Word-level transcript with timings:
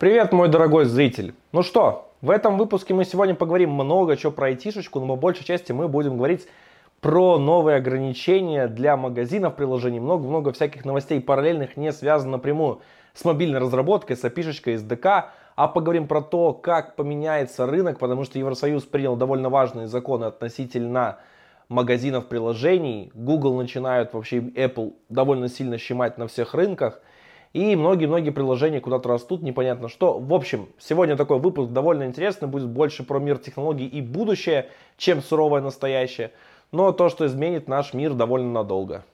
Привет, 0.00 0.32
мой 0.32 0.48
дорогой 0.48 0.86
зритель. 0.86 1.34
Ну 1.52 1.62
что, 1.62 2.10
в 2.22 2.30
этом 2.30 2.56
выпуске 2.56 2.94
мы 2.94 3.04
сегодня 3.04 3.34
поговорим 3.34 3.72
много 3.72 4.16
чего 4.16 4.32
про 4.32 4.46
айтишечку, 4.46 4.98
но 4.98 5.06
по 5.08 5.16
большей 5.16 5.44
части 5.44 5.72
мы 5.72 5.88
будем 5.88 6.16
говорить 6.16 6.48
про 7.02 7.38
новые 7.38 7.76
ограничения 7.76 8.66
для 8.66 8.96
магазинов 8.96 9.56
приложений. 9.56 10.00
Много-много 10.00 10.54
всяких 10.54 10.86
новостей 10.86 11.20
параллельных, 11.20 11.76
не 11.76 11.92
связанных 11.92 12.38
напрямую 12.38 12.80
с 13.12 13.26
мобильной 13.26 13.58
разработкой, 13.58 14.16
с 14.16 14.24
опишечкой, 14.24 14.76
SDK. 14.76 15.24
А 15.54 15.68
поговорим 15.68 16.08
про 16.08 16.22
то, 16.22 16.54
как 16.54 16.96
поменяется 16.96 17.66
рынок, 17.66 17.98
потому 17.98 18.24
что 18.24 18.38
Евросоюз 18.38 18.84
принял 18.84 19.16
довольно 19.16 19.50
важные 19.50 19.86
законы 19.86 20.24
относительно 20.24 21.18
магазинов 21.68 22.24
приложений. 22.24 23.12
Google 23.12 23.54
начинают 23.58 24.14
вообще 24.14 24.38
Apple 24.38 24.94
довольно 25.10 25.48
сильно 25.48 25.76
щемать 25.76 26.16
на 26.16 26.26
всех 26.26 26.54
рынках. 26.54 27.02
И 27.52 27.74
многие-многие 27.74 28.30
приложения 28.30 28.80
куда-то 28.80 29.08
растут, 29.08 29.42
непонятно 29.42 29.88
что. 29.88 30.20
В 30.20 30.32
общем, 30.32 30.68
сегодня 30.78 31.16
такой 31.16 31.40
выпуск 31.40 31.72
довольно 31.72 32.04
интересный, 32.04 32.46
будет 32.46 32.68
больше 32.68 33.02
про 33.02 33.18
мир 33.18 33.38
технологий 33.38 33.86
и 33.86 34.00
будущее, 34.00 34.68
чем 34.96 35.20
суровое 35.20 35.60
настоящее. 35.60 36.30
Но 36.70 36.92
то, 36.92 37.08
что 37.08 37.26
изменит 37.26 37.66
наш 37.66 37.92
мир 37.92 38.14
довольно 38.14 38.52
надолго. 38.52 39.04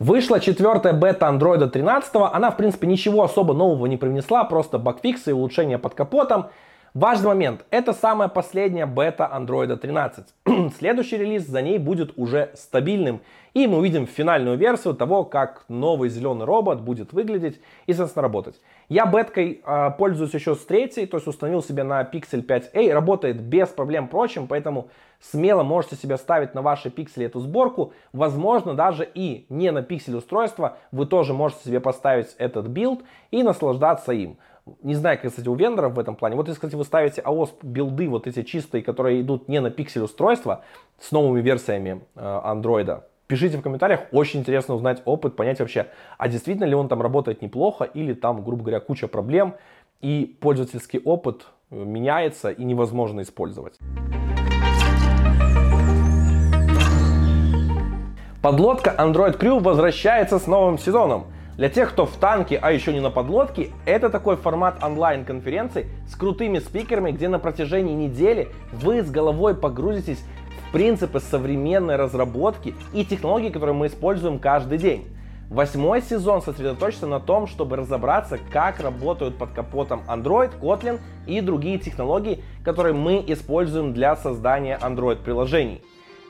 Вышла 0.00 0.40
четвертая 0.40 0.94
бета 0.94 1.26
Android 1.26 1.68
13. 1.68 2.10
Она, 2.32 2.50
в 2.50 2.56
принципе, 2.56 2.88
ничего 2.88 3.22
особо 3.22 3.54
нового 3.54 3.86
не 3.86 3.98
привнесла, 3.98 4.42
просто 4.44 4.78
багфиксы 4.78 5.30
и 5.30 5.34
улучшения 5.34 5.78
под 5.78 5.94
капотом. 5.94 6.46
Важный 6.94 7.28
момент. 7.28 7.64
Это 7.70 7.92
самая 7.92 8.26
последняя 8.26 8.84
бета 8.84 9.30
Android 9.32 9.76
13. 9.76 10.24
Следующий 10.76 11.18
релиз 11.18 11.46
за 11.46 11.62
ней 11.62 11.78
будет 11.78 12.18
уже 12.18 12.50
стабильным. 12.54 13.20
И 13.54 13.68
мы 13.68 13.78
увидим 13.78 14.08
финальную 14.08 14.56
версию 14.56 14.94
того, 14.94 15.22
как 15.22 15.64
новый 15.68 16.08
зеленый 16.08 16.46
робот 16.46 16.80
будет 16.80 17.12
выглядеть 17.12 17.60
и, 17.86 17.92
соответственно, 17.92 18.24
работать. 18.24 18.60
Я 18.88 19.06
беткой 19.06 19.60
э, 19.64 19.90
пользуюсь 19.98 20.34
еще 20.34 20.56
с 20.56 20.64
третьей, 20.64 21.06
то 21.06 21.18
есть 21.18 21.28
установил 21.28 21.62
себе 21.62 21.84
на 21.84 22.02
Pixel 22.02 22.44
5a. 22.44 22.92
Работает 22.92 23.40
без 23.40 23.68
проблем 23.68 24.08
прочим, 24.08 24.48
поэтому 24.48 24.88
смело 25.20 25.62
можете 25.62 25.94
себе 25.94 26.16
ставить 26.16 26.54
на 26.54 26.62
ваши 26.62 26.90
пиксели 26.90 27.26
эту 27.26 27.38
сборку. 27.38 27.92
Возможно, 28.12 28.74
даже 28.74 29.08
и 29.14 29.46
не 29.48 29.70
на 29.70 29.82
пиксель 29.82 30.16
устройства 30.16 30.78
вы 30.90 31.06
тоже 31.06 31.34
можете 31.34 31.64
себе 31.64 31.78
поставить 31.78 32.34
этот 32.38 32.66
build 32.66 33.02
и 33.30 33.44
наслаждаться 33.44 34.12
им. 34.12 34.38
Не 34.82 34.94
знаю, 34.94 35.18
кстати, 35.22 35.48
у 35.48 35.54
вендоров 35.54 35.94
в 35.94 35.98
этом 35.98 36.16
плане. 36.16 36.36
Вот 36.36 36.48
если, 36.48 36.58
кстати, 36.58 36.74
вы 36.74 36.84
ставите 36.84 37.20
AOSP 37.22 37.50
build 37.62 37.95
ы, 37.95 38.08
вот 38.08 38.26
эти 38.26 38.42
чистые, 38.42 38.82
которые 38.82 39.20
идут 39.20 39.48
не 39.48 39.60
на 39.60 39.70
пиксель 39.70 40.02
устройства, 40.02 40.64
с 40.98 41.12
новыми 41.12 41.40
версиями 41.40 42.02
э, 42.14 42.20
Android, 42.20 43.02
пишите 43.26 43.58
в 43.58 43.62
комментариях. 43.62 44.00
Очень 44.12 44.40
интересно 44.40 44.74
узнать 44.74 45.02
опыт, 45.04 45.36
понять 45.36 45.60
вообще, 45.60 45.86
а 46.18 46.28
действительно 46.28 46.66
ли 46.66 46.74
он 46.74 46.88
там 46.88 47.02
работает 47.02 47.42
неплохо, 47.42 47.84
или 47.84 48.12
там, 48.12 48.44
грубо 48.44 48.62
говоря, 48.62 48.80
куча 48.80 49.08
проблем, 49.08 49.54
и 50.00 50.36
пользовательский 50.40 51.00
опыт 51.04 51.46
э, 51.70 51.76
меняется 51.76 52.50
и 52.50 52.64
невозможно 52.64 53.22
использовать. 53.22 53.78
Подлодка 58.42 58.94
Android 58.98 59.38
Crew 59.38 59.60
возвращается 59.60 60.38
с 60.38 60.46
новым 60.46 60.78
сезоном– 60.78 61.26
для 61.60 61.68
тех, 61.68 61.90
кто 61.90 62.06
в 62.06 62.16
танке, 62.16 62.58
а 62.62 62.72
еще 62.72 62.90
не 62.90 63.00
на 63.00 63.10
подлодке, 63.10 63.68
это 63.84 64.08
такой 64.08 64.36
формат 64.36 64.82
онлайн-конференций 64.82 65.88
с 66.08 66.16
крутыми 66.16 66.58
спикерами, 66.58 67.10
где 67.10 67.28
на 67.28 67.38
протяжении 67.38 67.92
недели 67.92 68.48
вы 68.72 69.02
с 69.02 69.10
головой 69.10 69.54
погрузитесь 69.54 70.24
в 70.66 70.72
принципы 70.72 71.20
современной 71.20 71.96
разработки 71.96 72.74
и 72.94 73.04
технологий, 73.04 73.50
которые 73.50 73.74
мы 73.74 73.88
используем 73.88 74.38
каждый 74.38 74.78
день. 74.78 75.06
Восьмой 75.50 76.00
сезон 76.00 76.40
сосредоточится 76.40 77.06
на 77.06 77.20
том, 77.20 77.46
чтобы 77.46 77.76
разобраться, 77.76 78.38
как 78.50 78.80
работают 78.80 79.36
под 79.36 79.50
капотом 79.50 80.00
Android, 80.08 80.58
Kotlin 80.62 80.98
и 81.26 81.42
другие 81.42 81.78
технологии, 81.78 82.42
которые 82.64 82.94
мы 82.94 83.22
используем 83.26 83.92
для 83.92 84.16
создания 84.16 84.78
Android-приложений. 84.80 85.82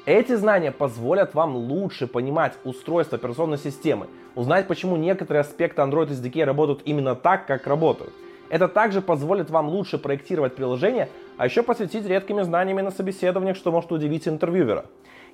Эти 0.07 0.35
знания 0.35 0.73
позволят 0.73 1.35
вам 1.35 1.57
лучше 1.57 2.07
понимать 2.07 2.55
устройство 2.65 3.19
операционной 3.19 3.59
системы, 3.59 4.07
узнать, 4.35 4.67
почему 4.67 4.97
некоторые 4.97 5.43
аспекты 5.43 5.83
Android 5.83 6.09
SDK 6.09 6.45
работают 6.45 6.81
именно 6.87 7.15
так, 7.15 7.47
как 7.47 7.67
работают. 7.67 8.13
Это 8.49 8.67
также 8.67 9.03
позволит 9.03 9.51
вам 9.51 9.69
лучше 9.69 9.99
проектировать 9.99 10.57
приложение, 10.57 11.11
а 11.37 11.45
еще 11.45 11.63
посвятить 11.63 12.07
редкими 12.07 12.41
знаниями 12.43 12.81
на 12.81 12.91
собеседованиях, 12.91 13.59
что 13.59 13.73
может 13.73 13.93
удивить 13.93 14.27
интервьюера. 14.27 14.87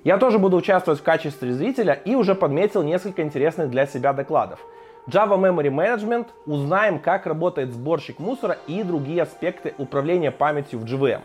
Я 0.03 0.17
тоже 0.17 0.37
буду 0.37 0.57
участвовать 0.57 0.99
в 0.99 1.03
качестве 1.03 1.53
зрителя 1.53 1.93
и 1.93 2.15
уже 2.15 2.35
подметил 2.35 2.83
несколько 2.83 3.23
интересных 3.23 3.69
для 3.69 3.87
себя 3.87 4.11
докладов. 4.11 4.59
Java 5.07 5.39
Memory 5.39 5.69
Management, 5.69 6.27
узнаем, 6.45 6.99
как 6.99 7.25
работает 7.25 7.71
сборщик 7.71 8.19
мусора 8.19 8.57
и 8.67 8.83
другие 8.83 9.21
аспекты 9.21 9.73
управления 9.77 10.31
памятью 10.31 10.79
в 10.79 10.83
JVM. 10.83 11.21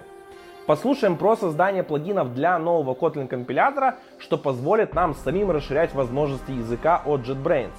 Послушаем 0.66 1.16
про 1.16 1.36
создание 1.36 1.82
плагинов 1.82 2.34
для 2.34 2.56
нового 2.56 2.94
Kotlin 2.94 3.26
компилятора, 3.26 3.96
что 4.18 4.38
позволит 4.38 4.94
нам 4.94 5.12
самим 5.16 5.50
расширять 5.50 5.92
возможности 5.92 6.52
языка 6.52 7.02
от 7.04 7.22
JetBrains. 7.22 7.72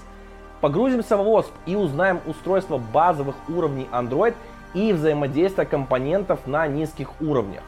Погрузимся 0.60 1.16
в 1.16 1.22
WASP 1.22 1.52
и 1.66 1.78
узнаем 1.78 2.20
устройство 2.28 2.78
базовых 2.78 3.36
уровней 3.48 3.88
Android 3.94 4.34
и 4.74 4.92
взаимодействие 4.92 5.66
компонентов 5.66 6.46
на 6.46 6.68
низких 6.68 7.22
уровнях. 7.22 7.64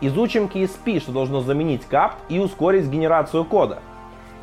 Изучим 0.00 0.46
KSP, 0.46 1.00
что 1.00 1.10
должно 1.10 1.40
заменить 1.40 1.82
CAPT 1.90 2.14
и 2.28 2.38
ускорить 2.38 2.86
генерацию 2.86 3.44
кода. 3.44 3.80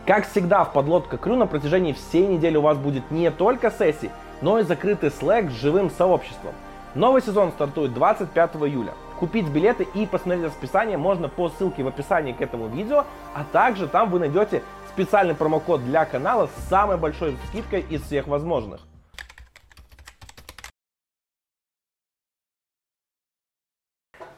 Как 0.05 0.27
всегда 0.27 0.65
в 0.65 0.73
подлодка 0.73 1.17
Крю 1.17 1.37
на 1.37 1.47
протяжении 1.47 1.93
всей 1.93 2.27
недели 2.27 2.57
у 2.57 2.61
вас 2.61 2.77
будет 2.77 3.11
не 3.11 3.31
только 3.31 3.71
сессии, 3.71 4.11
но 4.41 4.59
и 4.59 4.63
закрытый 4.63 5.09
Slack 5.09 5.49
с 5.49 5.53
живым 5.53 5.89
сообществом. 5.89 6.53
Новый 6.95 7.21
сезон 7.21 7.51
стартует 7.51 7.93
25 7.93 8.55
июля. 8.55 8.93
Купить 9.19 9.49
билеты 9.49 9.87
и 9.95 10.05
посмотреть 10.05 10.45
расписание 10.45 10.97
можно 10.97 11.27
по 11.27 11.49
ссылке 11.49 11.83
в 11.83 11.87
описании 11.87 12.33
к 12.33 12.41
этому 12.41 12.67
видео, 12.67 13.05
а 13.33 13.43
также 13.51 13.87
там 13.87 14.11
вы 14.11 14.19
найдете 14.19 14.61
специальный 14.89 15.33
промокод 15.33 15.83
для 15.83 16.05
канала 16.05 16.47
с 16.47 16.69
самой 16.69 16.97
большой 16.97 17.35
скидкой 17.47 17.83
из 17.89 18.03
всех 18.03 18.27
возможных. 18.27 18.81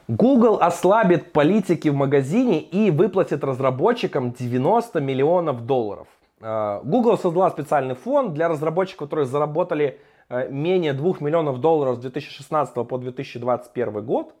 Google 0.08 0.58
ослабит 0.60 1.32
политики 1.32 1.88
в 1.88 1.94
магазине 1.94 2.60
и 2.60 2.90
выплатит 2.90 3.44
разработчикам 3.44 4.32
90 4.32 5.00
миллионов 5.00 5.66
долларов. 5.66 6.08
А, 6.40 6.80
Google 6.82 7.16
создала 7.16 7.50
специальный 7.50 7.94
фонд 7.94 8.32
для 8.32 8.48
разработчиков, 8.48 9.06
которые 9.08 9.26
заработали 9.26 10.00
э, 10.28 10.48
менее 10.50 10.94
2 10.94 11.16
миллионов 11.20 11.60
долларов 11.60 11.96
с 11.96 12.00
2016 12.00 12.74
по 12.74 12.98
2021 12.98 14.04
год. 14.04 14.34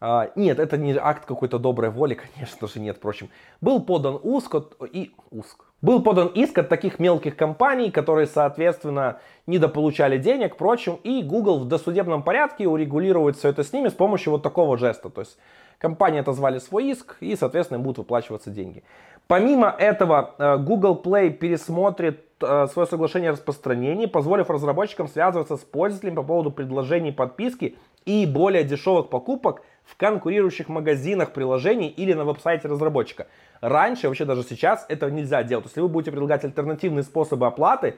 А, 0.00 0.30
нет, 0.36 0.58
это 0.58 0.76
не 0.76 0.94
акт 0.96 1.24
какой-то 1.24 1.58
доброй 1.58 1.90
воли, 1.90 2.14
конечно 2.34 2.68
же 2.68 2.80
нет, 2.80 2.96
впрочем. 2.96 3.28
Был 3.60 3.82
подан 3.82 4.18
уск 4.22 4.54
от, 4.54 4.76
и 4.92 5.12
уск. 5.30 5.64
Был 5.82 6.02
подан 6.02 6.28
иск 6.28 6.56
от 6.58 6.68
таких 6.68 6.98
мелких 6.98 7.36
компаний, 7.36 7.90
которые, 7.90 8.26
соответственно, 8.26 9.18
недополучали 9.46 10.16
денег, 10.16 10.54
впрочем, 10.54 10.98
и 11.04 11.22
Google 11.22 11.58
в 11.58 11.68
досудебном 11.68 12.22
порядке 12.22 12.66
урегулирует 12.66 13.36
все 13.36 13.50
это 13.50 13.62
с 13.62 13.72
ними 13.72 13.88
с 13.88 13.92
помощью 13.92 14.32
вот 14.32 14.42
такого 14.42 14.78
жеста. 14.78 15.10
То 15.10 15.20
есть 15.20 15.36
компании 15.78 16.20
отозвали 16.20 16.58
свой 16.58 16.90
иск 16.90 17.18
и, 17.20 17.36
соответственно, 17.36 17.80
будут 17.80 17.98
выплачиваться 17.98 18.50
деньги. 18.50 18.82
Помимо 19.26 19.68
этого, 19.68 20.34
э, 20.38 20.56
Google 20.58 21.00
Play 21.02 21.30
пересмотрит 21.30 22.24
э, 22.40 22.66
свое 22.68 22.86
соглашение 22.86 23.30
о 23.30 23.32
распространении, 23.32 24.06
позволив 24.06 24.50
разработчикам 24.50 25.08
связываться 25.08 25.56
с 25.56 25.60
пользователями 25.60 26.16
по 26.16 26.22
поводу 26.22 26.50
предложений 26.50 27.12
подписки 27.12 27.76
и 28.04 28.26
более 28.26 28.64
дешевых 28.64 29.08
покупок 29.08 29.62
в 29.84 29.96
конкурирующих 29.96 30.68
магазинах 30.68 31.32
приложений 31.32 31.88
или 31.88 32.12
на 32.12 32.24
веб-сайте 32.24 32.68
разработчика. 32.68 33.26
Раньше, 33.60 34.08
вообще 34.08 34.24
даже 34.24 34.42
сейчас, 34.42 34.86
этого 34.88 35.10
нельзя 35.10 35.42
делать. 35.42 35.66
Если 35.66 35.80
вы 35.80 35.88
будете 35.88 36.10
предлагать 36.10 36.44
альтернативные 36.44 37.02
способы 37.02 37.46
оплаты, 37.46 37.96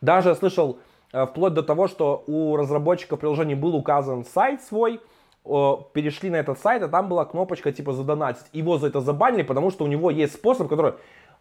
даже 0.00 0.34
слышал 0.34 0.78
э, 1.12 1.26
вплоть 1.26 1.54
до 1.54 1.62
того, 1.62 1.88
что 1.88 2.24
у 2.26 2.56
разработчика 2.56 3.16
приложения 3.16 3.56
был 3.56 3.74
указан 3.74 4.24
сайт 4.24 4.62
свой, 4.62 5.00
перешли 5.44 6.28
на 6.28 6.36
этот 6.36 6.58
сайт, 6.58 6.82
а 6.82 6.88
там 6.88 7.08
была 7.08 7.24
кнопочка 7.24 7.70
типа 7.70 7.92
задонатить. 7.92 8.46
Его 8.52 8.78
за 8.78 8.88
это 8.88 9.00
забанили, 9.00 9.42
потому 9.42 9.70
что 9.70 9.84
у 9.84 9.86
него 9.86 10.10
есть 10.10 10.34
способ, 10.34 10.68
который 10.68 10.94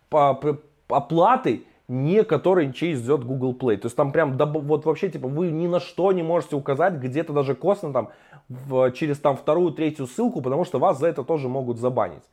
по, 0.10 0.40
оплаты 0.88 1.64
не 1.88 2.24
который 2.24 2.74
через 2.74 3.04
идет 3.04 3.24
Google 3.24 3.54
Play. 3.54 3.78
То 3.78 3.88
есть 3.88 3.96
там 3.96 4.12
прям 4.12 4.38
вот 4.38 4.86
вообще 4.86 5.10
типа 5.10 5.28
вы 5.28 5.52
ни 5.52 5.68
на 5.68 5.80
что 5.80 6.12
не 6.12 6.24
можете 6.24 6.56
указать 6.56 6.94
где-то 6.96 7.34
даже 7.34 7.56
косвенно 7.56 7.94
там 7.94 8.10
в, 8.50 8.92
через 8.92 9.20
там 9.20 9.38
вторую, 9.38 9.72
третью 9.72 10.08
ссылку, 10.08 10.42
потому 10.42 10.66
что 10.66 10.80
вас 10.80 11.00
за 11.00 11.08
это 11.08 11.24
тоже 11.24 11.48
могут 11.48 11.78
забанить. 11.78 12.24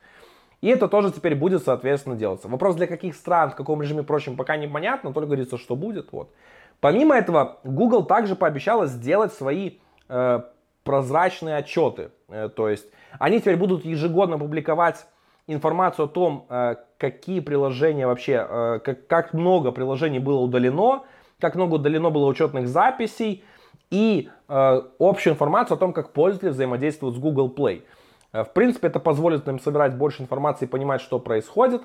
И 0.62 0.68
это 0.68 0.86
тоже 0.86 1.10
теперь 1.10 1.34
будет, 1.34 1.64
соответственно, 1.64 2.14
делаться. 2.14 2.48
Вопрос 2.48 2.76
для 2.76 2.86
каких 2.86 3.16
стран, 3.16 3.50
в 3.50 3.56
каком 3.56 3.82
режиме, 3.82 4.04
прочим, 4.04 4.36
пока 4.36 4.56
непонятно, 4.56 5.12
только 5.12 5.26
говорится, 5.26 5.58
что 5.58 5.74
будет. 5.74 6.12
Вот. 6.12 6.30
Помимо 6.80 7.16
этого, 7.16 7.58
Google 7.64 8.04
также 8.04 8.36
пообещала 8.36 8.86
сделать 8.86 9.32
свои 9.32 9.78
э, 10.08 10.40
прозрачные 10.84 11.56
отчеты. 11.56 12.10
Э, 12.28 12.48
то 12.48 12.68
есть 12.68 12.86
они 13.18 13.40
теперь 13.40 13.56
будут 13.56 13.84
ежегодно 13.84 14.38
публиковать 14.38 15.04
информацию 15.48 16.06
о 16.06 16.08
том, 16.08 16.46
э, 16.48 16.76
какие 17.02 17.40
приложения 17.40 18.06
вообще, 18.06 18.46
э, 18.48 18.78
как, 18.84 19.08
как 19.08 19.34
много 19.34 19.72
приложений 19.72 20.20
было 20.20 20.38
удалено, 20.38 21.02
как 21.40 21.56
много 21.56 21.74
удалено 21.74 22.10
было 22.10 22.26
учетных 22.26 22.68
записей 22.68 23.42
и 23.90 24.28
э, 24.48 24.82
общую 25.00 25.32
информацию 25.32 25.74
о 25.74 25.78
том, 25.78 25.92
как 25.92 26.12
пользователи 26.12 26.50
взаимодействуют 26.50 27.16
с 27.16 27.18
Google 27.18 27.52
Play. 27.52 27.82
Э, 28.32 28.44
в 28.44 28.52
принципе, 28.52 28.86
это 28.86 29.00
позволит 29.00 29.46
нам 29.46 29.58
собирать 29.58 29.96
больше 29.96 30.22
информации 30.22 30.66
и 30.66 30.68
понимать, 30.68 31.00
что 31.00 31.18
происходит. 31.18 31.82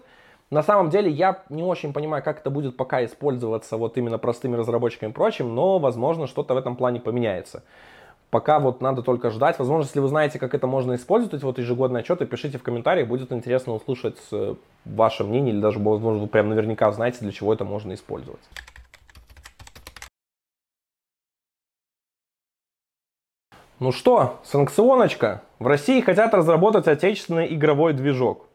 На 0.52 0.62
самом 0.62 0.92
деле, 0.92 1.10
я 1.10 1.42
не 1.50 1.64
очень 1.64 1.94
понимаю, 1.94 2.24
как 2.24 2.42
это 2.42 2.52
будет 2.52 2.78
пока 2.78 3.04
использоваться 3.04 3.76
вот 3.76 3.98
именно 3.98 4.20
простыми 4.20 4.56
разработчиками 4.56 5.10
и 5.10 5.14
прочим, 5.14 5.56
но, 5.56 5.80
возможно, 5.80 6.28
что-то 6.28 6.54
в 6.54 6.58
этом 6.58 6.76
плане 6.76 7.00
поменяется. 7.00 7.64
Пока 8.30 8.60
вот 8.60 8.82
надо 8.82 9.04
только 9.04 9.30
ждать. 9.30 9.58
Возможно, 9.58 9.86
если 9.86 10.00
вы 10.00 10.10
знаете, 10.10 10.38
как 10.38 10.54
это 10.54 10.68
можно 10.68 10.96
использовать, 10.96 11.44
вот 11.44 11.60
ежегодные 11.60 12.02
отчеты, 12.02 12.26
пишите 12.26 12.58
в 12.58 12.64
комментариях, 12.64 13.08
будет 13.08 13.32
интересно 13.32 13.74
услышать 13.74 14.18
э, 14.32 14.56
ваше 14.84 15.24
мнение, 15.24 15.54
или 15.54 15.62
даже, 15.62 15.80
возможно, 15.80 16.22
вы 16.22 16.28
прям 16.28 16.50
наверняка 16.50 16.92
знаете, 16.92 17.20
для 17.22 17.32
чего 17.32 17.54
это 17.54 17.64
можно 17.64 17.94
использовать. 17.94 18.42
Ну 23.80 23.92
что, 23.92 24.40
санкционочка. 24.44 25.44
В 25.60 25.68
России 25.68 26.02
хотят 26.02 26.34
разработать 26.34 26.88
отечественный 26.88 27.54
игровой 27.54 27.94
движок. 27.94 28.48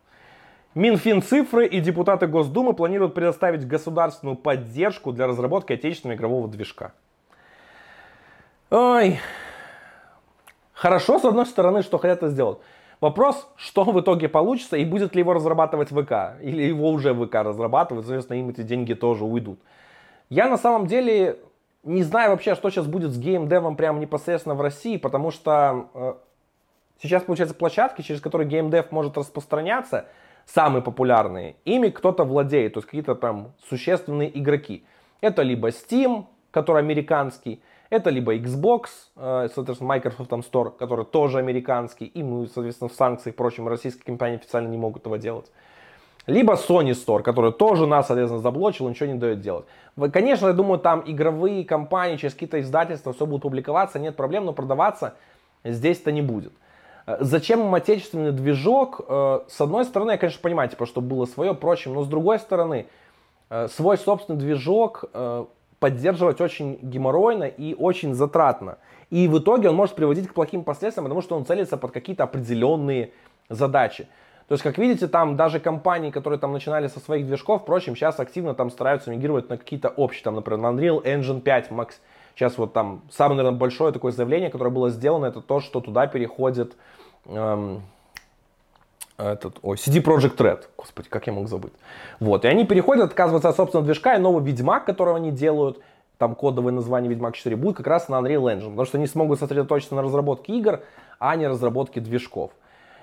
Минфин 0.74 1.22
цифры 1.22 1.66
и 1.66 1.80
депутаты 1.80 2.26
Госдумы 2.26 2.74
планируют 2.74 3.14
предоставить 3.14 3.66
государственную 3.66 4.36
поддержку 4.36 5.12
для 5.12 5.26
разработки 5.26 5.72
отечественного 5.72 6.16
игрового 6.16 6.48
движка. 6.48 6.92
Ой, 8.70 9.20
Хорошо, 10.82 11.20
с 11.20 11.24
одной 11.24 11.46
стороны, 11.46 11.82
что 11.82 11.98
хотят 11.98 12.18
это 12.18 12.28
сделать. 12.28 12.58
Вопрос, 13.00 13.48
что 13.54 13.84
в 13.84 14.00
итоге 14.00 14.28
получится 14.28 14.76
и 14.76 14.84
будет 14.84 15.14
ли 15.14 15.20
его 15.20 15.32
разрабатывать 15.32 15.90
ВК. 15.90 16.42
Или 16.42 16.64
его 16.64 16.90
уже 16.90 17.14
ВК 17.14 17.36
разрабатывает, 17.36 18.04
соответственно, 18.04 18.38
им 18.38 18.48
эти 18.48 18.62
деньги 18.62 18.92
тоже 18.94 19.24
уйдут. 19.24 19.60
Я 20.28 20.48
на 20.48 20.56
самом 20.56 20.88
деле 20.88 21.38
не 21.84 22.02
знаю 22.02 22.32
вообще, 22.32 22.56
что 22.56 22.68
сейчас 22.68 22.88
будет 22.88 23.12
с 23.12 23.16
геймдевом 23.16 23.76
прямо 23.76 24.00
непосредственно 24.00 24.56
в 24.56 24.60
России, 24.60 24.96
потому 24.96 25.30
что 25.30 25.88
э, 25.94 26.14
сейчас, 27.00 27.22
получается, 27.22 27.54
площадки, 27.54 28.02
через 28.02 28.20
которые 28.20 28.48
геймдев 28.48 28.90
может 28.90 29.16
распространяться, 29.16 30.06
самые 30.46 30.82
популярные, 30.82 31.54
ими 31.64 31.90
кто-то 31.90 32.24
владеет, 32.24 32.74
то 32.74 32.78
есть 32.78 32.86
какие-то 32.86 33.14
прям 33.14 33.52
существенные 33.68 34.36
игроки. 34.36 34.84
Это 35.20 35.42
либо 35.42 35.68
Steam, 35.68 36.24
который 36.50 36.80
американский, 36.80 37.62
это 37.92 38.08
либо 38.08 38.34
Xbox, 38.34 38.84
э, 39.16 39.48
соответственно, 39.54 39.88
Microsoft 39.88 40.30
Store, 40.30 40.70
который 40.74 41.04
тоже 41.04 41.38
американский, 41.38 42.06
и 42.06 42.22
мы, 42.22 42.46
соответственно, 42.46 42.88
в 42.88 42.94
санкциях, 42.94 43.34
впрочем, 43.34 43.68
российские 43.68 44.04
компании 44.04 44.36
официально 44.36 44.68
не 44.68 44.78
могут 44.78 45.02
этого 45.02 45.18
делать. 45.18 45.52
Либо 46.26 46.54
Sony 46.54 46.92
Store, 46.92 47.22
который 47.22 47.52
тоже 47.52 47.86
нас, 47.86 48.06
соответственно, 48.06 48.40
заблочил, 48.40 48.88
ничего 48.88 49.10
не 49.10 49.18
дает 49.18 49.40
делать. 49.42 49.66
Конечно, 50.10 50.46
я 50.46 50.54
думаю, 50.54 50.78
там 50.78 51.02
игровые 51.04 51.66
компании 51.66 52.16
через 52.16 52.32
какие-то 52.32 52.62
издательства 52.62 53.12
все 53.12 53.26
будут 53.26 53.42
публиковаться, 53.42 53.98
нет 53.98 54.16
проблем, 54.16 54.46
но 54.46 54.54
продаваться 54.54 55.14
здесь-то 55.62 56.12
не 56.12 56.22
будет. 56.22 56.54
Э, 57.06 57.18
зачем 57.20 57.60
им 57.60 57.74
отечественный 57.74 58.32
движок? 58.32 59.02
Э, 59.06 59.40
с 59.48 59.60
одной 59.60 59.84
стороны, 59.84 60.12
я, 60.12 60.16
конечно, 60.16 60.40
понимаю, 60.40 60.70
типа, 60.70 60.86
что 60.86 61.02
было 61.02 61.26
свое, 61.26 61.52
прочим, 61.52 61.92
но 61.92 62.04
с 62.04 62.08
другой 62.08 62.38
стороны, 62.38 62.86
свой 63.68 63.98
собственный 63.98 64.38
движок 64.38 65.04
поддерживать 65.82 66.40
очень 66.40 66.78
геморройно 66.80 67.42
и 67.42 67.74
очень 67.74 68.14
затратно. 68.14 68.78
И 69.10 69.26
в 69.26 69.40
итоге 69.40 69.68
он 69.68 69.74
может 69.74 69.96
приводить 69.96 70.28
к 70.28 70.32
плохим 70.32 70.62
последствиям, 70.62 71.06
потому 71.06 71.22
что 71.22 71.34
он 71.36 71.44
целится 71.44 71.76
под 71.76 71.90
какие-то 71.90 72.22
определенные 72.22 73.10
задачи. 73.48 74.06
То 74.46 74.52
есть, 74.52 74.62
как 74.62 74.78
видите, 74.78 75.08
там 75.08 75.36
даже 75.36 75.58
компании, 75.58 76.12
которые 76.12 76.38
там 76.38 76.52
начинали 76.52 76.86
со 76.86 77.00
своих 77.00 77.26
движков, 77.26 77.62
впрочем, 77.62 77.96
сейчас 77.96 78.20
активно 78.20 78.54
там 78.54 78.70
стараются 78.70 79.10
мигрировать 79.10 79.48
на 79.48 79.58
какие-то 79.58 79.88
общие, 79.88 80.22
там, 80.22 80.36
например, 80.36 80.60
на 80.60 80.66
Unreal 80.68 81.02
Engine 81.02 81.40
5 81.40 81.70
Max. 81.70 81.94
Сейчас 82.36 82.58
вот 82.58 82.72
там 82.72 83.02
самое, 83.10 83.38
наверное, 83.38 83.58
большое 83.58 83.92
такое 83.92 84.12
заявление, 84.12 84.50
которое 84.50 84.70
было 84.70 84.88
сделано, 84.88 85.26
это 85.26 85.40
то, 85.40 85.58
что 85.58 85.80
туда 85.80 86.06
переходит 86.06 86.76
эм, 87.26 87.82
этот, 89.22 89.58
ой, 89.62 89.76
CD 89.76 90.02
Project 90.02 90.36
Red, 90.36 90.64
господи, 90.76 91.08
как 91.08 91.26
я 91.26 91.32
мог 91.32 91.48
забыть. 91.48 91.72
Вот, 92.20 92.44
и 92.44 92.48
они 92.48 92.64
переходят, 92.64 93.04
отказываются 93.04 93.48
от 93.48 93.56
собственного 93.56 93.86
движка, 93.86 94.14
и 94.14 94.18
новый 94.18 94.44
Ведьмак, 94.44 94.84
который 94.84 95.14
они 95.14 95.30
делают, 95.30 95.80
там 96.18 96.34
кодовое 96.34 96.72
название 96.72 97.10
Ведьмак 97.10 97.34
4, 97.36 97.56
будет 97.56 97.76
как 97.76 97.86
раз 97.86 98.08
на 98.08 98.16
Unreal 98.16 98.44
Engine, 98.44 98.70
потому 98.70 98.84
что 98.84 98.98
они 98.98 99.06
смогут 99.06 99.38
сосредоточиться 99.38 99.94
на 99.94 100.02
разработке 100.02 100.52
игр, 100.54 100.80
а 101.18 101.36
не 101.36 101.46
разработке 101.46 102.00
движков. 102.00 102.52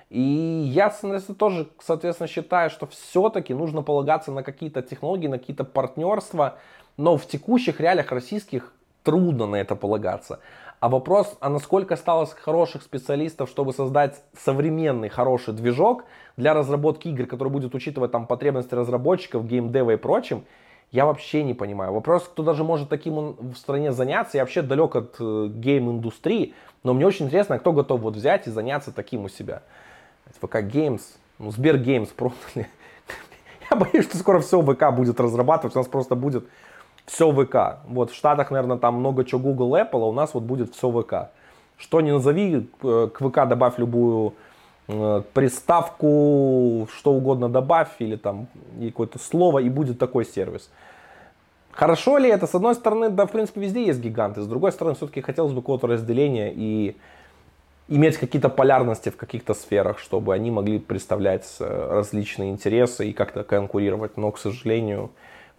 И 0.09 0.19
я, 0.21 0.89
соответственно, 0.89 1.37
тоже, 1.37 1.67
соответственно, 1.79 2.27
считаю, 2.27 2.69
что 2.69 2.87
все-таки 2.87 3.53
нужно 3.53 3.81
полагаться 3.83 4.31
на 4.31 4.41
какие-то 4.41 4.81
технологии, 4.81 5.27
на 5.27 5.37
какие-то 5.37 5.63
партнерства, 5.63 6.57
но 6.97 7.15
в 7.15 7.27
текущих 7.27 7.79
реалиях 7.79 8.11
российских 8.11 8.73
трудно 9.03 9.45
на 9.45 9.55
это 9.57 9.75
полагаться. 9.75 10.39
А 10.79 10.87
вопрос, 10.87 11.35
а 11.41 11.49
насколько 11.49 11.95
осталось 11.95 12.31
хороших 12.31 12.83
специалистов, 12.83 13.49
чтобы 13.49 13.73
создать 13.73 14.21
современный 14.37 15.09
хороший 15.09 15.53
движок 15.53 16.05
для 16.37 16.53
разработки 16.53 17.09
игр, 17.09 17.25
который 17.25 17.49
будет 17.49 17.75
учитывать 17.75 18.13
там 18.13 18.25
потребности 18.25 18.73
разработчиков, 18.75 19.45
геймдева 19.45 19.91
и 19.91 19.97
прочим, 19.97 20.45
я 20.91 21.05
вообще 21.05 21.43
не 21.43 21.53
понимаю. 21.53 21.91
Вопрос, 21.91 22.23
кто 22.23 22.43
даже 22.43 22.63
может 22.63 22.87
таким 22.87 23.35
в 23.37 23.55
стране 23.55 23.91
заняться, 23.91 24.37
я 24.37 24.43
вообще 24.43 24.61
далек 24.61 24.95
от 24.95 25.17
э, 25.19 25.47
гейм-индустрии, 25.49 26.53
но 26.83 26.93
мне 26.93 27.05
очень 27.05 27.25
интересно, 27.25 27.59
кто 27.59 27.73
готов 27.73 27.99
вот 27.99 28.15
взять 28.15 28.47
и 28.47 28.49
заняться 28.49 28.91
таким 28.91 29.25
у 29.25 29.29
себя. 29.29 29.61
ВК 30.41 30.55
Games, 30.55 31.01
ну 31.39 31.51
Сбер 31.51 31.75
Games 31.75 32.09
продали. 32.15 32.69
Я 33.69 33.77
боюсь, 33.77 34.05
что 34.05 34.17
скоро 34.17 34.39
все 34.39 34.61
ВК 34.61 34.91
будет 34.95 35.19
разрабатывать, 35.19 35.75
у 35.75 35.79
нас 35.79 35.87
просто 35.87 36.15
будет 36.15 36.47
все 37.09 37.31
ВК. 37.31 37.79
Вот 37.87 38.11
в 38.11 38.15
Штатах, 38.15 38.51
наверное, 38.51 38.77
там 38.77 38.95
много 38.95 39.25
чего 39.25 39.39
Google, 39.39 39.75
Apple, 39.75 40.03
а 40.03 40.05
у 40.05 40.13
нас 40.13 40.33
вот 40.33 40.43
будет 40.43 40.75
все 40.75 40.91
ВК. 40.91 41.31
Что 41.77 42.01
не 42.01 42.11
назови, 42.11 42.69
э, 42.83 43.09
к 43.13 43.19
ВК 43.19 43.47
добавь 43.47 43.77
любую 43.77 44.33
э, 44.87 45.23
приставку, 45.33 46.87
что 46.93 47.13
угодно 47.13 47.49
добавь, 47.49 47.89
или 47.99 48.15
там 48.15 48.47
какое-то 48.79 49.17
слово, 49.17 49.59
и 49.59 49.69
будет 49.69 49.97
такой 49.97 50.25
сервис. 50.25 50.69
Хорошо 51.71 52.17
ли 52.17 52.29
это? 52.29 52.45
С 52.45 52.55
одной 52.55 52.75
стороны, 52.75 53.09
да, 53.09 53.25
в 53.25 53.31
принципе, 53.31 53.61
везде 53.61 53.85
есть 53.85 54.01
гиганты. 54.01 54.41
С 54.41 54.47
другой 54.47 54.71
стороны, 54.71 54.95
все-таки 54.95 55.21
хотелось 55.21 55.53
бы 55.53 55.61
какого-то 55.61 55.87
разделения 55.87 56.51
и 56.53 56.95
иметь 57.87 58.17
какие-то 58.17 58.49
полярности 58.49 59.09
в 59.09 59.17
каких-то 59.17 59.53
сферах, 59.53 59.97
чтобы 59.97 60.35
они 60.35 60.51
могли 60.51 60.77
представлять 60.77 61.47
э, 61.59 61.87
различные 61.91 62.51
интересы 62.51 63.09
и 63.09 63.13
как-то 63.13 63.43
конкурировать. 63.43 64.17
Но, 64.17 64.31
к 64.31 64.37
сожалению, 64.37 65.09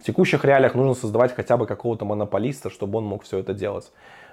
в 0.01 0.03
текущих 0.03 0.43
реалиях 0.43 0.73
нужно 0.73 0.95
создавать 0.95 1.35
хотя 1.35 1.57
бы 1.57 1.67
какого-то 1.67 2.05
монополиста, 2.05 2.71
чтобы 2.71 2.97
он 2.97 3.05
мог 3.05 3.23
все 3.23 3.37
это 3.37 3.53
делать, 3.53 3.91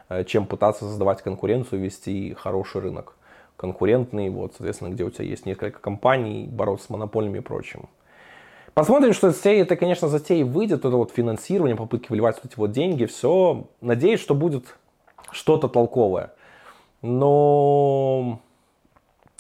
э, 0.09 0.25
чем 0.25 0.47
пытаться 0.47 0.87
создавать 0.87 1.21
конкуренцию, 1.21 1.83
вести 1.83 2.33
хороший 2.33 2.81
рынок. 2.81 3.15
Конкурентный, 3.57 4.31
вот, 4.31 4.55
соответственно, 4.57 4.89
где 4.89 5.05
у 5.05 5.11
тебя 5.11 5.27
есть 5.27 5.45
несколько 5.45 5.79
компаний, 5.79 6.49
бороться 6.51 6.87
с 6.87 6.91
монопольными 6.91 7.39
и 7.39 7.43
прочим. 7.43 7.89
Посмотрим, 8.73 9.13
что 9.13 9.29
из 9.29 9.39
всей 9.39 9.61
этой, 9.61 9.77
конечно, 9.77 10.09
затеи 10.09 10.43
выйдет, 10.43 10.87
это 10.87 10.97
вот 10.97 11.11
финансирование, 11.11 11.77
попытки 11.77 12.11
вливать 12.13 12.37
вот 12.37 12.51
эти 12.51 12.59
вот 12.59 12.71
деньги, 12.71 13.05
все. 13.05 13.67
Надеюсь, 13.83 14.21
что 14.21 14.35
будет 14.35 14.77
что-то 15.33 15.69
толковое. 15.69 16.33
Но 17.03 18.41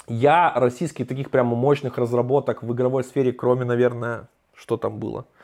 я 0.08 0.52
российских 0.54 1.08
таких 1.08 1.30
прямо 1.30 1.56
мощных 1.56 1.96
разработок 1.96 2.62
в 2.62 2.70
игровой 2.74 3.04
сфере, 3.04 3.32
кроме, 3.32 3.64
наверное, 3.64 4.28
что 4.54 4.76
там 4.76 4.98
было– 4.98 5.24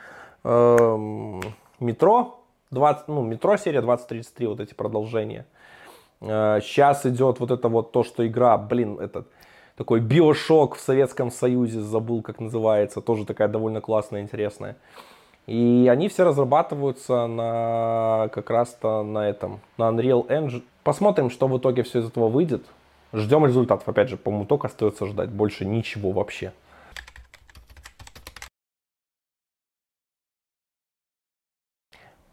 метро, 1.79 2.39
20, 2.71 3.07
ну, 3.07 3.23
метро 3.23 3.57
серия 3.57 3.81
2033, 3.81 4.47
вот 4.47 4.59
эти 4.59 4.73
продолжения. 4.73 5.45
Сейчас 6.21 7.05
э, 7.05 7.09
идет 7.09 7.39
вот 7.39 7.51
это 7.51 7.67
вот 7.67 7.91
то, 7.91 8.03
что 8.03 8.25
игра, 8.25 8.57
блин, 8.57 8.99
этот 8.99 9.27
такой 9.75 9.99
биошок 9.99 10.75
в 10.75 10.79
Советском 10.79 11.31
Союзе, 11.31 11.81
забыл 11.81 12.21
как 12.21 12.39
называется, 12.39 13.01
тоже 13.01 13.25
такая 13.25 13.47
довольно 13.47 13.81
классная, 13.81 14.21
интересная. 14.21 14.77
И 15.47 15.87
они 15.91 16.09
все 16.09 16.23
разрабатываются 16.23 17.27
на 17.27 18.29
как 18.33 18.49
раз-то 18.49 19.03
на 19.03 19.29
этом, 19.29 19.59
на 19.77 19.89
Unreal 19.89 20.27
Engine. 20.27 20.63
Посмотрим, 20.83 21.29
что 21.29 21.47
в 21.47 21.57
итоге 21.57 21.83
все 21.83 21.99
из 21.99 22.07
этого 22.07 22.29
выйдет. 22.29 22.65
Ждем 23.13 23.45
результатов. 23.45 23.87
Опять 23.87 24.09
же, 24.09 24.17
по-моему, 24.17 24.45
только 24.45 24.67
остается 24.67 25.05
ждать. 25.05 25.29
Больше 25.29 25.65
ничего 25.65 26.11
вообще. 26.11 26.51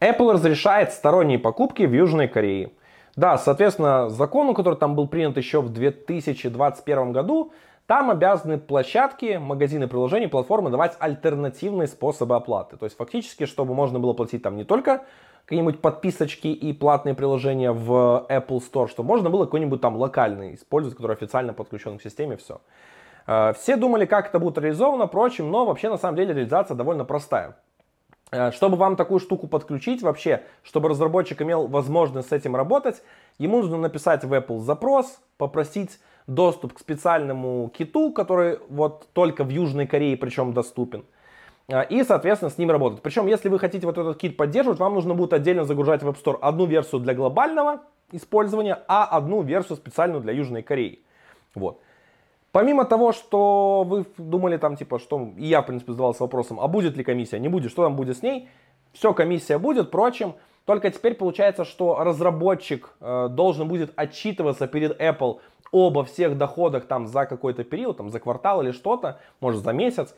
Apple 0.02 0.32
разрешает 0.32 0.92
сторонние 0.92 1.38
покупки 1.38 1.84
в 1.84 1.94
Южной 1.94 2.26
Корее. 2.26 2.72
Да, 3.14 3.38
соответственно, 3.38 4.08
закону, 4.08 4.52
который 4.52 4.74
там 4.74 4.96
был 4.96 5.06
принят 5.06 5.36
еще 5.36 5.60
в 5.60 5.68
2021 5.68 7.12
году, 7.12 7.52
там 7.86 8.10
обязаны 8.10 8.58
площадки, 8.58 9.38
магазины 9.40 9.86
приложений, 9.86 10.26
платформы 10.26 10.70
давать 10.70 10.96
альтернативные 10.98 11.86
способы 11.86 12.34
оплаты. 12.34 12.76
То 12.76 12.86
есть 12.86 12.96
фактически, 12.96 13.46
чтобы 13.46 13.74
можно 13.74 14.00
было 14.00 14.12
платить 14.12 14.42
там 14.42 14.56
не 14.56 14.64
только 14.64 15.04
какие-нибудь 15.44 15.80
подписочки 15.80 16.48
и 16.48 16.72
платные 16.72 17.14
приложения 17.14 17.70
в 17.70 18.26
Apple 18.28 18.60
Store, 18.60 18.88
чтобы 18.88 19.06
можно 19.06 19.30
было 19.30 19.44
какой-нибудь 19.44 19.80
там 19.80 19.96
локальный 19.96 20.56
использовать, 20.56 20.96
который 20.96 21.14
официально 21.14 21.52
подключен 21.52 21.98
к 21.98 22.02
системе, 22.02 22.36
все. 22.36 22.60
Э, 23.28 23.52
все 23.56 23.76
думали, 23.76 24.06
как 24.06 24.28
это 24.28 24.40
будет 24.40 24.58
реализовано, 24.58 25.06
впрочем, 25.06 25.50
но 25.50 25.64
вообще 25.64 25.90
на 25.90 25.98
самом 25.98 26.16
деле 26.16 26.34
реализация 26.34 26.74
довольно 26.74 27.04
простая. 27.04 27.56
Э, 28.32 28.50
чтобы 28.50 28.76
вам 28.76 28.96
такую 28.96 29.20
штуку 29.20 29.46
подключить 29.46 30.02
вообще, 30.02 30.42
чтобы 30.62 30.88
разработчик 30.88 31.42
имел 31.42 31.66
возможность 31.66 32.30
с 32.30 32.32
этим 32.32 32.56
работать, 32.56 33.02
ему 33.38 33.58
нужно 33.58 33.76
написать 33.76 34.24
в 34.24 34.32
Apple 34.32 34.60
запрос, 34.60 35.20
попросить 35.36 36.00
доступ 36.26 36.72
к 36.72 36.80
специальному 36.80 37.70
киту, 37.76 38.10
который 38.10 38.58
вот 38.70 39.08
только 39.12 39.44
в 39.44 39.50
Южной 39.50 39.86
Корее 39.86 40.16
причем 40.16 40.54
доступен. 40.54 41.04
Э, 41.68 41.84
и, 41.86 42.02
соответственно, 42.04 42.50
с 42.50 42.56
ним 42.56 42.70
работать. 42.70 43.02
Причем, 43.02 43.26
если 43.26 43.50
вы 43.50 43.58
хотите 43.58 43.86
вот 43.86 43.98
этот 43.98 44.16
кит 44.16 44.38
поддерживать, 44.38 44.78
вам 44.78 44.94
нужно 44.94 45.12
будет 45.12 45.34
отдельно 45.34 45.64
загружать 45.64 46.02
в 46.02 46.08
App 46.08 46.16
Store 46.22 46.38
одну 46.40 46.64
версию 46.64 47.02
для 47.02 47.12
глобального 47.14 47.82
использования, 48.12 48.82
а 48.88 49.04
одну 49.04 49.42
версию 49.42 49.76
специальную 49.76 50.22
для 50.22 50.32
Южной 50.32 50.62
Кореи. 50.62 51.00
Вот. 51.54 51.82
Помимо 52.52 52.84
того, 52.84 53.12
что 53.12 53.82
вы 53.86 54.04
думали 54.18 54.58
там, 54.58 54.76
типа, 54.76 54.98
что 54.98 55.30
и 55.38 55.46
я, 55.46 55.62
в 55.62 55.66
принципе, 55.66 55.92
задавался 55.92 56.22
вопросом, 56.22 56.60
а 56.60 56.68
будет 56.68 56.96
ли 56.98 57.02
комиссия, 57.02 57.38
не 57.38 57.48
будет, 57.48 57.70
что 57.70 57.82
там 57.84 57.96
будет 57.96 58.18
с 58.18 58.22
ней, 58.22 58.48
все, 58.92 59.14
комиссия 59.14 59.56
будет, 59.56 59.88
впрочем, 59.88 60.34
только 60.66 60.90
теперь 60.90 61.14
получается, 61.14 61.64
что 61.64 61.96
разработчик 62.04 62.94
э, 63.00 63.28
должен 63.30 63.68
будет 63.68 63.92
отчитываться 63.96 64.66
перед 64.66 65.00
Apple 65.00 65.40
обо 65.72 66.04
всех 66.04 66.36
доходах 66.36 66.84
там 66.84 67.06
за 67.06 67.24
какой-то 67.24 67.64
период, 67.64 67.96
там 67.96 68.10
за 68.10 68.20
квартал 68.20 68.62
или 68.62 68.72
что-то, 68.72 69.18
может 69.40 69.62
за 69.62 69.72
месяц, 69.72 70.14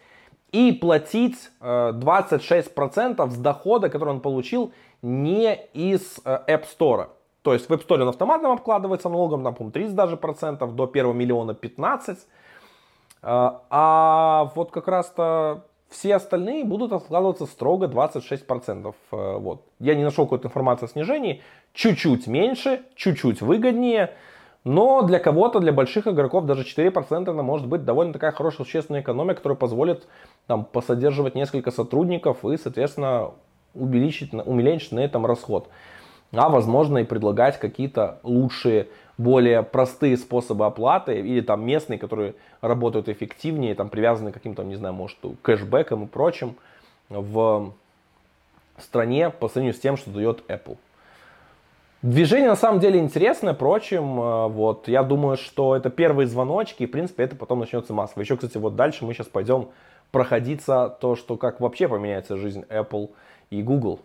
и 0.51 0.73
платить 0.73 1.39
э, 1.61 1.93
26% 1.95 3.31
с 3.31 3.37
дохода, 3.37 3.89
который 3.89 4.11
он 4.11 4.21
получил 4.21 4.73
не 5.03 5.55
из 5.73 6.21
э, 6.25 6.41
App 6.49 6.65
Store. 6.65 7.09
То 7.45 7.53
есть 7.53 7.69
в 7.69 7.73
App 7.73 7.87
Store 7.87 8.01
он 8.01 8.09
автоматом 8.09 8.53
обкладывается 8.53 9.11
налогом, 9.11 9.45
там, 9.45 9.55
по 9.55 9.71
30 9.71 9.95
даже 9.95 10.17
процентов, 10.17 10.75
до 10.75 10.91
1 10.91 11.15
миллиона 11.15 11.53
15. 11.53 12.19
А, 13.21 13.61
а 13.69 14.51
вот 14.55 14.71
как 14.71 14.89
раз-то 14.89 15.67
все 15.91 16.15
остальные 16.15 16.65
будут 16.65 16.95
откладываться 16.95 17.45
строго 17.45 17.87
26%. 17.87 18.95
Э, 19.13 19.37
вот. 19.37 19.61
Я 19.79 19.95
не 19.95 20.05
нашел 20.05 20.25
какой-то 20.25 20.49
информации 20.49 20.87
о 20.87 20.89
снижении. 20.89 21.43
Чуть-чуть 21.75 22.27
меньше, 22.27 22.81
чуть-чуть 22.95 23.43
выгоднее. 23.43 24.15
Но 24.65 25.03
для 25.03 25.19
кого-то, 25.19 25.61
для 25.61 25.73
больших 25.75 26.09
игроков, 26.09 26.47
даже 26.47 26.63
4% 26.63 27.23
это 27.25 27.43
может 27.43 27.69
быть 27.69 27.85
довольно 27.85 28.15
такая 28.15 28.33
хорошая 28.33 28.65
существенная 28.65 29.03
экономия, 29.03 29.35
которая 29.35 29.59
позволит 29.59 30.07
там, 30.47 30.65
посодерживать 30.65 31.35
несколько 31.35 31.71
сотрудников 31.71 32.43
и, 32.47 32.57
соответственно, 32.57 33.33
увеличить, 33.75 34.33
уменьшить 34.33 34.93
на 34.93 35.01
этом 35.01 35.27
расход 35.27 35.69
а 36.33 36.49
возможно 36.49 36.99
и 36.99 37.05
предлагать 37.05 37.59
какие-то 37.59 38.19
лучшие, 38.23 38.89
более 39.17 39.63
простые 39.63 40.17
способы 40.17 40.67
оплаты 40.67 41.21
или 41.21 41.41
там 41.41 41.65
местные, 41.65 41.99
которые 41.99 42.35
работают 42.61 43.09
эффективнее, 43.09 43.75
там 43.75 43.89
привязаны 43.89 44.33
к 44.33 44.35
каким-то, 44.35 44.65
не 44.65 44.75
знаю, 44.75 44.95
может, 44.95 45.19
кэшбэкам 45.43 46.05
и 46.05 46.07
прочим 46.09 46.57
в 47.09 47.73
стране 48.79 49.31
по 49.31 49.49
сравнению 49.49 49.75
с 49.75 49.81
тем, 49.81 49.97
что 49.97 50.11
дает 50.11 50.43
Apple. 50.49 50.77
Движение 52.03 52.51
на 52.51 52.57
самом 52.57 52.81
деле 52.81 53.01
интересное, 53.01 53.55
впрочем, 53.55 54.21
э, 54.21 54.49
вот, 54.49 54.89
я 54.89 55.03
думаю, 55.03 55.39
что 55.39 55.75
это 55.75 55.89
первые 55.89 56.27
звоночки, 56.27 56.83
и, 56.83 56.87
в 56.87 56.91
принципе, 56.91 57.23
это 57.23 57.35
потом 57.35 57.61
начнется 57.61 57.95
массово. 57.95 58.21
Еще, 58.21 58.37
кстати, 58.37 58.59
вот 58.59 58.77
дальше 58.77 59.07
мы 59.07 59.15
сейчас 59.15 59.29
пойдем 59.29 59.69
проходиться 60.11 60.95
то, 61.01 61.17
что 61.17 61.39
как 61.39 61.61
вообще 61.61 61.89
поменяется 61.89 62.37
жизнь 62.37 62.65
Apple 62.69 63.11
и 63.49 63.63
Google. 63.63 64.01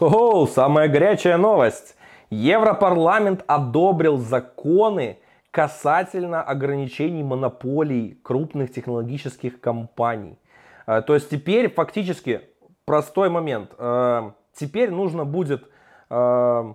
Хо-хо, 0.00 0.46
самая 0.46 0.88
горячая 0.88 1.36
новость. 1.36 1.94
Европарламент 2.30 3.44
одобрил 3.46 4.16
законы 4.16 5.18
касательно 5.50 6.42
ограничений 6.42 7.22
монополий 7.22 8.18
крупных 8.22 8.72
технологических 8.72 9.60
компаний. 9.60 10.38
Э, 10.86 11.02
то 11.02 11.12
есть 11.12 11.28
теперь 11.28 11.70
фактически 11.70 12.40
простой 12.86 13.28
момент. 13.28 13.72
Э, 13.76 14.30
теперь 14.54 14.90
нужно 14.90 15.26
будет 15.26 15.68
э, 16.08 16.74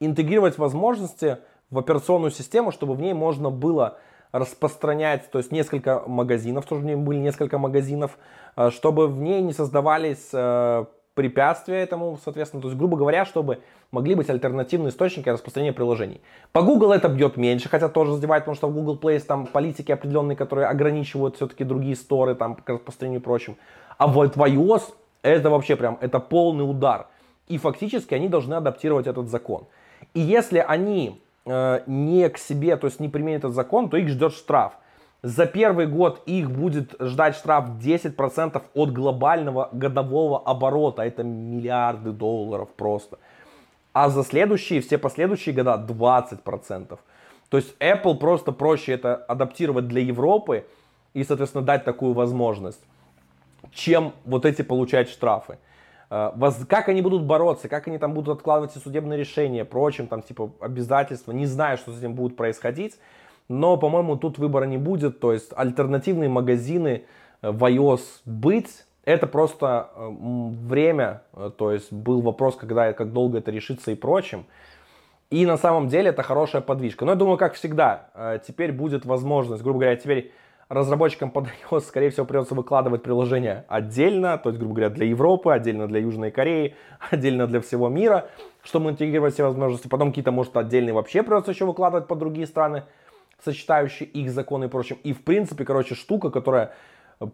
интегрировать 0.00 0.58
возможности 0.58 1.38
в 1.70 1.78
операционную 1.78 2.32
систему, 2.32 2.70
чтобы 2.70 2.96
в 2.96 3.00
ней 3.00 3.14
можно 3.14 3.48
было 3.48 3.96
распространять, 4.32 5.30
то 5.30 5.38
есть 5.38 5.52
несколько 5.52 6.02
магазинов, 6.06 6.66
тоже 6.66 6.82
в 6.82 6.84
ней 6.84 6.96
были 6.96 7.16
несколько 7.16 7.56
магазинов, 7.56 8.18
чтобы 8.68 9.08
в 9.08 9.22
ней 9.22 9.40
не 9.40 9.54
создавались 9.54 10.34
препятствия 11.16 11.78
этому, 11.78 12.18
соответственно, 12.22 12.60
то 12.60 12.68
есть, 12.68 12.78
грубо 12.78 12.96
говоря, 12.96 13.24
чтобы 13.24 13.60
могли 13.90 14.14
быть 14.14 14.28
альтернативные 14.28 14.90
источники 14.90 15.30
распространения 15.30 15.72
приложений. 15.72 16.20
По 16.52 16.60
Google 16.60 16.92
это 16.92 17.08
бьет 17.08 17.38
меньше, 17.38 17.70
хотя 17.70 17.88
тоже 17.88 18.12
задевает, 18.12 18.44
потому 18.44 18.54
что 18.54 18.68
в 18.68 18.74
Google 18.74 18.98
Play 19.02 19.18
там 19.20 19.46
политики 19.46 19.90
определенные, 19.90 20.36
которые 20.36 20.68
ограничивают 20.68 21.36
все-таки 21.36 21.64
другие 21.64 21.96
сторы 21.96 22.34
там 22.34 22.54
к 22.54 22.68
распространению 22.68 23.20
и 23.20 23.24
прочим. 23.24 23.56
А 23.96 24.06
вот 24.06 24.36
в 24.36 24.42
iOS 24.42 24.82
это 25.22 25.48
вообще 25.48 25.74
прям, 25.74 25.96
это 26.02 26.20
полный 26.20 26.68
удар. 26.68 27.06
И 27.48 27.56
фактически 27.56 28.12
они 28.12 28.28
должны 28.28 28.54
адаптировать 28.54 29.06
этот 29.06 29.28
закон. 29.28 29.64
И 30.12 30.20
если 30.20 30.58
они 30.58 31.22
э, 31.46 31.80
не 31.86 32.28
к 32.28 32.36
себе, 32.36 32.76
то 32.76 32.86
есть 32.86 33.00
не 33.00 33.08
применят 33.08 33.40
этот 33.40 33.54
закон, 33.54 33.88
то 33.88 33.96
их 33.96 34.08
ждет 34.08 34.34
штраф. 34.34 34.74
За 35.26 35.44
первый 35.46 35.88
год 35.88 36.22
их 36.26 36.52
будет 36.52 36.94
ждать 37.00 37.34
штраф 37.34 37.70
10% 37.80 38.62
от 38.74 38.92
глобального 38.92 39.68
годового 39.72 40.38
оборота. 40.38 41.02
Это 41.02 41.24
миллиарды 41.24 42.12
долларов 42.12 42.68
просто. 42.76 43.18
А 43.92 44.08
за 44.08 44.22
следующие, 44.22 44.80
все 44.80 44.98
последующие 44.98 45.52
года 45.52 45.84
20%. 45.84 46.96
То 47.48 47.56
есть 47.56 47.74
Apple 47.80 48.18
просто 48.18 48.52
проще 48.52 48.92
это 48.92 49.16
адаптировать 49.16 49.88
для 49.88 50.00
Европы 50.02 50.64
и, 51.12 51.24
соответственно, 51.24 51.64
дать 51.64 51.84
такую 51.84 52.12
возможность, 52.12 52.84
чем 53.72 54.12
вот 54.26 54.44
эти 54.44 54.62
получать 54.62 55.08
штрафы. 55.08 55.58
Э, 56.08 56.30
как 56.68 56.88
они 56.88 57.02
будут 57.02 57.24
бороться, 57.24 57.68
как 57.68 57.88
они 57.88 57.98
там 57.98 58.14
будут 58.14 58.36
откладывать 58.36 58.70
все 58.70 58.78
судебные 58.78 59.18
решения, 59.18 59.64
прочим, 59.64 60.06
там, 60.06 60.22
типа, 60.22 60.52
обязательства, 60.60 61.32
не 61.32 61.46
знаю, 61.46 61.78
что 61.78 61.90
с 61.90 61.98
этим 61.98 62.14
будет 62.14 62.36
происходить. 62.36 62.94
Но, 63.48 63.76
по-моему, 63.76 64.16
тут 64.16 64.38
выбора 64.38 64.64
не 64.64 64.78
будет. 64.78 65.20
То 65.20 65.32
есть 65.32 65.52
альтернативные 65.54 66.28
магазины 66.28 67.04
э, 67.42 67.50
в 67.50 67.64
iOS 67.64 68.00
быть, 68.24 68.84
это 69.04 69.26
просто 69.26 69.90
э, 69.94 70.08
время. 70.10 71.22
Э, 71.32 71.50
то 71.56 71.72
есть 71.72 71.92
был 71.92 72.20
вопрос, 72.20 72.56
когда, 72.56 72.92
как 72.92 73.12
долго 73.12 73.38
это 73.38 73.50
решится 73.50 73.92
и 73.92 73.94
прочим. 73.94 74.46
И 75.30 75.44
на 75.46 75.56
самом 75.56 75.88
деле 75.88 76.10
это 76.10 76.22
хорошая 76.22 76.62
подвижка. 76.62 77.04
Но 77.04 77.12
я 77.12 77.16
думаю, 77.16 77.36
как 77.36 77.54
всегда, 77.54 78.40
теперь 78.46 78.70
будет 78.70 79.04
возможность, 79.04 79.60
грубо 79.60 79.80
говоря, 79.80 79.96
теперь 79.96 80.32
разработчикам 80.68 81.30
под 81.30 81.46
iOS, 81.70 81.80
скорее 81.82 82.10
всего, 82.10 82.26
придется 82.26 82.54
выкладывать 82.54 83.02
приложение 83.02 83.64
отдельно, 83.68 84.38
то 84.38 84.50
есть, 84.50 84.58
грубо 84.58 84.74
говоря, 84.74 84.90
для 84.90 85.06
Европы, 85.06 85.52
отдельно 85.52 85.86
для 85.86 86.00
Южной 86.00 86.30
Кореи, 86.30 86.74
отдельно 87.10 87.46
для 87.46 87.60
всего 87.60 87.88
мира, 87.88 88.28
чтобы 88.62 88.90
интегрировать 88.90 89.34
все 89.34 89.44
возможности. 89.44 89.88
Потом 89.88 90.10
какие-то, 90.10 90.32
может, 90.32 90.56
отдельные 90.56 90.92
вообще 90.92 91.22
придется 91.22 91.52
еще 91.52 91.64
выкладывать 91.64 92.06
под 92.06 92.18
другие 92.18 92.46
страны 92.46 92.84
сочетающие 93.44 94.08
их 94.08 94.30
законы 94.30 94.66
и 94.66 94.68
прочим. 94.68 94.98
И 95.04 95.12
в 95.12 95.22
принципе, 95.22 95.64
короче, 95.64 95.94
штука, 95.94 96.30
которая 96.30 96.72
э, 97.20 97.26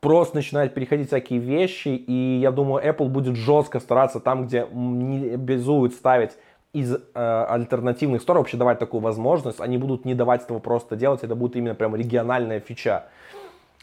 просто 0.00 0.36
начинает 0.36 0.74
переходить 0.74 1.08
всякие 1.08 1.38
вещи, 1.38 1.88
и 1.88 2.38
я 2.40 2.50
думаю, 2.50 2.84
Apple 2.84 3.08
будет 3.08 3.36
жестко 3.36 3.80
стараться 3.80 4.20
там, 4.20 4.46
где 4.46 4.66
не 4.72 5.30
обязуют 5.30 5.94
ставить 5.94 6.32
из 6.74 6.92
э, 6.92 6.98
альтернативных 7.14 8.20
сторон, 8.20 8.42
вообще 8.42 8.56
давать 8.56 8.80
такую 8.80 9.00
возможность, 9.00 9.60
они 9.60 9.78
будут 9.78 10.04
не 10.04 10.14
давать 10.14 10.42
этого 10.42 10.58
просто 10.58 10.96
делать, 10.96 11.22
это 11.22 11.36
будет 11.36 11.56
именно 11.56 11.74
прям 11.74 11.94
региональная 11.94 12.58
фича. 12.58 13.04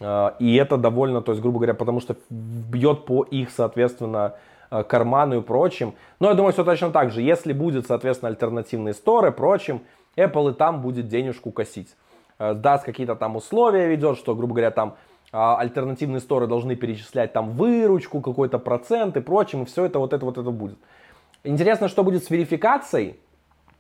Э, 0.02 0.32
и 0.40 0.56
это 0.58 0.78
довольно, 0.78 1.22
то 1.22 1.32
есть, 1.32 1.42
грубо 1.42 1.60
говоря, 1.60 1.74
потому 1.74 2.02
что 2.02 2.18
бьет 2.30 3.06
по 3.06 3.24
их, 3.24 3.50
соответственно, 3.50 4.36
э, 4.70 4.84
карману 4.84 5.40
и 5.40 5.42
прочим. 5.42 5.94
Но 6.20 6.28
я 6.28 6.34
думаю, 6.34 6.52
все 6.52 6.66
точно 6.66 6.92
так 6.92 7.12
же. 7.12 7.22
Если 7.22 7.54
будет, 7.54 7.88
соответственно, 7.88 8.30
альтернативные 8.30 8.94
сторы, 8.94 9.32
прочим, 9.32 9.82
Apple 10.16 10.52
и 10.52 10.54
там 10.54 10.82
будет 10.82 11.08
денежку 11.08 11.52
косить. 11.52 11.96
Э, 12.40 12.54
даст 12.54 12.84
какие-то 12.84 13.16
там 13.16 13.36
условия, 13.36 13.88
ведет, 13.88 14.18
что, 14.18 14.36
грубо 14.36 14.54
говоря, 14.54 14.72
там 14.72 14.96
а, 15.34 15.58
альтернативные 15.58 16.20
сторы 16.20 16.48
должны 16.48 16.76
перечислять 16.76 17.32
там 17.32 17.52
выручку, 17.52 18.20
какой-то 18.20 18.60
процент 18.60 19.16
и 19.16 19.22
прочим, 19.22 19.64
и 19.64 19.66
все 19.66 19.86
это 19.86 20.00
вот 20.00 20.12
это 20.12 20.26
вот 20.26 20.38
это 20.38 20.52
будет. 20.52 20.78
Интересно, 21.44 21.88
что 21.88 22.04
будет 22.04 22.26
с 22.26 22.30
верификацией, 22.30 23.20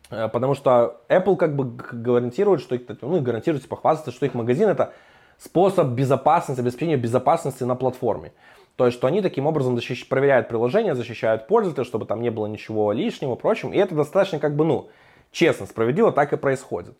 э, 0.09 0.29
потому 0.29 0.53
что 0.53 1.01
Apple 1.09 1.35
как 1.35 1.55
бы 1.55 1.65
гарантирует, 1.91 2.61
что 2.61 2.75
их, 2.75 2.83
ну 3.01 3.19
гарантирует, 3.19 3.67
похвастаться, 3.67 4.11
что 4.11 4.25
их 4.25 4.33
магазин 4.33 4.69
это 4.69 4.93
способ 5.37 5.87
безопасности, 5.89 6.61
обеспечения 6.61 6.97
безопасности 6.97 7.63
на 7.63 7.75
платформе. 7.75 8.31
То 8.77 8.85
есть, 8.85 8.97
что 8.97 9.07
они 9.07 9.21
таким 9.21 9.45
образом 9.45 9.75
защищ... 9.75 10.07
проверяют 10.07 10.47
приложение, 10.47 10.95
защищают 10.95 11.47
пользователя, 11.47 11.83
чтобы 11.83 12.05
там 12.05 12.21
не 12.21 12.29
было 12.29 12.47
ничего 12.47 12.93
лишнего, 12.93 13.35
прочим. 13.35 13.73
И 13.73 13.77
это 13.77 13.93
достаточно 13.95 14.39
как 14.39 14.55
бы, 14.55 14.63
ну, 14.63 14.89
Честно, 15.31 15.65
справедливо 15.65 16.11
так 16.11 16.33
и 16.33 16.37
происходит. 16.37 16.95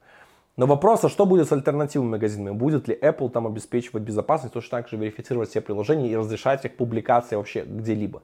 Но 0.57 0.65
вопрос, 0.65 1.03
а 1.03 1.09
что 1.09 1.25
будет 1.25 1.47
с 1.47 1.51
альтернативными 1.51 2.11
магазинами? 2.11 2.53
Будет 2.53 2.88
ли 2.88 2.95
Apple 2.95 3.29
там 3.29 3.47
обеспечивать 3.47 4.03
безопасность, 4.03 4.53
точно 4.53 4.79
так 4.79 4.89
же 4.89 4.97
верифицировать 4.97 5.50
все 5.50 5.61
приложения 5.61 6.09
и 6.09 6.15
разрешать 6.15 6.65
их 6.65 6.75
публикации 6.75 7.35
вообще 7.35 7.63
где-либо? 7.65 8.21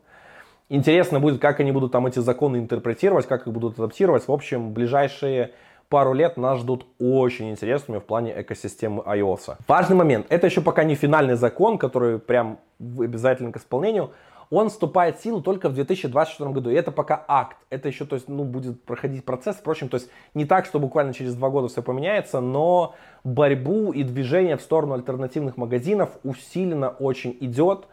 Интересно 0.69 1.21
будет, 1.21 1.39
как 1.39 1.61
они 1.61 1.71
будут 1.71 1.93
там 1.93 2.07
эти 2.07 2.19
законы 2.19 2.57
интерпретировать, 2.57 3.25
как 3.25 3.47
их 3.47 3.53
будут 3.53 3.79
адаптировать. 3.79 4.27
В 4.27 4.31
общем, 4.31 4.73
ближайшие 4.73 5.51
пару 5.87 6.13
лет 6.13 6.35
нас 6.35 6.59
ждут 6.59 6.85
очень 6.99 7.49
интересными 7.49 7.99
в 7.99 8.03
плане 8.03 8.33
экосистемы 8.41 9.01
iOS. 9.03 9.55
Важный 9.67 9.95
момент. 9.95 10.25
Это 10.29 10.47
еще 10.47 10.61
пока 10.61 10.83
не 10.83 10.95
финальный 10.95 11.35
закон, 11.35 11.77
который 11.77 12.19
прям 12.19 12.59
обязательно 12.79 13.53
к 13.53 13.57
исполнению. 13.57 14.11
Он 14.49 14.69
вступает 14.69 15.17
в 15.17 15.23
силу 15.23 15.41
только 15.41 15.69
в 15.69 15.73
2024 15.73 16.49
году. 16.51 16.69
И 16.69 16.73
это 16.73 16.91
пока 16.91 17.23
акт. 17.27 17.57
Это 17.69 17.87
еще, 17.87 18.05
то 18.05 18.15
есть, 18.15 18.27
ну, 18.29 18.43
будет 18.43 18.83
проходить 18.83 19.25
процесс. 19.25 19.57
Впрочем, 19.57 19.89
то 19.89 19.95
есть, 19.95 20.09
не 20.33 20.45
так, 20.45 20.65
что 20.65 20.79
буквально 20.79 21.13
через 21.13 21.35
два 21.35 21.49
года 21.49 21.67
все 21.67 21.81
поменяется, 21.81 22.39
но 22.39 22.95
борьбу 23.23 23.91
и 23.91 24.03
движение 24.03 24.57
в 24.57 24.61
сторону 24.61 24.93
альтернативных 24.93 25.57
магазинов 25.57 26.11
усиленно 26.23 26.89
очень 26.89 27.37
идет. 27.41 27.87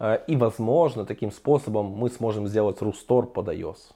Э, 0.00 0.18
и, 0.26 0.36
возможно, 0.36 1.04
таким 1.04 1.30
способом 1.30 1.86
мы 1.86 2.08
сможем 2.10 2.48
сделать 2.48 2.82
Рустор 2.82 3.26
под 3.26 3.48
iOS. 3.48 3.92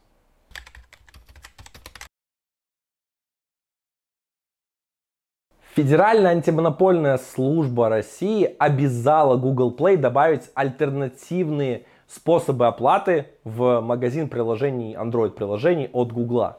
Федеральная 5.74 6.30
антимонопольная 6.30 7.18
служба 7.18 7.88
России 7.88 8.54
обязала 8.60 9.36
Google 9.36 9.74
Play 9.76 9.96
добавить 9.96 10.48
альтернативные 10.54 11.86
способы 12.06 12.66
оплаты 12.66 13.26
в 13.44 13.80
магазин 13.80 14.28
приложений, 14.28 14.96
Android 14.98 15.30
приложений 15.30 15.90
от 15.92 16.12
Google. 16.12 16.54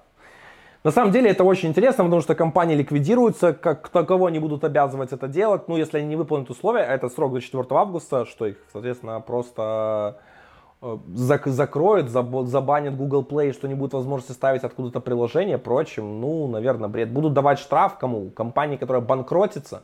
На 0.85 0.91
самом 0.91 1.11
деле 1.11 1.31
это 1.31 1.43
очень 1.43 1.69
интересно, 1.69 2.03
потому 2.03 2.21
что 2.21 2.35
компании 2.35 2.75
ликвидируются, 2.75 3.53
как 3.53 3.89
кого 3.89 4.27
они 4.27 4.37
будут 4.37 4.63
обязывать 4.63 5.11
это 5.13 5.27
делать. 5.27 5.67
Ну, 5.67 5.77
если 5.77 5.97
они 5.97 6.07
не 6.07 6.15
выполнят 6.15 6.47
условия, 6.51 6.83
а 6.83 6.93
это 6.93 7.09
срок 7.09 7.33
до 7.33 7.41
4 7.41 7.65
августа, 7.71 8.25
что 8.25 8.45
их, 8.45 8.57
соответственно, 8.71 9.19
просто 9.19 10.19
э, 10.83 10.97
закроют, 11.45 12.09
забанят 12.09 12.95
Google 12.95 13.23
Play, 13.23 13.51
что 13.51 13.67
не 13.67 13.73
будет 13.73 13.93
возможности 13.93 14.33
ставить 14.33 14.63
откуда-то 14.63 14.99
приложение, 14.99 15.57
прочим, 15.57 16.21
ну, 16.21 16.47
наверное, 16.47 16.87
бред. 16.87 17.11
Будут 17.11 17.33
давать 17.33 17.57
штраф 17.57 17.97
кому? 17.97 18.29
Компании, 18.29 18.77
которая 18.77 19.01
банкротится. 19.01 19.81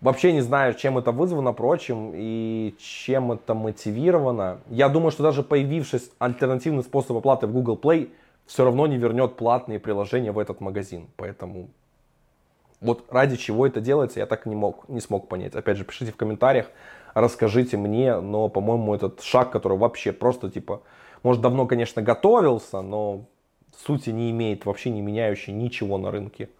Вообще 0.00 0.32
не 0.32 0.42
знаю, 0.42 0.74
чем 0.74 0.96
это 0.96 1.10
вызвано, 1.10 1.52
прочим, 1.52 2.12
и 2.14 2.74
чем 2.78 3.32
это 3.32 3.54
мотивировано. 3.54 4.60
Я 4.70 4.88
думаю, 4.88 5.10
что 5.10 5.24
даже 5.24 5.42
появившись 5.42 6.10
альтернативный 6.18 6.84
способ 6.84 7.16
оплаты 7.16 7.48
в 7.48 7.52
Google 7.52 7.76
Play, 7.76 8.10
все 8.46 8.64
равно 8.64 8.86
не 8.86 8.96
вернет 8.96 9.36
платные 9.36 9.80
приложения 9.80 10.30
в 10.30 10.38
этот 10.38 10.60
магазин. 10.60 11.08
Поэтому 11.16 11.68
вот 12.80 13.06
ради 13.10 13.36
чего 13.36 13.66
это 13.66 13.80
делается, 13.80 14.20
я 14.20 14.26
так 14.26 14.46
не 14.46 14.54
мог, 14.54 14.88
не 14.88 15.00
смог 15.00 15.28
понять. 15.28 15.54
Опять 15.54 15.76
же, 15.76 15.84
пишите 15.84 16.12
в 16.12 16.16
комментариях, 16.16 16.70
расскажите 17.14 17.76
мне, 17.76 18.20
но, 18.20 18.48
по-моему, 18.48 18.94
этот 18.94 19.20
шаг, 19.22 19.50
который 19.50 19.76
вообще 19.76 20.12
просто, 20.12 20.48
типа, 20.48 20.82
может, 21.24 21.42
давно, 21.42 21.66
конечно, 21.66 22.02
готовился, 22.02 22.80
но 22.80 23.24
сути 23.76 24.10
не 24.10 24.30
имеет, 24.30 24.64
вообще 24.64 24.90
не 24.90 25.00
меняющий 25.00 25.52
ничего 25.52 25.98
на 25.98 26.12
рынке. 26.12 26.50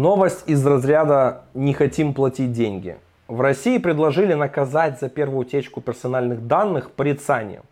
Новость 0.00 0.48
из 0.48 0.66
разряда 0.66 1.42
«не 1.52 1.74
хотим 1.74 2.14
платить 2.14 2.52
деньги». 2.52 2.96
В 3.28 3.42
России 3.42 3.76
предложили 3.76 4.32
наказать 4.32 4.98
за 4.98 5.10
первую 5.10 5.40
утечку 5.40 5.82
персональных 5.82 6.46
данных 6.46 6.92
порицанием. 6.92 7.64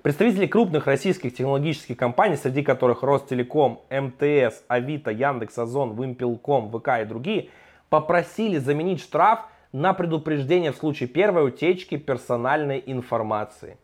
Представители 0.00 0.46
крупных 0.46 0.86
российских 0.86 1.34
технологических 1.34 1.98
компаний, 1.98 2.36
среди 2.36 2.62
которых 2.62 3.02
Ростелеком, 3.02 3.82
МТС, 3.90 4.62
Авито, 4.68 5.10
Яндекс, 5.10 5.58
Озон, 5.58 6.00
Вимпелком, 6.00 6.70
ВК 6.70 7.02
и 7.02 7.04
другие, 7.04 7.50
попросили 7.90 8.56
заменить 8.56 9.02
штраф 9.02 9.40
на 9.70 9.92
предупреждение 9.92 10.72
в 10.72 10.76
случае 10.76 11.10
первой 11.10 11.46
утечки 11.46 11.98
персональной 11.98 12.82
информации. 12.86 13.76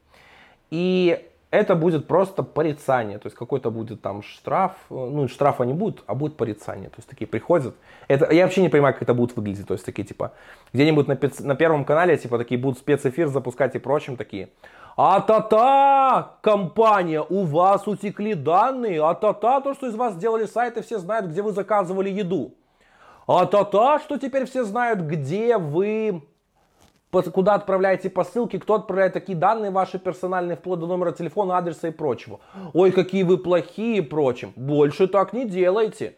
И 0.70 1.22
это 1.50 1.74
будет 1.74 2.06
просто 2.06 2.42
порицание, 2.42 3.18
то 3.18 3.26
есть 3.26 3.36
какой-то 3.36 3.70
будет 3.70 4.02
там 4.02 4.22
штраф, 4.22 4.72
ну 4.90 5.28
штрафа 5.28 5.64
не 5.64 5.72
будет, 5.72 6.02
а 6.06 6.14
будет 6.14 6.36
порицание, 6.36 6.88
то 6.88 6.96
есть 6.98 7.08
такие 7.08 7.26
приходят. 7.26 7.74
Это, 8.08 8.32
я 8.32 8.44
вообще 8.44 8.62
не 8.62 8.68
понимаю, 8.68 8.94
как 8.94 9.02
это 9.02 9.14
будет 9.14 9.36
выглядеть, 9.36 9.66
то 9.66 9.74
есть 9.74 9.84
такие 9.84 10.04
типа, 10.04 10.32
где-нибудь 10.72 11.06
на, 11.06 11.18
на 11.40 11.54
первом 11.54 11.84
канале 11.84 12.16
типа 12.16 12.38
такие 12.38 12.60
будут 12.60 12.78
спецэфир 12.78 13.28
запускать 13.28 13.74
и 13.76 13.78
прочим 13.78 14.16
такие. 14.16 14.48
А-та-та, 14.96 16.36
компания, 16.40 17.22
у 17.28 17.44
вас 17.44 17.86
утекли 17.86 18.34
данные, 18.34 19.02
а-та-та, 19.04 19.60
то, 19.60 19.74
что 19.74 19.88
из 19.88 19.94
вас 19.94 20.14
сделали 20.14 20.46
сайты, 20.46 20.82
все 20.82 20.98
знают, 20.98 21.26
где 21.26 21.42
вы 21.42 21.52
заказывали 21.52 22.08
еду. 22.08 22.54
А-та-та, 23.26 23.98
что 23.98 24.18
теперь 24.18 24.46
все 24.46 24.64
знают, 24.64 25.00
где 25.00 25.58
вы 25.58 26.22
куда 27.10 27.54
отправляете 27.54 28.10
посылки, 28.10 28.58
кто 28.58 28.74
отправляет 28.74 29.12
такие 29.12 29.36
данные 29.36 29.70
ваши 29.70 29.98
персональные, 29.98 30.56
вплоть 30.56 30.80
до 30.80 30.86
номера 30.86 31.12
телефона, 31.12 31.56
адреса 31.58 31.88
и 31.88 31.90
прочего. 31.90 32.40
Ой, 32.74 32.92
какие 32.92 33.22
вы 33.22 33.38
плохие 33.38 33.98
и 33.98 34.00
прочим. 34.00 34.52
Больше 34.56 35.06
так 35.06 35.32
не 35.32 35.46
делайте. 35.46 36.16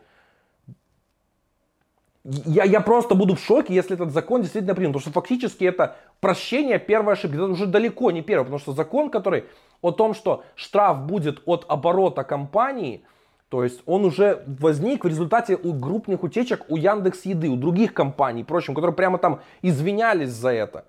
Я, 2.24 2.64
я 2.64 2.80
просто 2.80 3.14
буду 3.14 3.36
в 3.36 3.40
шоке, 3.40 3.74
если 3.74 3.94
этот 3.94 4.12
закон 4.12 4.42
действительно 4.42 4.74
принят. 4.74 4.92
Потому 4.92 5.00
что 5.02 5.12
фактически 5.12 5.64
это 5.64 5.96
прощение 6.20 6.78
первой 6.78 7.14
ошибки. 7.14 7.36
Это 7.36 7.44
уже 7.44 7.66
далеко 7.66 8.10
не 8.10 8.22
первое. 8.22 8.44
Потому 8.44 8.58
что 8.58 8.72
закон, 8.72 9.10
который 9.10 9.44
о 9.80 9.92
том, 9.92 10.14
что 10.14 10.44
штраф 10.54 11.06
будет 11.06 11.40
от 11.46 11.64
оборота 11.68 12.24
компании, 12.24 13.04
то 13.48 13.64
есть 13.64 13.80
он 13.86 14.04
уже 14.04 14.44
возник 14.46 15.04
в 15.04 15.08
результате 15.08 15.56
у 15.56 15.72
крупных 15.72 16.22
утечек 16.22 16.64
у 16.68 16.76
Яндекс 16.76 17.24
Еды, 17.24 17.48
у 17.48 17.56
других 17.56 17.94
компаний, 17.94 18.44
прочим, 18.44 18.74
которые 18.74 18.94
прямо 18.94 19.18
там 19.18 19.40
извинялись 19.62 20.30
за 20.30 20.50
это. 20.50 20.84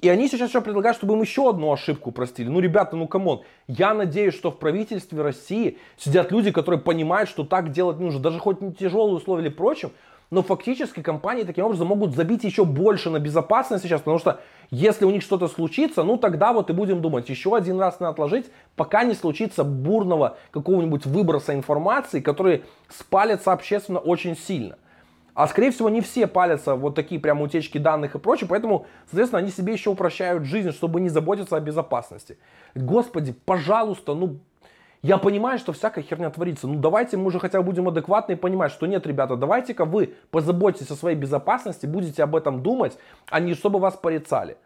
И 0.00 0.08
они 0.08 0.28
сейчас 0.28 0.50
еще 0.50 0.60
предлагают, 0.60 0.96
чтобы 0.96 1.14
им 1.14 1.20
еще 1.20 1.50
одну 1.50 1.72
ошибку 1.72 2.12
простили. 2.12 2.48
Ну, 2.48 2.60
ребята, 2.60 2.96
ну 2.96 3.08
come 3.08 3.27
on. 3.27 3.42
Я 3.66 3.94
надеюсь, 3.94 4.34
что 4.34 4.52
в 4.52 4.58
правительстве 4.58 5.20
России 5.20 5.78
сидят 5.96 6.30
люди, 6.30 6.52
которые 6.52 6.80
понимают, 6.80 7.28
что 7.28 7.44
так 7.44 7.72
делать 7.72 7.98
нужно. 7.98 8.20
Даже 8.20 8.38
хоть 8.38 8.60
не 8.60 8.72
тяжелые 8.72 9.16
условия 9.16 9.46
или 9.46 9.52
прочим, 9.52 9.90
но 10.30 10.42
фактически 10.42 11.02
компании 11.02 11.44
таким 11.44 11.64
образом 11.64 11.88
могут 11.88 12.14
забить 12.14 12.44
еще 12.44 12.64
больше 12.64 13.08
на 13.10 13.18
безопасность 13.18 13.84
сейчас, 13.84 14.00
потому 14.00 14.18
что 14.18 14.40
если 14.70 15.04
у 15.04 15.10
них 15.10 15.22
что-то 15.22 15.48
случится, 15.48 16.02
ну 16.02 16.18
тогда 16.18 16.52
вот 16.52 16.68
и 16.68 16.74
будем 16.74 17.00
думать, 17.00 17.28
еще 17.28 17.56
один 17.56 17.80
раз 17.80 17.98
надо 18.00 18.12
отложить, 18.12 18.46
пока 18.76 19.04
не 19.04 19.14
случится 19.14 19.64
бурного 19.64 20.36
какого-нибудь 20.50 21.06
выброса 21.06 21.54
информации, 21.54 22.20
который 22.20 22.64
спалится 22.88 23.52
общественно 23.52 23.98
очень 23.98 24.36
сильно. 24.36 24.76
А 25.38 25.46
скорее 25.46 25.70
всего 25.70 25.88
не 25.88 26.00
все 26.00 26.26
палятся 26.26 26.74
вот 26.74 26.96
такие 26.96 27.20
прям 27.20 27.40
утечки 27.40 27.78
данных 27.78 28.16
и 28.16 28.18
прочее, 28.18 28.48
поэтому, 28.48 28.86
соответственно, 29.06 29.38
они 29.38 29.52
себе 29.52 29.72
еще 29.72 29.90
упрощают 29.90 30.44
жизнь, 30.44 30.72
чтобы 30.72 31.00
не 31.00 31.08
заботиться 31.08 31.56
о 31.56 31.60
безопасности. 31.60 32.38
Господи, 32.74 33.32
пожалуйста, 33.44 34.14
ну 34.14 34.40
я 35.02 35.18
понимаю, 35.18 35.58
что 35.58 35.72
всякая 35.72 36.02
херня 36.02 36.30
творится. 36.30 36.66
Ну 36.66 36.80
давайте 36.80 37.16
мы 37.16 37.26
уже 37.26 37.38
хотя 37.38 37.58
бы 37.58 37.64
будем 37.66 37.88
адекватны 37.88 38.32
и 38.32 38.36
понимать, 38.36 38.72
что 38.72 38.86
нет, 38.86 39.06
ребята, 39.06 39.36
давайте-ка 39.36 39.84
вы 39.84 40.14
позаботьтесь 40.30 40.90
о 40.90 40.96
своей 40.96 41.16
безопасности, 41.16 41.86
будете 41.86 42.22
об 42.22 42.34
этом 42.34 42.62
думать, 42.62 42.98
а 43.30 43.40
не 43.40 43.54
чтобы 43.54 43.78
вас 43.78 43.94
порицали. 43.94 44.56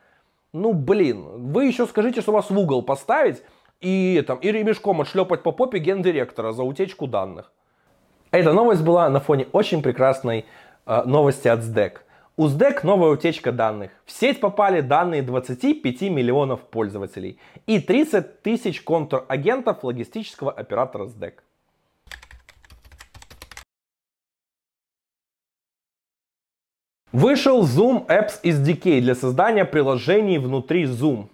Ну 0.52 0.72
блин, 0.72 1.52
вы 1.52 1.66
еще 1.66 1.86
скажите, 1.86 2.20
что 2.20 2.32
вас 2.32 2.50
в 2.50 2.58
угол 2.58 2.82
поставить 2.82 3.42
и, 3.80 4.22
там, 4.26 4.38
и 4.38 4.50
ремешком 4.50 5.00
отшлепать 5.00 5.42
по 5.42 5.52
попе 5.52 5.78
гендиректора 5.78 6.52
за 6.52 6.62
утечку 6.62 7.06
данных. 7.06 7.52
Эта 8.30 8.52
новость 8.52 8.82
была 8.82 9.10
на 9.10 9.20
фоне 9.20 9.48
очень 9.52 9.82
прекрасной 9.82 10.46
э, 10.86 11.02
новости 11.04 11.48
от 11.48 11.60
SDEC. 11.60 11.98
У 12.38 12.46
SDEC 12.46 12.80
новая 12.84 13.10
утечка 13.10 13.52
данных. 13.52 13.90
В 14.06 14.12
сеть 14.12 14.40
попали 14.40 14.80
данные 14.80 15.22
25 15.22 16.00
миллионов 16.02 16.62
пользователей 16.62 17.38
и 17.66 17.78
30 17.78 18.40
тысяч 18.42 18.80
контрагентов 18.80 19.84
логистического 19.84 20.50
оператора 20.50 21.08
SDEC. 21.08 21.34
Вышел 27.12 27.62
Zoom 27.64 28.06
Apps 28.06 28.40
SDK 28.42 29.00
для 29.00 29.14
создания 29.14 29.66
приложений 29.66 30.38
внутри 30.38 30.84
Zoom. 30.84 31.26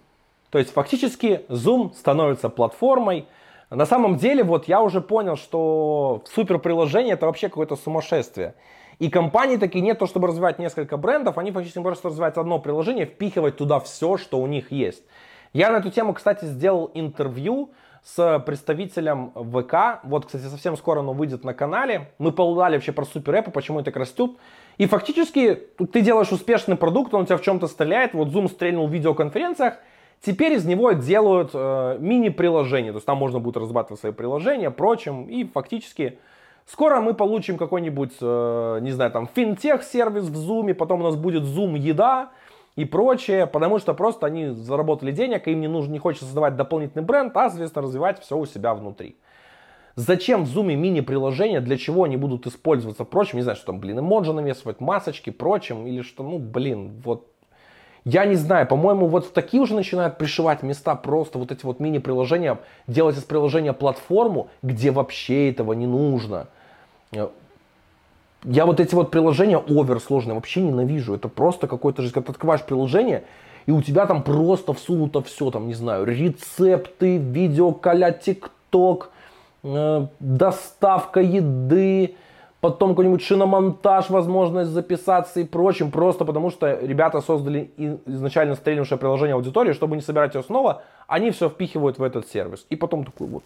То 0.49 0.59
есть 0.59 0.73
фактически 0.73 1.45
Zoom 1.47 1.93
становится 1.93 2.49
платформой. 2.49 3.25
На 3.69 3.85
самом 3.85 4.17
деле 4.17 4.43
вот 4.43 4.67
я 4.67 4.81
уже 4.81 4.99
понял, 4.99 5.37
что 5.37 6.23
супер 6.25 6.59
приложение 6.59 7.13
это 7.13 7.25
вообще 7.27 7.47
какое-то 7.47 7.77
сумасшествие. 7.77 8.55
И 8.99 9.09
компании 9.09 9.55
такие 9.57 9.81
нет, 9.81 9.97
то 9.97 10.05
чтобы 10.05 10.27
развивать 10.27 10.59
несколько 10.59 10.97
брендов, 10.97 11.37
они 11.37 11.51
фактически 11.51 11.81
просто 11.81 12.09
развивать 12.09 12.37
одно 12.37 12.59
приложение, 12.59 13.05
впихивать 13.05 13.55
туда 13.55 13.79
все, 13.79 14.17
что 14.17 14.39
у 14.39 14.47
них 14.47 14.71
есть. 14.71 15.03
Я 15.53 15.71
на 15.71 15.77
эту 15.77 15.89
тему, 15.89 16.13
кстати, 16.13 16.45
сделал 16.45 16.91
интервью 16.93 17.71
с 18.03 18.39
представителем 18.45 19.31
ВК. 19.31 20.03
Вот, 20.03 20.25
кстати, 20.25 20.43
совсем 20.43 20.77
скоро 20.77 20.99
оно 20.99 21.13
выйдет 21.13 21.43
на 21.43 21.53
канале. 21.53 22.11
Мы 22.17 22.31
поудали 22.31 22.75
вообще 22.75 22.91
про 22.91 23.05
супер 23.05 23.35
эпы, 23.35 23.51
почему 23.51 23.79
это 23.79 23.85
так 23.85 23.97
растет. 23.97 24.31
И 24.77 24.85
фактически 24.85 25.55
ты 25.91 26.01
делаешь 26.01 26.31
успешный 26.31 26.75
продукт, 26.75 27.13
он 27.13 27.25
тебя 27.25 27.37
в 27.37 27.41
чем-то 27.41 27.67
стреляет. 27.67 28.13
Вот 28.13 28.29
Zoom 28.29 28.49
стрельнул 28.49 28.87
в 28.87 28.91
видеоконференциях. 28.91 29.77
Теперь 30.21 30.53
из 30.53 30.65
него 30.65 30.91
делают 30.91 31.51
э, 31.53 31.97
мини-приложение. 31.99 32.91
То 32.91 32.97
есть 32.97 33.05
там 33.05 33.17
можно 33.17 33.39
будет 33.39 33.57
разрабатывать 33.57 34.01
свои 34.01 34.11
приложения, 34.11 34.69
прочим. 34.69 35.29
И 35.29 35.45
фактически 35.45 36.19
Скоро 36.71 37.01
мы 37.01 37.15
получим 37.15 37.57
какой-нибудь, 37.57 38.13
э, 38.21 38.79
не 38.81 38.91
знаю, 38.91 39.09
там, 39.09 39.27
финтех-сервис 39.33 40.25
в 40.25 40.35
Zoom, 40.35 40.75
потом 40.75 41.01
у 41.01 41.03
нас 41.03 41.15
будет 41.15 41.41
Zoom 41.43 41.75
еда, 41.75 42.29
и 42.75 42.85
прочее, 42.85 43.47
потому 43.47 43.79
что 43.79 43.95
просто 43.95 44.27
они 44.27 44.49
заработали 44.49 45.11
денег, 45.11 45.47
и 45.47 45.51
им 45.51 45.61
не 45.61 45.67
нужно, 45.67 45.93
не 45.93 45.99
хочется 45.99 46.25
создавать 46.25 46.55
дополнительный 46.55 47.03
бренд, 47.03 47.35
а, 47.35 47.49
соответственно, 47.49 47.87
развивать 47.87 48.21
все 48.21 48.37
у 48.37 48.45
себя 48.45 48.75
внутри. 48.75 49.15
Зачем 49.95 50.45
в 50.45 50.55
Zoom 50.55 50.75
мини-приложения, 50.75 51.59
для 51.59 51.75
чего 51.75 52.03
они 52.03 52.17
будут 52.17 52.45
использоваться, 52.45 53.03
впрочем, 53.03 53.39
не 53.39 53.41
знаю, 53.41 53.55
что 53.55 53.65
там, 53.65 53.79
блин, 53.79 53.99
эмоджи 53.99 54.31
навесывать, 54.31 54.79
масочки, 54.79 55.31
прочим, 55.31 55.87
или 55.87 56.03
что, 56.03 56.21
ну, 56.21 56.37
блин, 56.37 57.01
вот 57.03 57.27
я 58.05 58.25
не 58.25 58.35
знаю, 58.35 58.67
по-моему, 58.67 59.07
вот 59.07 59.25
в 59.25 59.31
такие 59.31 59.61
уже 59.61 59.73
начинают 59.73 60.19
пришивать 60.19 60.61
места 60.61 60.95
просто 60.95 61.39
вот 61.39 61.51
эти 61.51 61.65
вот 61.65 61.79
мини-приложения, 61.79 62.59
делать 62.85 63.17
из 63.17 63.23
приложения 63.23 63.73
платформу, 63.73 64.49
где 64.61 64.91
вообще 64.91 65.49
этого 65.49 65.73
не 65.73 65.87
нужно. 65.87 66.47
Я 67.11 68.65
вот 68.65 68.79
эти 68.79 68.95
вот 68.95 69.11
приложения 69.11 69.57
оверсложные 69.57 70.35
вообще 70.35 70.61
ненавижу. 70.61 71.13
Это 71.13 71.27
просто 71.27 71.67
какой-то 71.67 72.01
же, 72.01 72.11
когда 72.11 72.27
ты 72.27 72.31
открываешь 72.31 72.63
приложение, 72.63 73.23
и 73.65 73.71
у 73.71 73.81
тебя 73.81 74.05
там 74.05 74.23
просто 74.23 74.73
всунуто 74.73 75.21
все, 75.21 75.51
там, 75.51 75.67
не 75.67 75.73
знаю, 75.73 76.05
рецепты, 76.05 77.17
видеоколя, 77.17 78.11
тикток, 78.11 79.11
э, 79.63 80.07
доставка 80.19 81.19
еды, 81.19 82.15
потом 82.61 82.91
какой-нибудь 82.91 83.21
шиномонтаж, 83.21 84.09
возможность 84.09 84.71
записаться 84.71 85.41
и 85.41 85.43
прочим, 85.43 85.91
просто 85.91 86.25
потому 86.25 86.49
что 86.49 86.79
ребята 86.79 87.21
создали 87.21 87.71
изначально 88.05 88.55
стрельнувшее 88.55 88.97
приложение 88.97 89.35
аудитории, 89.35 89.73
чтобы 89.73 89.97
не 89.97 90.01
собирать 90.01 90.33
его 90.33 90.43
снова, 90.43 90.83
они 91.07 91.31
все 91.31 91.49
впихивают 91.49 91.97
в 91.97 92.03
этот 92.03 92.27
сервис. 92.27 92.65
И 92.69 92.75
потом 92.75 93.03
такой 93.03 93.27
вот. 93.27 93.43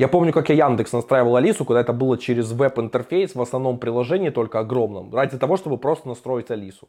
Я 0.00 0.08
помню, 0.08 0.32
как 0.32 0.48
я 0.48 0.66
Яндекс 0.66 0.94
настраивал 0.94 1.36
Алису, 1.36 1.66
когда 1.66 1.82
это 1.82 1.92
было 1.92 2.16
через 2.16 2.52
веб-интерфейс, 2.52 3.34
в 3.34 3.42
основном 3.42 3.78
приложении, 3.78 4.30
только 4.30 4.60
огромном, 4.60 5.14
ради 5.14 5.36
того, 5.36 5.58
чтобы 5.58 5.76
просто 5.76 6.08
настроить 6.08 6.50
Алису. 6.50 6.88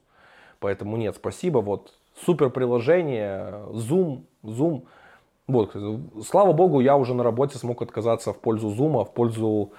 Поэтому 0.62 0.95
нет, 0.95 1.17
спасибо, 1.17 1.58
вот, 1.58 1.91
супер 2.26 2.50
приложение, 2.50 3.65
Zoom, 3.74 4.21
Zoom, 4.45 4.84
вот, 5.45 5.76
слава 6.26 6.54
богу, 6.54 6.80
я 6.80 6.95
уже 6.95 7.13
на 7.13 7.21
работе 7.21 7.58
смог 7.58 7.82
отказаться 7.82 8.32
в 8.32 8.39
пользу 8.39 8.69
Zoom, 8.69 9.04
в 9.04 9.12
пользу 9.12 9.74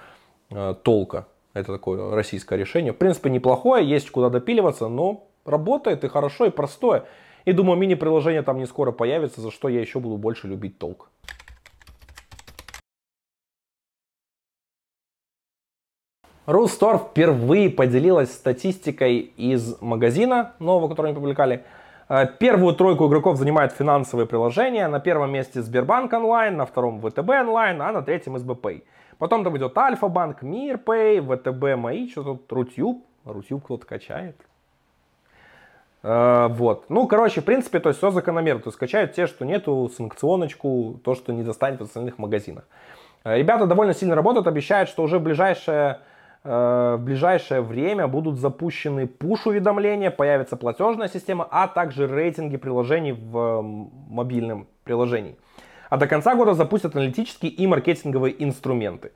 э, 0.51 0.75
толка. 0.83 1.25
Это 1.55 1.73
такое 1.73 2.13
российское 2.13 2.59
решение. 2.59 2.93
В 2.93 2.97
принципе, 2.97 3.31
неплохое, 3.31 3.83
есть 3.83 4.11
куда 4.11 4.29
допиливаться, 4.29 4.89
но 4.89 5.23
работает 5.43 6.03
и 6.03 6.07
хорошо, 6.07 6.45
и 6.45 6.49
простое. 6.51 7.05
И 7.45 7.51
думаю, 7.51 7.79
мини-приложение 7.79 8.43
там 8.43 8.59
не 8.59 8.67
скоро 8.67 8.91
появится, 8.91 9.41
за 9.41 9.49
что 9.49 9.69
я 9.69 9.81
еще 9.81 9.99
буду 9.99 10.17
больше 10.17 10.47
любить 10.47 10.77
толк. 10.77 11.09
Рустор 16.45 16.97
впервые 16.97 17.69
поделилась 17.69 18.33
статистикой 18.33 19.31
из 19.37 19.79
магазина 19.81 20.51
нового, 20.59 20.89
который 20.89 21.07
они 21.07 21.15
публиковали. 21.15 21.63
Э, 22.09 22.27
первую 22.27 22.75
тройку 22.75 23.07
игроков 23.07 23.37
занимают 23.37 23.71
финансовые 23.71 24.27
приложения. 24.27 24.89
На 24.89 24.99
первом 24.99 25.31
месте 25.31 25.61
Сбербанк 25.61 26.11
онлайн, 26.11 26.57
на 26.57 26.65
втором 26.65 26.99
ВТБ 26.99 27.29
онлайн, 27.29 27.81
а 27.81 27.93
на 27.93 28.01
третьем 28.01 28.37
СБП. 28.37 28.83
Потом 29.19 29.45
там 29.45 29.55
идет 29.57 29.77
Альфа-банк, 29.77 30.41
Мирпэй, 30.41 31.21
ВТБ 31.21 31.77
Мои, 31.77 32.09
что 32.09 32.23
тут 32.23 32.51
Рутюб. 32.51 33.05
Рутюб 33.23 33.63
кто-то 33.63 33.85
качает. 33.85 34.35
Uh, 36.01 36.49
вот. 36.49 36.89
Ну, 36.89 37.07
короче, 37.07 37.39
в 37.39 37.45
принципе, 37.45 37.79
то 37.79 37.87
есть 37.87 37.99
все 37.99 38.11
закономерно. 38.11 38.61
То 38.61 38.67
есть 38.67 38.75
скачают 38.75 39.13
те, 39.13 39.25
что 39.25 39.45
нету, 39.45 39.89
санкционочку, 39.95 40.99
то, 41.05 41.15
что 41.15 41.31
не 41.31 41.43
достанет 41.43 41.79
в 41.79 41.83
остальных 41.83 42.17
магазинах. 42.17 42.65
Uh, 43.23 43.37
ребята 43.37 43.65
довольно 43.65 43.93
сильно 43.93 44.13
работают, 44.13 44.45
обещают, 44.47 44.89
что 44.89 45.03
уже 45.03 45.19
в 45.19 45.23
ближайшее 45.23 45.99
Э, 45.99 46.01
в 46.43 46.97
ближайшее 46.97 47.61
время 47.61 48.07
будут 48.07 48.37
запущены 48.37 49.07
пуш-уведомления, 49.07 50.11
появится 50.11 50.57
платежная 50.57 51.07
система, 51.07 51.47
а 51.49 51.67
также 51.67 52.05
рейтинги 52.07 52.57
приложений 52.57 53.13
в 53.13 53.61
мобильном 54.09 54.67
приложении. 54.83 55.37
А 55.89 55.97
до 55.97 56.07
конца 56.07 56.35
года 56.35 56.53
запустят 56.53 56.95
аналитические 56.95 57.51
и 57.51 57.65
маркетинговые 57.67 58.43
инструменты. 58.43 59.11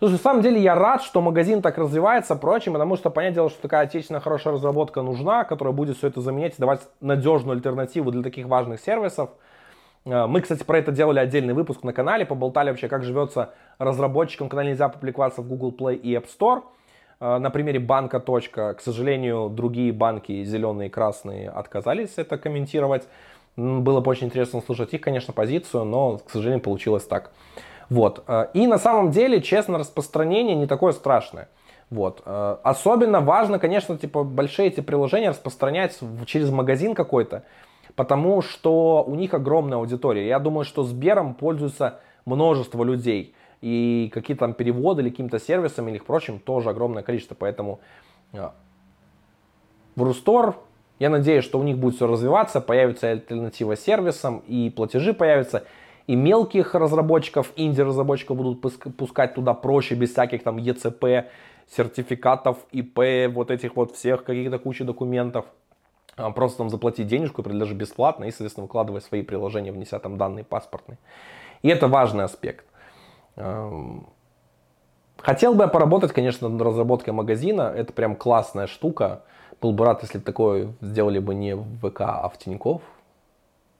Слушай, 0.00 0.12
на 0.14 0.18
самом 0.18 0.42
деле 0.42 0.60
я 0.60 0.74
рад, 0.74 1.02
что 1.02 1.20
магазин 1.20 1.62
так 1.62 1.78
развивается, 1.78 2.34
прочим, 2.34 2.72
потому 2.72 2.96
что, 2.96 3.10
понятное 3.10 3.34
дело, 3.36 3.50
что 3.50 3.62
такая 3.62 3.82
отечественная 3.82 4.20
хорошая 4.20 4.54
разработка 4.54 5.02
нужна, 5.02 5.44
которая 5.44 5.72
будет 5.72 5.96
все 5.96 6.08
это 6.08 6.20
заменять 6.20 6.54
и 6.58 6.60
давать 6.60 6.80
надежную 7.00 7.54
альтернативу 7.54 8.10
для 8.10 8.22
таких 8.22 8.46
важных 8.46 8.80
сервисов. 8.80 9.30
Э, 10.04 10.26
мы, 10.26 10.40
кстати, 10.40 10.64
про 10.64 10.78
это 10.78 10.92
делали 10.92 11.18
отдельный 11.18 11.54
выпуск 11.54 11.82
на 11.82 11.92
канале, 11.92 12.26
поболтали 12.26 12.70
вообще, 12.70 12.88
как 12.88 13.04
живется 13.04 13.50
разработчикам, 13.78 14.48
когда 14.48 14.64
нельзя 14.64 14.88
публиковаться 14.88 15.42
в 15.42 15.48
Google 15.48 15.72
Play 15.72 15.96
и 15.96 16.14
App 16.14 16.26
Store. 16.26 16.62
Э, 17.20 17.38
на 17.38 17.50
примере 17.50 17.78
банка. 17.78 18.20
К 18.20 18.80
сожалению, 18.80 19.48
другие 19.48 19.92
банки, 19.92 20.44
зеленые 20.44 20.88
и 20.88 20.90
красные, 20.90 21.50
отказались 21.50 22.14
это 22.16 22.38
комментировать. 22.38 23.04
Было 23.56 24.00
бы 24.00 24.10
очень 24.10 24.26
интересно 24.26 24.60
слушать 24.60 24.92
их, 24.94 25.00
конечно, 25.00 25.32
позицию, 25.32 25.84
но, 25.84 26.18
к 26.18 26.30
сожалению, 26.30 26.60
получилось 26.60 27.04
так. 27.04 27.30
Вот. 27.88 28.24
Э, 28.26 28.48
и 28.52 28.66
на 28.66 28.78
самом 28.78 29.10
деле, 29.10 29.40
честно, 29.40 29.78
распространение 29.78 30.56
не 30.56 30.66
такое 30.66 30.92
страшное. 30.92 31.48
Вот. 31.90 32.22
Особенно 32.24 33.20
важно, 33.20 33.58
конечно, 33.58 33.96
типа 33.96 34.24
большие 34.24 34.68
эти 34.68 34.80
приложения 34.80 35.28
распространять 35.28 35.96
через 36.24 36.50
магазин 36.50 36.94
какой-то, 36.94 37.44
потому 37.96 38.42
что 38.42 39.04
у 39.06 39.14
них 39.14 39.34
огромная 39.34 39.78
аудитория. 39.78 40.26
Я 40.26 40.38
думаю, 40.38 40.64
что 40.64 40.82
Сбером 40.82 41.34
пользуется 41.34 42.00
множество 42.24 42.82
людей. 42.84 43.34
И 43.60 44.10
какие-то 44.12 44.40
там 44.40 44.54
переводы 44.54 45.02
или 45.02 45.10
каким-то 45.10 45.38
сервисами 45.38 45.90
или 45.90 45.98
прочим 45.98 46.38
тоже 46.38 46.70
огромное 46.70 47.02
количество. 47.02 47.34
Поэтому 47.34 47.80
а, 48.34 48.54
в 49.96 50.02
Рустор, 50.02 50.56
я 50.98 51.08
надеюсь, 51.08 51.44
что 51.44 51.58
у 51.58 51.62
них 51.62 51.78
будет 51.78 51.96
все 51.96 52.06
развиваться, 52.06 52.60
появится 52.60 53.10
альтернатива 53.10 53.76
сервисам, 53.76 54.42
и 54.46 54.70
платежи 54.70 55.14
появятся, 55.14 55.64
и 56.06 56.14
мелких 56.14 56.74
разработчиков, 56.74 57.52
инди-разработчиков 57.56 58.36
будут 58.36 58.60
пускать 58.96 59.34
туда 59.34 59.54
проще, 59.54 59.94
без 59.94 60.10
всяких 60.10 60.42
там 60.42 60.58
ЕЦП, 60.58 61.30
сертификатов, 61.68 62.58
ИП, 62.72 63.32
вот 63.32 63.50
этих 63.50 63.76
вот 63.76 63.94
всех 63.96 64.24
каких-то 64.24 64.58
кучи 64.58 64.84
документов. 64.84 65.46
А, 66.16 66.30
просто 66.30 66.58
там 66.58 66.70
заплатить 66.70 67.06
денежку, 67.06 67.42
даже 67.42 67.74
бесплатно, 67.74 68.24
и, 68.24 68.30
соответственно, 68.30 68.64
выкладывать 68.64 69.04
свои 69.04 69.22
приложения, 69.22 69.72
внеся 69.72 69.98
там 69.98 70.16
данные 70.16 70.44
паспортные. 70.44 70.98
И 71.62 71.68
это 71.68 71.88
важный 71.88 72.24
аспект. 72.24 72.64
Хотел 75.18 75.54
бы 75.54 75.64
я 75.64 75.68
поработать, 75.68 76.12
конечно, 76.12 76.48
над 76.48 76.60
разработкой 76.60 77.14
магазина. 77.14 77.72
Это 77.74 77.92
прям 77.92 78.14
классная 78.14 78.66
штука. 78.66 79.22
Был 79.60 79.72
бы 79.72 79.84
рад, 79.86 80.02
если 80.02 80.18
бы 80.18 80.24
такое 80.24 80.74
сделали 80.82 81.18
бы 81.18 81.34
не 81.34 81.56
в 81.56 81.64
ВК, 81.78 82.02
а 82.02 82.28
в 82.28 82.36
Тиньков. 82.38 82.82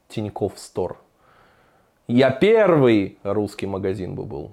Тиньков 0.08 0.58
Стор. 0.58 0.96
Я 2.08 2.30
первый 2.30 3.18
русский 3.22 3.66
магазин 3.66 4.14
бы 4.14 4.24
был. 4.24 4.52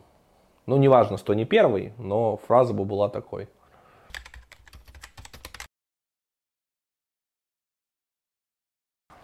Ну, 0.65 0.77
неважно, 0.77 1.17
что 1.17 1.33
не 1.33 1.45
первый, 1.45 1.93
но 1.97 2.37
фраза 2.47 2.73
бы 2.73 2.85
была 2.85 3.09
такой. 3.09 3.47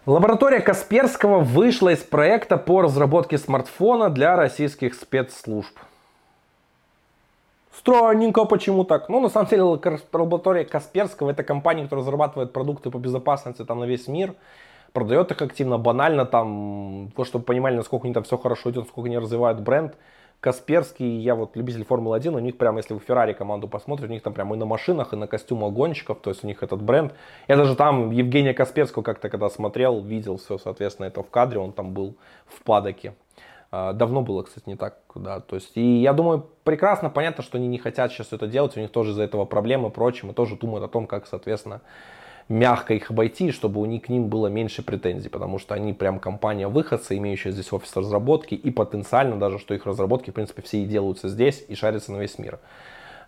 Лаборатория 0.08 0.60
Касперского 0.60 1.40
вышла 1.40 1.90
из 1.90 1.98
проекта 1.98 2.56
по 2.56 2.80
разработке 2.80 3.36
смартфона 3.36 4.08
для 4.08 4.36
российских 4.36 4.94
спецслужб. 4.94 5.78
Странненько, 7.76 8.46
почему 8.46 8.84
так? 8.84 9.10
Ну, 9.10 9.20
на 9.20 9.28
самом 9.28 9.48
деле, 9.50 9.64
лаборатория 9.64 10.64
Касперского 10.64 11.32
это 11.32 11.42
компания, 11.44 11.82
которая 11.82 12.06
разрабатывает 12.06 12.54
продукты 12.54 12.90
по 12.90 12.96
безопасности 12.96 13.66
там 13.66 13.80
на 13.80 13.84
весь 13.84 14.08
мир, 14.08 14.32
продает 14.94 15.30
их 15.30 15.42
активно, 15.42 15.76
банально 15.76 16.24
там, 16.24 17.10
то, 17.14 17.26
чтобы 17.26 17.44
понимали, 17.44 17.76
насколько 17.76 18.04
у 18.04 18.06
них 18.06 18.14
там 18.14 18.24
все 18.24 18.38
хорошо 18.38 18.70
идет, 18.70 18.84
насколько 18.84 19.08
они 19.08 19.18
развивают 19.18 19.60
бренд. 19.60 19.94
Касперский, 20.40 21.18
я 21.18 21.34
вот 21.34 21.56
любитель 21.56 21.84
Формулы-1, 21.84 22.34
у 22.34 22.38
них 22.38 22.56
прям, 22.56 22.76
если 22.76 22.94
вы 22.94 23.00
Феррари 23.00 23.32
команду 23.32 23.66
посмотрите, 23.66 24.08
у 24.10 24.14
них 24.14 24.22
там 24.22 24.32
прям 24.32 24.54
и 24.54 24.56
на 24.56 24.66
машинах, 24.66 25.12
и 25.12 25.16
на 25.16 25.26
костюмах 25.26 25.72
гонщиков, 25.72 26.20
то 26.20 26.30
есть 26.30 26.44
у 26.44 26.46
них 26.46 26.62
этот 26.62 26.80
бренд. 26.80 27.12
Я 27.48 27.56
даже 27.56 27.74
там 27.74 28.12
Евгения 28.12 28.54
Касперского 28.54 29.02
как-то 29.02 29.30
когда 29.30 29.48
смотрел, 29.50 30.00
видел 30.00 30.36
все, 30.36 30.58
соответственно, 30.58 31.06
это 31.06 31.24
в 31.24 31.30
кадре, 31.30 31.58
он 31.58 31.72
там 31.72 31.92
был 31.92 32.14
в 32.46 32.62
падоке. 32.62 33.14
А, 33.72 33.92
давно 33.92 34.22
было, 34.22 34.44
кстати, 34.44 34.68
не 34.68 34.76
так, 34.76 34.98
да, 35.16 35.40
то 35.40 35.56
есть, 35.56 35.76
и 35.76 36.00
я 36.00 36.12
думаю, 36.12 36.46
прекрасно 36.62 37.10
понятно, 37.10 37.42
что 37.42 37.58
они 37.58 37.66
не 37.66 37.78
хотят 37.78 38.12
сейчас 38.12 38.32
это 38.32 38.46
делать, 38.46 38.76
у 38.76 38.80
них 38.80 38.90
тоже 38.90 39.10
из-за 39.10 39.24
этого 39.24 39.44
проблемы 39.44 39.88
и 39.88 39.90
прочим, 39.90 40.30
и 40.30 40.34
тоже 40.34 40.56
думают 40.56 40.84
о 40.84 40.88
том, 40.88 41.06
как, 41.08 41.26
соответственно, 41.26 41.82
мягко 42.48 42.94
их 42.94 43.10
обойти, 43.10 43.50
чтобы 43.50 43.80
у 43.80 43.86
них 43.86 44.02
к 44.02 44.08
ним 44.08 44.28
было 44.28 44.46
меньше 44.46 44.82
претензий, 44.82 45.28
потому 45.28 45.58
что 45.58 45.74
они 45.74 45.92
прям 45.92 46.18
компания 46.18 46.68
выходцы, 46.68 47.16
имеющая 47.16 47.52
здесь 47.52 47.72
офис 47.72 47.94
разработки, 47.96 48.54
и 48.54 48.70
потенциально 48.70 49.38
даже, 49.38 49.58
что 49.58 49.74
их 49.74 49.86
разработки, 49.86 50.30
в 50.30 50.34
принципе, 50.34 50.62
все 50.62 50.82
и 50.82 50.86
делаются 50.86 51.28
здесь 51.28 51.64
и 51.68 51.74
шарятся 51.74 52.12
на 52.12 52.18
весь 52.18 52.38
мир. 52.38 52.58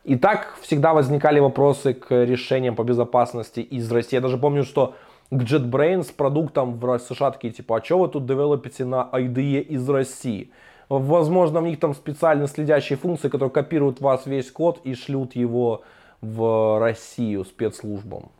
И 0.04 0.16
так 0.16 0.56
всегда 0.62 0.94
возникали 0.94 1.40
вопросы 1.40 1.92
к 1.92 2.24
решениям 2.24 2.74
по 2.74 2.83
безопасности 2.83 3.61
из 3.61 3.90
России. 3.92 4.16
Я 4.16 4.22
даже 4.22 4.38
помню, 4.38 4.64
что 4.64 4.94
к 5.30 5.35
JetBrains 5.35 6.14
продуктам 6.14 6.78
в 6.78 6.98
США 6.98 7.30
такие, 7.30 7.52
типа, 7.52 7.76
а 7.76 7.85
что 7.85 7.98
вы 7.98 8.09
тут 8.09 8.26
девелопите 8.26 8.87
на 8.87 9.09
IDE 9.12 9.61
из 9.61 9.88
России? 9.88 10.50
Возможно, 10.88 11.61
у 11.61 11.66
них 11.66 11.78
там 11.78 11.94
специально 11.94 12.48
следящие 12.48 12.96
функции, 12.96 13.28
которые 13.28 13.50
копируют 13.50 14.00
вас 14.00 14.26
весь 14.26 14.50
код 14.50 14.80
и 14.83 14.94
шлют 14.94 15.37
его 15.37 15.83
в 16.20 16.80
Россию 16.80 17.44
спецслужбам. 17.44 18.30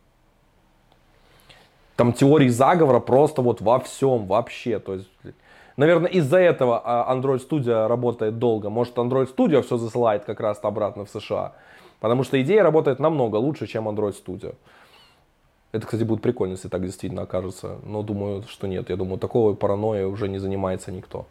Там 1.95 2.13
теории 2.13 2.47
заговора 2.47 2.99
просто 2.99 3.41
вот 3.41 3.61
во 3.61 3.79
всем 3.79 4.25
вообще. 4.25 4.79
То 4.79 4.93
есть, 4.93 5.09
наверное, 5.77 6.09
из-за 6.09 6.37
этого 6.37 6.81
а, 6.83 7.13
Android 7.13 7.47
Studio 7.47 7.87
работает 7.87 8.39
долго. 8.39 8.69
Может, 8.69 8.97
Android 8.97 9.33
Studio 9.35 9.61
все 9.61 9.77
засылает 9.77 10.25
как 10.25 10.39
раз 10.39 10.59
обратно 10.63 11.05
в 11.05 11.09
США. 11.09 11.53
Потому 11.99 12.23
что 12.23 12.41
идея 12.41 12.63
работает 12.63 12.99
намного 12.99 13.35
лучше, 13.35 13.67
чем 13.67 13.87
Android 13.87 14.15
Studio. 14.25 14.55
Это, 15.71 15.85
кстати, 15.85 16.03
будет 16.03 16.21
прикольно, 16.21 16.53
если 16.53 16.67
так 16.67 16.81
действительно 16.81 17.21
окажется. 17.21 17.77
Но 17.85 18.03
думаю, 18.03 18.43
что 18.47 18.67
нет. 18.67 18.89
Я 18.89 18.95
думаю, 18.95 19.19
такого 19.19 19.53
паранойя 19.53 20.07
уже 20.07 20.27
не 20.27 20.37
занимается 20.37 20.91
никто. 20.91 21.27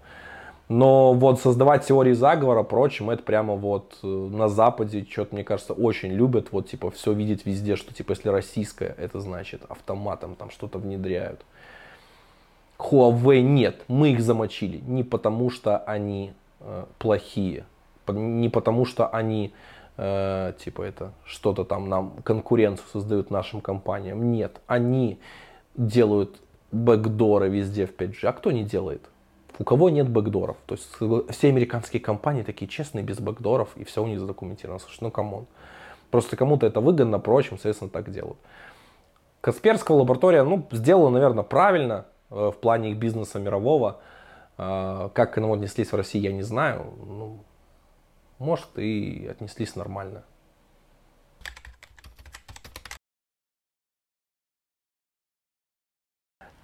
Но 0.70 1.14
вот 1.14 1.40
создавать 1.40 1.84
теории 1.84 2.12
заговора, 2.12 2.62
прочим, 2.62 3.10
это 3.10 3.24
прямо 3.24 3.56
вот 3.56 3.98
э, 4.04 4.06
на 4.06 4.48
Западе, 4.48 5.04
что-то, 5.10 5.34
мне 5.34 5.42
кажется, 5.42 5.72
очень 5.72 6.12
любят, 6.12 6.52
вот, 6.52 6.68
типа, 6.68 6.92
все 6.92 7.12
видеть 7.12 7.44
везде, 7.44 7.74
что, 7.74 7.92
типа, 7.92 8.12
если 8.12 8.28
российское, 8.28 8.94
это 8.96 9.18
значит 9.18 9.62
автоматом 9.68 10.36
там 10.36 10.48
что-то 10.50 10.78
внедряют. 10.78 11.44
Huawei 12.78 13.40
нет, 13.40 13.82
мы 13.88 14.12
их 14.12 14.20
замочили 14.20 14.80
не 14.86 15.02
потому, 15.02 15.50
что 15.50 15.76
они 15.76 16.34
э, 16.60 16.84
плохие, 17.00 17.64
не 18.06 18.48
потому, 18.48 18.84
что 18.84 19.08
они, 19.08 19.52
э, 19.96 20.52
типа, 20.64 20.82
это, 20.82 21.10
что-то 21.24 21.64
там 21.64 21.88
нам, 21.88 22.12
конкуренцию 22.22 22.86
создают 22.92 23.32
нашим 23.32 23.60
компаниям. 23.60 24.30
Нет, 24.30 24.60
они 24.68 25.18
делают 25.74 26.36
backdoor 26.70 27.39
ы 27.39 27.48
везде 27.48 27.86
в 27.86 27.96
5G. 27.96 28.24
А 28.28 28.32
кто 28.32 28.52
не 28.52 28.62
делает? 28.62 29.02
У 29.60 29.64
кого 29.64 29.90
нет 29.90 30.08
backdoor 30.08 30.43
ов. 30.43 30.56
То 30.64 30.74
есть 30.74 30.88
все 31.30 31.48
американские 31.48 32.00
компании 32.00 32.42
такие 32.42 32.66
честные, 32.66 33.04
без 33.04 33.20
backdoor 33.20 33.55
ов, 33.55 33.68
и 33.76 33.84
все 33.84 34.02
у 34.02 34.06
них 34.06 34.18
задокументировано. 34.18 34.80
Слушай, 34.80 34.98
ну 35.02 35.10
come 35.10 35.31
on. 35.31 35.46
Просто 36.10 36.34
кому-то 36.34 36.66
это 36.66 36.80
выгодно, 36.80 37.20
прочим, 37.20 37.56
соответственно, 37.56 37.90
так 37.90 38.10
делают. 38.10 38.38
Касперская 39.42 39.96
лаборатория, 39.96 40.44
ну, 40.44 40.66
сделала, 40.72 41.10
наверное, 41.10 41.44
правильно 41.44 42.06
э, 42.30 42.34
в 42.34 42.58
плане 42.58 42.92
их 42.92 42.96
бизнеса 42.96 43.38
мирового. 43.38 44.00
Э, 44.56 45.10
как 45.12 45.34
к 45.34 45.38
этому 45.38 45.52
отнеслись 45.52 45.92
в 45.92 45.96
России, 45.96 46.20
я 46.20 46.32
не 46.32 46.42
знаю. 46.42 46.94
Ну, 47.06 47.40
может, 48.38 48.66
и 48.76 49.28
отнеслись 49.30 49.76
нормально. 49.76 50.24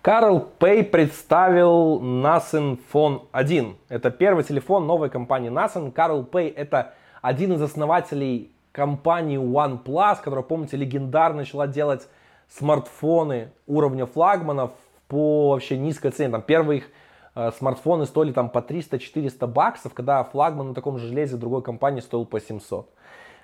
Карл 0.07 0.39
Пэй 0.39 0.85
представил 0.85 2.01
Nasen 2.01 2.79
Phone 2.93 3.23
1. 3.33 3.77
Это 3.89 4.13
первый 4.13 4.45
телефон 4.45 4.87
новой 4.87 5.11
компании 5.11 5.51
Nasen. 5.51 5.91
Карл 5.91 6.23
Пэй 6.23 6.49
это 6.49 6.95
один 7.23 7.55
из 7.55 7.61
основателей 7.61 8.53
компании 8.71 9.37
OnePlus, 9.37 10.19
которая, 10.23 10.45
помните, 10.45 10.77
легендарно 10.77 11.39
начала 11.39 11.67
делать 11.67 12.07
смартфоны 12.49 13.51
уровня 13.67 14.07
флагманов 14.07 14.71
по 15.09 15.51
вообще 15.51 15.77
низкой 15.77 16.13
цене. 16.13 16.31
Там 16.31 16.43
первые 16.43 16.79
их 16.79 16.91
э, 17.35 17.51
смартфоны 17.59 18.07
стоили 18.07 18.31
там 18.31 18.49
по 18.49 18.61
300-400 18.61 19.49
баксов, 19.49 19.93
когда 19.93 20.23
флагман 20.23 20.69
на 20.69 20.75
таком 20.75 20.99
же 20.99 21.09
железе 21.09 21.37
другой 21.37 21.63
компании 21.63 21.99
стоил 22.01 22.27
по 22.27 22.41
700. 22.41 22.89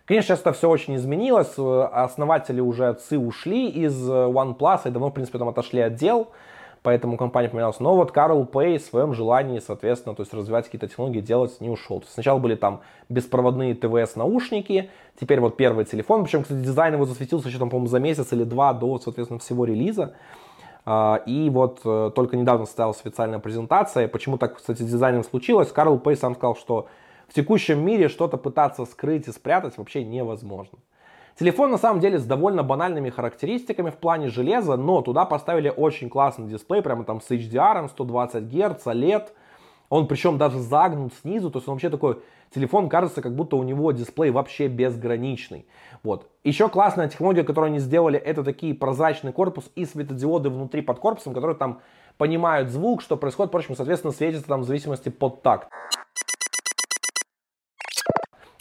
Конечно, 0.04 0.28
сейчас 0.28 0.40
это 0.42 0.52
все 0.52 0.70
очень 0.70 0.94
изменилось. 0.94 1.54
Основатели 1.58 2.60
уже 2.60 2.86
отцы 2.86 3.18
ушли 3.18 3.68
из 3.68 4.08
э, 4.08 4.12
OnePlus 4.12 4.82
и 4.84 4.90
давно, 4.90 5.08
в 5.08 5.12
принципе, 5.12 5.38
там 5.38 5.48
отошли 5.48 5.80
от 5.80 5.96
дел 5.96 6.28
поэтому 6.82 7.16
компания 7.16 7.48
поменялась. 7.48 7.80
Но 7.80 7.94
вот 7.94 8.12
Карл 8.12 8.44
Пэй 8.44 8.78
в 8.78 8.82
своем 8.82 9.14
желании, 9.14 9.58
соответственно, 9.60 10.14
то 10.14 10.22
есть 10.22 10.34
развивать 10.34 10.66
какие-то 10.66 10.88
технологии, 10.88 11.20
делать 11.20 11.60
не 11.60 11.70
ушел. 11.70 12.00
То 12.00 12.04
есть 12.04 12.14
сначала 12.14 12.38
были 12.38 12.54
там 12.54 12.80
беспроводные 13.08 13.74
ТВС 13.74 14.16
наушники, 14.16 14.90
теперь 15.20 15.40
вот 15.40 15.56
первый 15.56 15.84
телефон, 15.84 16.24
причем, 16.24 16.42
кстати, 16.42 16.60
дизайн 16.60 16.94
его 16.94 17.06
засветился 17.06 17.48
еще 17.48 17.58
там, 17.58 17.70
по-моему, 17.70 17.88
за 17.88 18.00
месяц 18.00 18.32
или 18.32 18.44
два 18.44 18.72
до, 18.72 18.98
соответственно, 18.98 19.40
всего 19.40 19.64
релиза. 19.64 20.14
А, 20.84 21.22
и 21.26 21.48
вот 21.48 21.80
э, 21.84 22.10
только 22.14 22.36
недавно 22.36 22.66
состоялась 22.66 23.00
официальная 23.00 23.38
презентация. 23.38 24.08
Почему 24.08 24.36
так, 24.36 24.56
кстати, 24.56 24.82
с 24.82 24.86
дизайном 24.86 25.22
случилось? 25.22 25.70
Карл 25.70 25.98
Пэй 25.98 26.16
сам 26.16 26.34
сказал, 26.34 26.56
что 26.56 26.88
в 27.28 27.34
текущем 27.34 27.84
мире 27.84 28.08
что-то 28.08 28.36
пытаться 28.36 28.84
скрыть 28.84 29.28
и 29.28 29.32
спрятать 29.32 29.78
вообще 29.78 30.04
невозможно. 30.04 30.78
Телефон 31.38 31.70
на 31.70 31.78
самом 31.78 32.00
деле 32.00 32.18
с 32.18 32.24
довольно 32.24 32.62
банальными 32.62 33.08
характеристиками 33.08 33.90
в 33.90 33.96
плане 33.96 34.28
железа, 34.28 34.76
но 34.76 35.00
туда 35.00 35.24
поставили 35.24 35.72
очень 35.74 36.10
классный 36.10 36.46
дисплей, 36.46 36.82
прямо 36.82 37.04
там 37.04 37.20
с 37.20 37.30
HDR, 37.30 37.88
120 37.88 38.44
Гц, 38.44 38.86
OLED. 38.86 39.28
Он 39.88 40.06
причем 40.06 40.38
даже 40.38 40.58
загнут 40.58 41.12
снизу, 41.14 41.50
то 41.50 41.58
есть 41.58 41.68
он 41.68 41.74
вообще 41.74 41.90
такой 41.90 42.22
телефон 42.54 42.88
кажется, 42.88 43.22
как 43.22 43.34
будто 43.34 43.56
у 43.56 43.62
него 43.62 43.92
дисплей 43.92 44.30
вообще 44.30 44.68
безграничный. 44.68 45.66
Вот. 46.02 46.30
Еще 46.44 46.68
классная 46.68 47.08
технология, 47.08 47.44
которую 47.44 47.68
они 47.68 47.78
сделали, 47.78 48.18
это 48.18 48.44
такие 48.44 48.74
прозрачный 48.74 49.32
корпус 49.32 49.70
и 49.74 49.84
светодиоды 49.84 50.50
внутри 50.50 50.82
под 50.82 50.98
корпусом, 50.98 51.34
которые 51.34 51.56
там 51.56 51.80
понимают 52.18 52.70
звук, 52.70 53.02
что 53.02 53.16
происходит, 53.16 53.48
впрочем, 53.50 53.74
соответственно, 53.74 54.12
светится 54.12 54.46
там 54.46 54.62
в 54.62 54.64
зависимости 54.64 55.08
под 55.08 55.42
такт. 55.42 55.68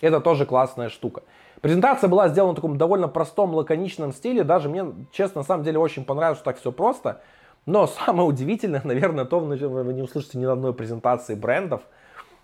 Это 0.01 0.19
тоже 0.19 0.45
классная 0.45 0.89
штука. 0.89 1.23
Презентация 1.61 2.07
была 2.07 2.27
сделана 2.27 2.53
в 2.53 2.55
таком 2.55 2.77
довольно 2.77 3.07
простом, 3.07 3.53
лаконичном 3.53 4.13
стиле. 4.13 4.43
Даже 4.43 4.67
мне, 4.67 4.85
честно, 5.11 5.41
на 5.41 5.45
самом 5.45 5.63
деле 5.63 5.77
очень 5.77 6.03
понравилось, 6.03 6.39
что 6.39 6.45
так 6.45 6.57
все 6.59 6.71
просто. 6.71 7.21
Но 7.65 7.87
самое 8.05 8.27
удивительное, 8.27 8.81
наверное, 8.83 9.25
то, 9.25 9.39
вы 9.39 9.57
не 9.93 10.01
услышите 10.01 10.37
ни 10.37 10.45
на 10.45 10.53
одной 10.53 10.73
презентации 10.73 11.35
брендов. 11.35 11.81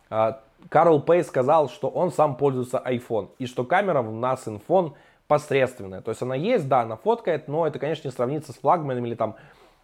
А, 0.10 0.42
Карл 0.70 1.02
Пей 1.02 1.24
сказал, 1.24 1.70
что 1.70 1.90
он 1.90 2.12
сам 2.12 2.36
пользуется 2.36 2.82
iPhone. 2.86 3.30
И 3.40 3.48
что 3.48 3.64
камера 3.64 4.02
в 4.02 4.12
нас 4.12 4.46
Phone 4.46 4.94
посредственная. 5.28 6.02
То 6.02 6.12
есть 6.12 6.22
она 6.22 6.36
есть, 6.36 6.68
да, 6.68 6.82
она 6.82 6.96
фоткает, 6.96 7.48
но 7.48 7.68
это, 7.68 7.80
конечно, 7.80 8.08
не 8.08 8.14
сравнится 8.14 8.54
с 8.54 8.56
флагманами 8.56 9.08
или 9.08 9.16
там 9.16 9.36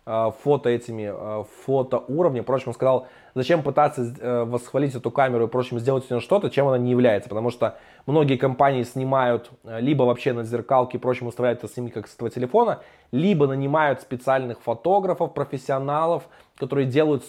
фото 0.05 0.69
этими, 0.69 1.11
э, 1.13 1.43
фото 1.65 1.99
уровня. 2.07 2.43
Впрочем, 2.43 2.69
он 2.69 2.73
сказал, 2.73 3.07
зачем 3.35 3.63
пытаться 3.63 4.13
э, 4.19 4.43
восхвалить 4.43 4.95
эту 4.95 5.11
камеру 5.11 5.45
и, 5.45 5.47
прочим, 5.47 5.79
сделать 5.79 6.05
из 6.05 6.09
нее 6.09 6.19
что-то, 6.19 6.49
чем 6.49 6.67
она 6.67 6.77
не 6.77 6.91
является. 6.91 7.29
Потому 7.29 7.49
что 7.49 7.77
многие 8.05 8.37
компании 8.37 8.83
снимают 8.83 9.51
либо 9.63 10.03
вообще 10.03 10.33
на 10.33 10.43
зеркалке, 10.43 10.99
прочим, 10.99 11.27
устраивают 11.27 11.63
это 11.63 11.73
с 11.73 11.77
ними 11.77 11.89
как 11.89 12.07
с 12.07 12.15
этого 12.15 12.29
телефона, 12.29 12.79
либо 13.11 13.47
нанимают 13.47 14.01
специальных 14.01 14.61
фотографов, 14.61 15.33
профессионалов, 15.33 16.23
которые 16.57 16.85
делают 16.85 17.23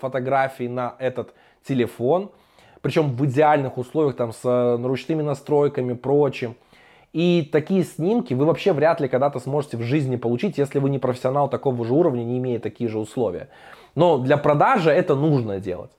фотографии 0.00 0.68
на 0.68 0.94
этот 0.98 1.34
телефон. 1.66 2.30
Причем 2.80 3.16
в 3.16 3.24
идеальных 3.26 3.78
условиях, 3.78 4.16
там, 4.16 4.32
с 4.32 4.78
ручными 4.82 5.22
настройками, 5.22 5.94
прочим. 5.94 6.54
И 7.14 7.48
такие 7.52 7.84
снимки 7.84 8.34
вы 8.34 8.44
вообще 8.44 8.72
вряд 8.72 9.00
ли 9.00 9.06
когда-то 9.06 9.38
сможете 9.38 9.76
в 9.76 9.82
жизни 9.82 10.16
получить, 10.16 10.58
если 10.58 10.80
вы 10.80 10.90
не 10.90 10.98
профессионал 10.98 11.48
такого 11.48 11.84
же 11.84 11.94
уровня, 11.94 12.24
не 12.24 12.38
имея 12.38 12.58
такие 12.58 12.90
же 12.90 12.98
условия. 12.98 13.50
Но 13.94 14.18
для 14.18 14.36
продажи 14.36 14.90
это 14.90 15.14
нужно 15.14 15.60
делать. 15.60 15.92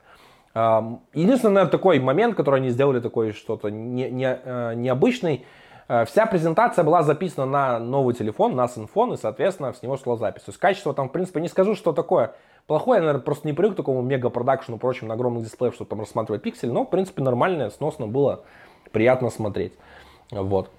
Единственный, 0.53 1.53
наверное, 1.53 1.71
такой 1.71 1.99
момент, 1.99 2.35
который 2.35 2.59
они 2.59 2.69
сделали 2.69 2.99
такой 2.99 3.31
что-то 3.31 3.69
не, 3.69 4.11
не, 4.11 4.25
э, 4.25 4.73
необычный, 4.75 5.45
э, 5.87 6.03
вся 6.03 6.25
презентация 6.25 6.83
была 6.83 7.01
записана 7.03 7.45
на 7.45 7.79
новый 7.79 8.13
телефон, 8.13 8.53
на 8.53 8.67
синфон, 8.67 9.13
и, 9.13 9.17
соответственно, 9.17 9.73
с 9.73 9.81
него 9.81 9.95
шла 9.95 10.17
запись. 10.17 10.43
То 10.43 10.49
есть 10.49 10.59
качество 10.59 10.93
там, 10.93 11.07
в 11.07 11.13
принципе, 11.13 11.39
не 11.39 11.47
скажу, 11.47 11.75
что 11.75 11.93
такое 11.93 12.35
плохое, 12.67 12.97
я, 12.97 13.01
наверное, 13.01 13.23
просто 13.23 13.47
не 13.47 13.53
привык 13.53 13.73
к 13.73 13.77
такому 13.77 14.01
мега-продакшену, 14.01 14.77
прочим, 14.77 15.07
на 15.07 15.13
огромных 15.13 15.45
дисплеях, 15.45 15.75
чтобы 15.75 15.89
там 15.89 16.01
рассматривать 16.01 16.41
пиксель, 16.41 16.71
но, 16.71 16.83
в 16.83 16.89
принципе, 16.89 17.23
нормально, 17.23 17.69
сносно 17.69 18.05
было, 18.05 18.41
приятно 18.91 19.29
смотреть. 19.29 19.73
Вот. 20.31 20.69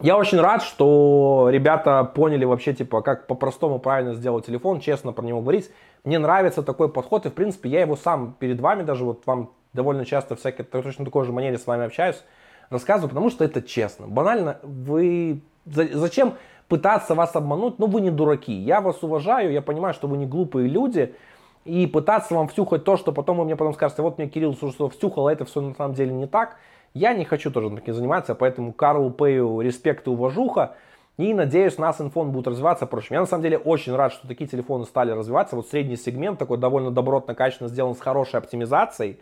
Я 0.00 0.16
очень 0.16 0.38
рад, 0.38 0.62
что 0.62 1.48
ребята 1.50 2.04
поняли 2.04 2.44
вообще, 2.44 2.72
типа, 2.72 3.02
как 3.02 3.26
по-простому 3.26 3.80
правильно 3.80 4.14
сделать 4.14 4.46
телефон, 4.46 4.78
честно 4.78 5.12
про 5.12 5.24
него 5.24 5.40
говорить. 5.40 5.70
Мне 6.04 6.20
нравится 6.20 6.62
такой 6.62 6.88
подход, 6.88 7.26
и, 7.26 7.30
в 7.30 7.34
принципе, 7.34 7.68
я 7.68 7.80
его 7.80 7.96
сам 7.96 8.36
перед 8.38 8.60
вами, 8.60 8.84
даже 8.84 9.04
вот 9.04 9.26
вам 9.26 9.50
довольно 9.72 10.04
часто 10.04 10.36
всякие, 10.36 10.64
точно 10.64 11.04
такой 11.04 11.24
же 11.24 11.32
манере 11.32 11.58
с 11.58 11.66
вами 11.66 11.84
общаюсь, 11.84 12.22
рассказываю, 12.70 13.08
потому 13.08 13.28
что 13.28 13.44
это 13.44 13.60
честно. 13.60 14.06
Банально, 14.06 14.60
вы... 14.62 15.42
Зачем 15.66 16.34
пытаться 16.68 17.16
вас 17.16 17.34
обмануть? 17.34 17.80
Ну, 17.80 17.86
вы 17.86 18.00
не 18.00 18.10
дураки. 18.10 18.52
Я 18.52 18.80
вас 18.80 19.02
уважаю, 19.02 19.50
я 19.50 19.62
понимаю, 19.62 19.94
что 19.94 20.06
вы 20.06 20.16
не 20.16 20.26
глупые 20.26 20.68
люди, 20.68 21.16
и 21.64 21.88
пытаться 21.88 22.34
вам 22.34 22.46
втюхать 22.46 22.84
то, 22.84 22.96
что 22.96 23.10
потом 23.10 23.38
вы 23.38 23.44
мне 23.44 23.56
потом 23.56 23.74
скажете, 23.74 24.02
вот 24.02 24.16
мне 24.16 24.28
Кирилл 24.28 24.54
что 24.54 24.88
втюхал, 24.88 25.26
а 25.26 25.32
это 25.32 25.44
все 25.44 25.60
на 25.60 25.74
самом 25.74 25.94
деле 25.94 26.12
не 26.12 26.28
так– 26.28 26.56
я 26.94 27.12
не 27.14 27.24
хочу 27.24 27.50
тоже 27.50 27.70
таким 27.70 27.94
заниматься, 27.94 28.34
поэтому 28.34 28.72
Карлу 28.72 29.10
Пэю 29.10 29.60
респект 29.60 30.06
и 30.06 30.10
уважуха. 30.10 30.76
И 31.16 31.34
надеюсь, 31.34 31.78
нас 31.78 32.00
инфон 32.00 32.30
будет 32.30 32.46
развиваться. 32.46 32.86
Впрочем, 32.86 33.14
я 33.14 33.20
на 33.20 33.26
самом 33.26 33.42
деле 33.42 33.58
очень 33.58 33.94
рад, 33.94 34.12
что 34.12 34.28
такие 34.28 34.48
телефоны 34.48 34.84
стали 34.84 35.10
развиваться. 35.10 35.56
Вот 35.56 35.68
средний 35.68 35.96
сегмент 35.96 36.38
такой 36.38 36.58
довольно 36.58 36.92
добротно, 36.92 37.34
качественно 37.34 37.68
сделан 37.68 37.96
с 37.96 38.00
хорошей 38.00 38.36
оптимизацией. 38.36 39.18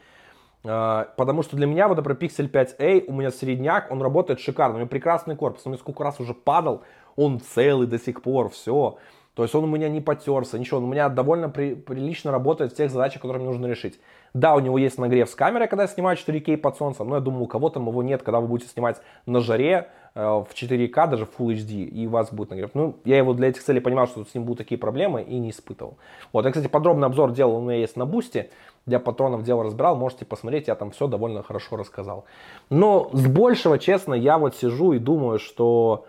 А, 0.62 1.08
потому 1.16 1.42
что 1.42 1.56
для 1.56 1.66
меня 1.66 1.88
вот, 1.88 1.96
например, 1.96 2.18
Pixel 2.20 2.50
5a, 2.50 3.04
у 3.06 3.12
меня 3.12 3.30
средняк, 3.30 3.90
он 3.90 4.02
работает 4.02 4.40
шикарно. 4.40 4.74
У 4.74 4.78
меня 4.78 4.88
прекрасный 4.88 5.36
корпус. 5.36 5.62
Он 5.64 5.70
мне 5.72 5.78
сколько 5.78 6.04
раз 6.04 6.20
уже 6.20 6.34
падал, 6.34 6.82
он 7.16 7.40
целый 7.40 7.86
до 7.86 7.98
сих 7.98 8.22
пор, 8.22 8.50
все. 8.50 8.98
То 9.36 9.42
есть 9.42 9.54
он 9.54 9.64
у 9.64 9.66
меня 9.66 9.90
не 9.90 10.00
потерся, 10.00 10.58
ничего. 10.58 10.78
Он 10.78 10.84
у 10.84 10.86
меня 10.86 11.10
довольно 11.10 11.50
при, 11.50 11.74
прилично 11.74 12.32
работает 12.32 12.72
в 12.72 12.74
тех 12.74 12.90
задачах, 12.90 13.20
которые 13.20 13.42
мне 13.42 13.50
нужно 13.50 13.66
решить. 13.66 14.00
Да, 14.32 14.54
у 14.54 14.60
него 14.60 14.78
есть 14.78 14.96
нагрев 14.96 15.28
с 15.28 15.34
камерой, 15.34 15.68
когда 15.68 15.82
я 15.82 15.88
снимаю 15.88 16.16
4К 16.16 16.56
под 16.56 16.76
солнцем, 16.78 17.06
но 17.06 17.16
я 17.16 17.20
думаю, 17.20 17.44
у 17.44 17.46
кого 17.46 17.68
там 17.68 17.86
его 17.86 18.02
нет, 18.02 18.22
когда 18.22 18.40
вы 18.40 18.48
будете 18.48 18.70
снимать 18.70 19.02
на 19.26 19.40
жаре, 19.40 19.88
э, 20.14 20.22
в 20.22 20.48
4К, 20.54 21.10
даже 21.10 21.26
в 21.26 21.38
Full 21.38 21.54
HD, 21.54 21.84
и 21.84 22.06
у 22.06 22.10
вас 22.10 22.32
будет 22.32 22.48
нагрев. 22.48 22.70
Ну, 22.72 22.96
я 23.04 23.18
его 23.18 23.34
для 23.34 23.48
этих 23.48 23.62
целей 23.62 23.80
понимал, 23.80 24.06
что 24.06 24.24
с 24.24 24.34
ним 24.34 24.44
будут 24.44 24.56
такие 24.56 24.78
проблемы, 24.78 25.22
и 25.22 25.38
не 25.38 25.50
испытывал. 25.50 25.98
Вот, 26.32 26.46
я, 26.46 26.50
кстати, 26.50 26.68
подробный 26.68 27.06
обзор 27.06 27.32
делал, 27.32 27.56
у 27.56 27.60
меня 27.60 27.76
есть 27.76 27.96
на 27.96 28.06
Бусте, 28.06 28.48
для 28.86 29.00
патронов 29.00 29.42
дело 29.42 29.64
разбирал, 29.64 29.96
можете 29.96 30.24
посмотреть, 30.24 30.68
я 30.68 30.76
там 30.76 30.92
все 30.92 31.08
довольно 31.08 31.42
хорошо 31.42 31.76
рассказал. 31.76 32.24
Но 32.70 33.10
с 33.12 33.26
большего, 33.26 33.78
честно, 33.78 34.14
я 34.14 34.38
вот 34.38 34.56
сижу 34.56 34.94
и 34.94 34.98
думаю, 34.98 35.38
что 35.38 36.06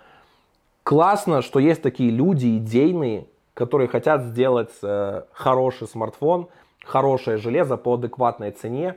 классно, 0.88 1.42
что 1.42 1.60
есть 1.60 1.82
такие 1.82 2.10
люди 2.10 2.58
идейные, 2.58 3.26
которые 3.54 3.88
хотят 3.88 4.24
сделать 4.24 4.72
э, 4.82 5.24
хороший 5.34 5.88
смартфон, 5.88 6.48
хорошее 6.86 7.38
железо 7.38 7.76
по 7.76 7.96
адекватной 7.96 8.52
цене, 8.52 8.96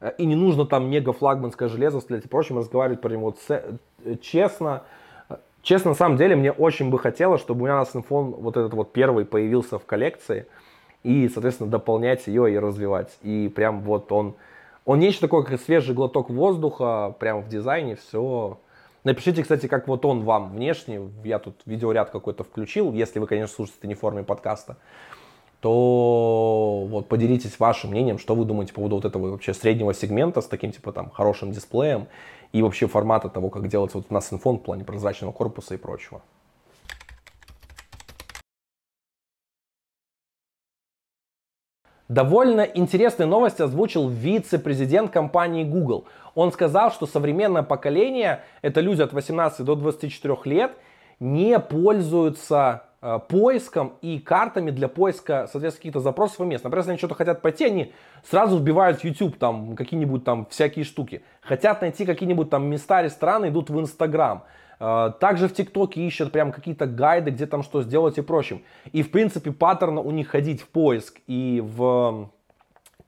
э, 0.00 0.12
и 0.18 0.26
не 0.26 0.36
нужно 0.36 0.66
там 0.66 0.90
мега 0.90 1.12
флагманское 1.12 1.68
железо 1.68 2.00
стрелять 2.00 2.26
и 2.26 2.28
прочим, 2.28 2.58
разговаривать 2.58 3.00
про 3.00 3.10
него 3.10 3.34
э, 3.48 3.76
честно. 4.20 4.82
Честно, 5.62 5.92
на 5.92 5.96
самом 5.96 6.18
деле, 6.18 6.36
мне 6.36 6.52
очень 6.52 6.90
бы 6.90 6.98
хотелось, 6.98 7.40
чтобы 7.40 7.62
у 7.62 7.64
меня 7.64 7.78
на 7.78 7.86
смартфон 7.86 8.32
вот 8.32 8.58
этот 8.58 8.74
вот 8.74 8.92
первый 8.92 9.24
появился 9.24 9.78
в 9.78 9.86
коллекции– 9.86 10.46
и, 11.04 11.28
соответственно, 11.28 11.70
дополнять 11.70 12.26
ее 12.26 12.52
и 12.52 12.58
развивать. 12.58 13.16
И 13.22 13.52
прям 13.54 13.82
вот 13.82 14.10
он, 14.10 14.34
он 14.84 14.98
нечто 14.98 15.22
такое, 15.22 15.42
как 15.42 15.60
свежий 15.60 15.94
глоток 15.94 16.30
воздуха, 16.30 17.14
прямо 17.20 17.42
в 17.42 17.48
дизайне, 17.48 17.94
все. 17.94 18.58
Напишите, 19.04 19.42
кстати, 19.42 19.66
как 19.66 19.86
вот 19.86 20.06
он 20.06 20.22
вам 20.22 20.50
внешне, 20.50 21.10
я 21.24 21.38
тут 21.38 21.60
видеоряд 21.66 22.08
какой-то 22.08 22.42
включил, 22.42 22.92
если 22.94 23.18
вы, 23.18 23.26
конечно, 23.26 23.54
слушаете 23.54 23.86
не 23.86 23.94
в 23.94 24.00
форме 24.00 24.22
подкаста, 24.22 24.78
то 25.60 26.86
вот 26.88 27.08
поделитесь 27.08 27.58
вашим 27.58 27.90
мнением, 27.90 28.18
что 28.18 28.34
вы 28.34 28.46
думаете 28.46 28.72
по 28.72 28.76
поводу 28.76 28.96
вот 28.96 29.04
этого 29.04 29.30
вообще 29.30 29.52
среднего 29.52 29.92
сегмента 29.92 30.40
с 30.40 30.46
таким, 30.46 30.72
типа, 30.72 30.92
там, 30.92 31.10
хорошим 31.10 31.52
дисплеем 31.52 32.06
и 32.52 32.62
вообще 32.62 32.86
формата 32.86 33.28
того, 33.28 33.50
как 33.50 33.68
делается 33.68 33.98
вот 33.98 34.06
у 34.08 34.14
нас 34.14 34.32
инфон 34.32 34.58
в 34.58 34.62
плане 34.62 34.84
прозрачного 34.84 35.32
корпуса 35.32 35.74
и 35.74 35.76
прочего. 35.76 36.22
Довольно 42.08 42.60
интересные 42.60 43.26
новости 43.26 43.62
озвучил 43.62 44.08
вице-президент 44.08 45.10
компании 45.10 45.64
Google. 45.64 46.04
Он 46.34 46.52
сказал, 46.52 46.92
что 46.92 47.06
современное 47.06 47.62
поколение, 47.62 48.42
это 48.60 48.80
люди 48.80 49.00
от 49.00 49.14
18 49.14 49.64
до 49.64 49.74
24 49.74 50.36
лет, 50.44 50.72
не 51.18 51.58
пользуются 51.58 52.82
э, 53.00 53.18
поиском 53.26 53.94
и 54.02 54.18
картами 54.18 54.70
для 54.70 54.88
поиска, 54.88 55.48
соответственно, 55.50 55.78
каких-то 55.78 56.00
запросов 56.00 56.40
и 56.40 56.44
мест. 56.44 56.64
Например, 56.64 56.80
если 56.80 56.90
они 56.90 56.98
что-то 56.98 57.14
хотят 57.14 57.40
пойти, 57.40 57.64
они 57.64 57.94
сразу 58.28 58.58
вбивают 58.58 59.00
в 59.00 59.04
YouTube 59.04 59.38
там 59.38 59.74
какие-нибудь 59.74 60.24
там 60.24 60.46
всякие 60.50 60.84
штуки. 60.84 61.22
Хотят 61.40 61.80
найти 61.80 62.04
какие-нибудь 62.04 62.50
там 62.50 62.66
места, 62.66 63.00
рестораны, 63.00 63.48
идут 63.48 63.70
в 63.70 63.78
Instagram. 63.78 64.42
А, 64.86 65.10
также 65.12 65.48
в 65.48 65.54
ТикТоке 65.54 66.06
ищут 66.06 66.30
прям 66.30 66.52
какие-то 66.52 66.84
гайды, 66.86 67.30
где 67.30 67.46
там 67.46 67.62
что 67.62 67.82
сделать 67.82 68.18
и 68.18 68.20
прочим. 68.20 68.62
И 68.92 69.02
в 69.02 69.10
принципе 69.10 69.50
паттерн 69.50 69.96
у 69.96 70.10
них 70.10 70.28
ходить 70.28 70.60
в 70.60 70.68
поиск 70.68 71.20
и 71.26 71.62
в 71.64 72.28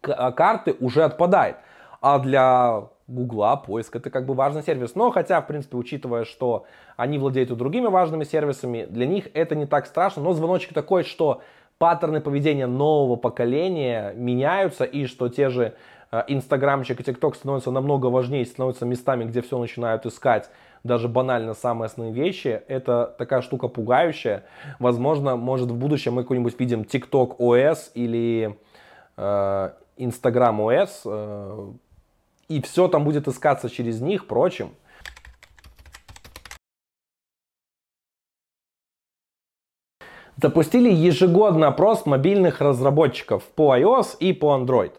а, 0.03 0.33
карты 0.33 0.75
уже 0.81 1.05
отпадает. 1.05 1.57
А 2.01 2.19
для 2.19 2.85
Гугла 3.09 3.57
поиск 3.57 3.95
это 3.95 4.09
как 4.09 4.25
бы 4.25 4.33
важный 4.33 4.63
сервис. 4.63 4.95
Но 4.95 5.11
хотя, 5.11 5.43
в 5.43 5.47
принципе, 5.47 5.77
учитывая, 5.77 6.25
что 6.25 6.65
они 6.97 7.19
владеют 7.19 7.51
и 7.51 7.55
другими 7.55 7.89
важными 7.89 8.25
сервисами, 8.25 8.87
для 8.89 9.07
них 9.07 9.29
это 9.35 9.55
не 9.55 9.67
так 9.67 9.85
страшно. 9.85 10.23
Но 10.23 10.33
звоночек 10.33 10.73
такой, 10.73 11.05
что 11.05 11.43
паттерны 11.77 12.23
поведения 12.23 12.67
нового 12.67 13.17
поколения 13.17 14.15
меняются 14.17 14.85
и 14.85 15.05
что 15.05 15.29
те 15.29 15.51
же 15.51 15.75
Инстаграмчик 16.29 17.01
и 17.01 17.05
ТикТок 17.05 17.35
становятся 17.35 17.71
намного 17.71 18.07
важнее, 18.07 18.47
становятся 18.47 18.87
местами, 18.87 19.25
где 19.25 19.43
все 19.43 19.59
начинают 19.59 20.07
искать 20.07 20.51
даже 20.87 21.09
банально 21.09 21.55
самые 21.55 21.87
основные 21.87 22.15
вещи, 22.15 22.63
это 22.69 23.15
такая 23.19 23.43
штука 23.43 23.69
пугающая. 23.69 24.45
Возможно, 24.79 25.37
может 25.37 25.71
в 25.71 25.77
будущем 25.77 26.15
мы 26.15 26.23
какой-нибудь 26.23 26.59
видим 26.59 26.83
TikTok 26.83 27.37
OS 27.39 27.91
или 27.95 28.59
э, 29.17 29.71
Instagram 29.97 30.61
OS, 30.61 30.91
э, 31.05 31.73
и 32.49 32.63
все 32.63 32.89
там 32.89 33.05
будет 33.05 33.29
искаться 33.29 33.69
через 33.69 34.01
них, 34.01 34.27
прочим. 34.27 34.71
Запустили 40.37 40.93
ежегодный 40.93 41.67
опрос 41.67 42.05
мобильных 42.05 42.61
разработчиков 42.61 43.43
по 43.43 43.75
iOS 43.77 44.19
и 44.21 44.35
по 44.35 44.55
Android. 44.55 44.93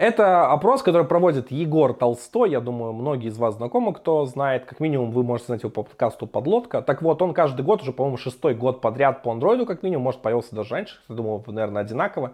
Это 0.00 0.50
опрос, 0.50 0.82
который 0.82 1.06
проводит 1.06 1.50
Егор 1.50 1.92
Толстой. 1.92 2.50
Я 2.50 2.60
думаю, 2.60 2.94
многие 2.94 3.28
из 3.28 3.36
вас 3.36 3.56
знакомы, 3.56 3.92
кто 3.92 4.24
знает. 4.24 4.64
Как 4.64 4.80
минимум, 4.80 5.10
вы 5.10 5.22
можете 5.22 5.48
знать 5.48 5.62
его 5.62 5.68
по 5.68 5.82
подкасту 5.82 6.26
«Подлодка». 6.26 6.80
Так 6.80 7.02
вот, 7.02 7.20
он 7.20 7.34
каждый 7.34 7.66
год, 7.66 7.82
уже, 7.82 7.92
по-моему, 7.92 8.16
шестой 8.16 8.54
год 8.54 8.80
подряд 8.80 9.22
по 9.22 9.30
андроиду, 9.30 9.66
как 9.66 9.82
минимум, 9.82 10.04
может, 10.04 10.22
появился 10.22 10.56
даже 10.56 10.70
раньше, 10.70 10.96
я 11.10 11.14
думаю, 11.14 11.44
наверное, 11.46 11.82
одинаково, 11.82 12.32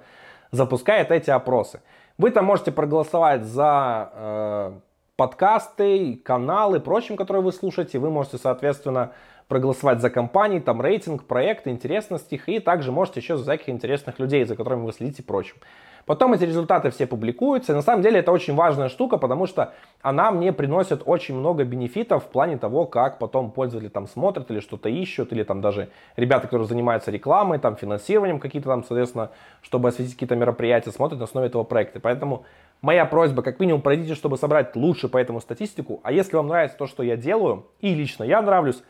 запускает 0.53 1.11
эти 1.11 1.31
опросы. 1.31 1.81
Вы 2.19 2.31
там 2.31 2.45
можете 2.45 2.71
проголосовать 2.71 3.43
за 3.43 4.11
э, 4.15 4.73
подкасты, 5.17 6.21
каналы, 6.25 6.79
прочим, 6.79 7.17
которые 7.17 7.43
вы 7.43 7.51
слушаете. 7.51 7.99
Вы 7.99 8.11
можете, 8.11 8.39
соответственно, 8.39 9.11
проголосовать 9.49 10.01
за 10.01 10.11
компании, 10.11 10.61
там 10.61 10.81
рейтинг, 10.81 11.25
проекты, 11.25 11.71
интересности 11.71 12.41
и 12.47 12.61
также 12.61 12.93
можете 12.93 13.19
еще 13.19 13.37
за 13.37 13.43
всяких 13.43 13.71
интересных 13.71 14.21
людей, 14.21 14.45
за 14.45 14.55
которыми 14.55 14.85
вы 14.85 14.93
следите 14.93 15.25
прочим. 15.25 15.57
Потом 16.07 16.33
эти 16.35 16.45
результаты 16.45 16.91
все 16.91 17.07
публикуются. 17.07 17.73
И 17.73 17.75
на 17.75 17.83
самом 17.83 18.03
деле 18.03 18.21
это 18.21 18.31
очень 18.31 18.55
важная 18.55 18.89
штука, 18.89 19.19
потому 19.19 19.47
что 19.47 19.75
она 20.03 20.31
мне 20.31 20.53
приносит 20.53 21.03
очень 21.05 21.35
много 21.35 21.65
бенефитов 21.65 22.25
в 22.25 22.29
плане 22.29 22.59
того, 22.59 22.87
как 22.87 23.19
потом 23.19 23.51
пользователи 23.51 23.89
там 23.89 24.07
смотрят 24.07 24.49
или 24.53 24.61
что-то 24.61 24.89
ищут, 24.89 25.33
или 25.33 25.43
там 25.43 25.61
даже 25.61 25.89
ребята, 26.15 26.47
которые 26.47 26.69
занимаются 26.69 27.11
рекламой, 27.11 27.59
там 27.59 27.77
финансированием 27.77 28.39
какие-то 28.39 28.69
там, 28.69 28.85
соответственно, 28.85 29.31
чтобы 29.63 29.89
осветить 29.89 30.13
какие-то 30.13 30.37
мероприятия, 30.37 30.93
смотрят 30.93 31.19
на 31.19 31.25
основе 31.25 31.49
этого 31.49 31.65
проекта. 31.65 31.99
Поэтому 31.99 32.45
моя 32.83 33.05
просьба, 33.05 33.43
как 33.43 33.59
минимум, 33.59 33.83
пройдите, 33.83 34.15
чтобы 34.15 34.37
собрать 34.37 34.77
лучше 34.77 35.09
по 35.09 35.19
этому 35.19 35.41
статистику. 35.41 35.99
А 36.05 36.13
если 36.13 36.37
вам 36.37 36.47
нравится 36.47 36.79
то, 36.79 36.87
что 36.87 37.03
я 37.03 37.17
делаю, 37.17 37.67
и 37.81 37.93
лично 37.93 38.23
я 38.23 38.41
нравлюсь, 38.43 38.81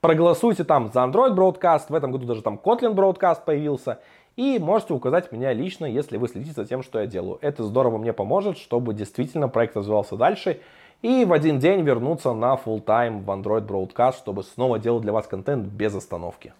проголосуйте 0.00 0.64
там 0.64 0.90
за 0.92 1.00
Android 1.00 1.34
Broadcast. 1.34 1.84
В 1.88 1.94
этом 1.94 2.12
году 2.12 2.26
даже 2.26 2.42
там 2.42 2.58
Kotlin 2.62 2.94
Broadcast 2.94 3.44
появился. 3.44 4.00
И 4.36 4.58
можете 4.58 4.94
указать 4.94 5.30
меня 5.30 5.52
лично, 5.52 5.84
если 5.84 6.16
вы 6.16 6.28
следите 6.28 6.54
за 6.54 6.64
тем, 6.64 6.82
что 6.82 7.00
я 7.00 7.06
делаю. 7.06 7.38
Это 7.42 7.64
здорово 7.64 7.98
мне 7.98 8.12
поможет, 8.12 8.56
чтобы 8.56 8.94
действительно 8.94 9.48
проект 9.48 9.76
развивался 9.76 10.16
дальше. 10.16 10.60
И 11.02 11.24
в 11.24 11.32
один 11.32 11.58
день 11.58 11.82
вернуться 11.82 12.32
на 12.32 12.54
full 12.54 12.82
time 12.82 13.22
в 13.24 13.30
Android 13.30 13.66
Broadcast, 13.66 14.16
чтобы 14.18 14.42
снова 14.42 14.78
делать 14.78 15.02
для 15.02 15.12
вас 15.12 15.26
контент 15.26 15.66
без 15.66 15.94
остановки. 15.94 16.54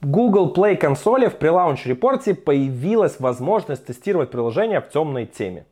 В 0.00 0.10
Google 0.10 0.52
Play 0.52 0.76
консоли 0.76 1.28
в 1.28 1.38
pre-launch 1.38 1.86
report 1.86 2.27
е 2.27 2.34
появилась 2.34 3.18
возможность 3.18 3.86
тестировать 3.86 4.30
приложение 4.30 4.82
в 4.82 4.90
темной 4.90 5.24
теме. 5.24 5.64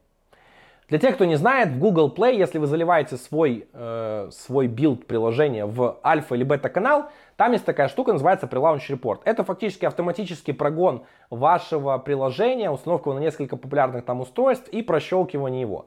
Для 0.93 0.99
тех, 0.99 1.15
кто 1.15 1.25
не 1.25 1.37
знает, 1.37 1.71
в 1.71 1.79
Google 1.79 2.13
Play, 2.15 2.37
если 2.37 2.59
вы 2.59 2.67
заливаете 2.67 3.17
свой, 3.17 3.67
э, 3.73 4.29
свой 4.31 4.67
build 4.67 5.07
приложения 5.07 5.65
в 5.65 5.99
альфа 6.05 6.35
или 6.35 6.45
бета 6.45 6.69
канал, 6.69 7.07
там 7.39 7.53
есть 7.53 7.65
такая 7.65 7.89
штука, 7.89 8.13
называется 8.13 8.45
Prelaunch 8.47 8.91
Report. 8.91 9.21
Это 9.25 9.43
фактически 9.43 9.87
автоматический 9.87 10.53
прогон 10.53 11.05
вашего 11.31 11.97
приложения, 11.97 12.71
установка 12.71 13.11
на 13.15 13.21
несколько 13.21 13.57
популярных 13.57 14.05
там 14.05 14.21
устройств 14.21 14.69
и 14.69 14.83
прощелкивание 14.83 15.63
его. 15.63 15.87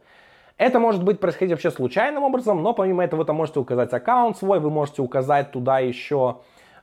Это 0.57 0.79
может 0.79 1.03
быть 1.03 1.19
происходить 1.19 1.51
вообще 1.51 1.69
случайным 1.69 2.23
образом, 2.23 2.63
но 2.63 2.73
помимо 2.73 3.03
этого 3.03 3.19
вы 3.19 3.25
там 3.25 3.35
можете 3.35 3.59
указать 3.59 3.93
аккаунт 3.93 4.37
свой, 4.37 4.59
вы 4.59 4.71
можете 4.71 5.03
указать 5.03 5.51
туда 5.51 5.77
еще 5.77 6.37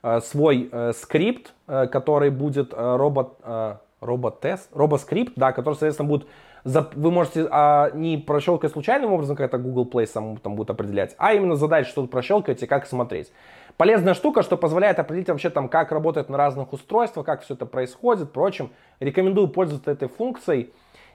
э, 0.04 0.20
свой 0.20 0.68
э, 0.70 0.92
скрипт, 0.92 1.54
э, 1.66 1.88
который 1.88 2.30
будет 2.30 2.72
э, 2.72 2.96
робот, 2.96 3.40
э, 3.42 3.74
робот-тест, 4.00 4.68
робоскрипт, 4.72 5.32
да, 5.34 5.50
который, 5.50 5.74
соответственно, 5.74 6.08
будет 6.08 6.28
вы 6.64 7.10
можете 7.10 7.48
а, 7.50 7.90
не 7.92 8.18
прощелкать 8.18 8.72
случайным 8.72 9.12
образом, 9.12 9.36
как 9.36 9.46
это 9.46 9.58
Google 9.58 9.88
Play 9.90 10.06
сам 10.06 10.36
там 10.36 10.54
будет 10.54 10.70
определять, 10.70 11.14
а 11.18 11.34
именно 11.34 11.56
задать, 11.56 11.86
что 11.86 12.02
тут 12.02 12.10
прощелкать 12.10 12.62
и 12.62 12.66
как 12.66 12.86
смотреть. 12.86 13.32
Полезная 13.76 14.14
штука, 14.14 14.42
что 14.42 14.56
позволяет 14.56 14.98
определить 14.98 15.28
вообще 15.28 15.50
там, 15.50 15.68
как 15.68 15.92
работает 15.92 16.28
на 16.28 16.36
разных 16.36 16.72
устройствах, 16.72 17.26
как 17.26 17.42
все 17.42 17.54
это 17.54 17.66
происходит, 17.66 18.28
впрочем. 18.28 18.70
Рекомендую 19.00 19.48
пользоваться 19.48 19.90
этой 19.90 20.08
функцией. 20.08 20.70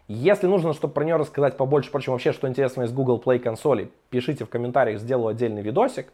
Если 0.08 0.48
нужно, 0.48 0.74
чтобы 0.74 0.94
про 0.94 1.04
нее 1.04 1.18
рассказать 1.18 1.58
побольше, 1.58 1.90
впрочем, 1.90 2.14
вообще, 2.14 2.32
что 2.32 2.48
интересно 2.48 2.84
из 2.84 2.92
Google 2.92 3.22
Play 3.24 3.40
консоли, 3.40 3.92
пишите 4.10 4.46
в 4.46 4.50
комментариях, 4.50 5.00
сделаю 5.00 5.30
отдельный 5.30 5.62
видосик. 5.62 6.08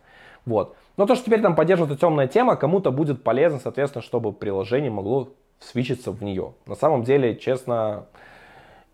Вот. 0.45 0.75
Но 0.97 1.05
то, 1.05 1.15
что 1.15 1.25
теперь 1.25 1.41
там 1.41 1.55
поддерживает 1.55 1.99
темная 1.99 2.27
тема, 2.27 2.55
кому-то 2.55 2.91
будет 2.91 3.23
полезно, 3.23 3.59
соответственно, 3.59 4.01
чтобы 4.01 4.33
приложение 4.33 4.91
могло 4.91 5.29
свичиться 5.59 6.11
в 6.11 6.23
нее. 6.23 6.53
На 6.65 6.75
самом 6.75 7.03
деле, 7.03 7.35
честно, 7.35 8.07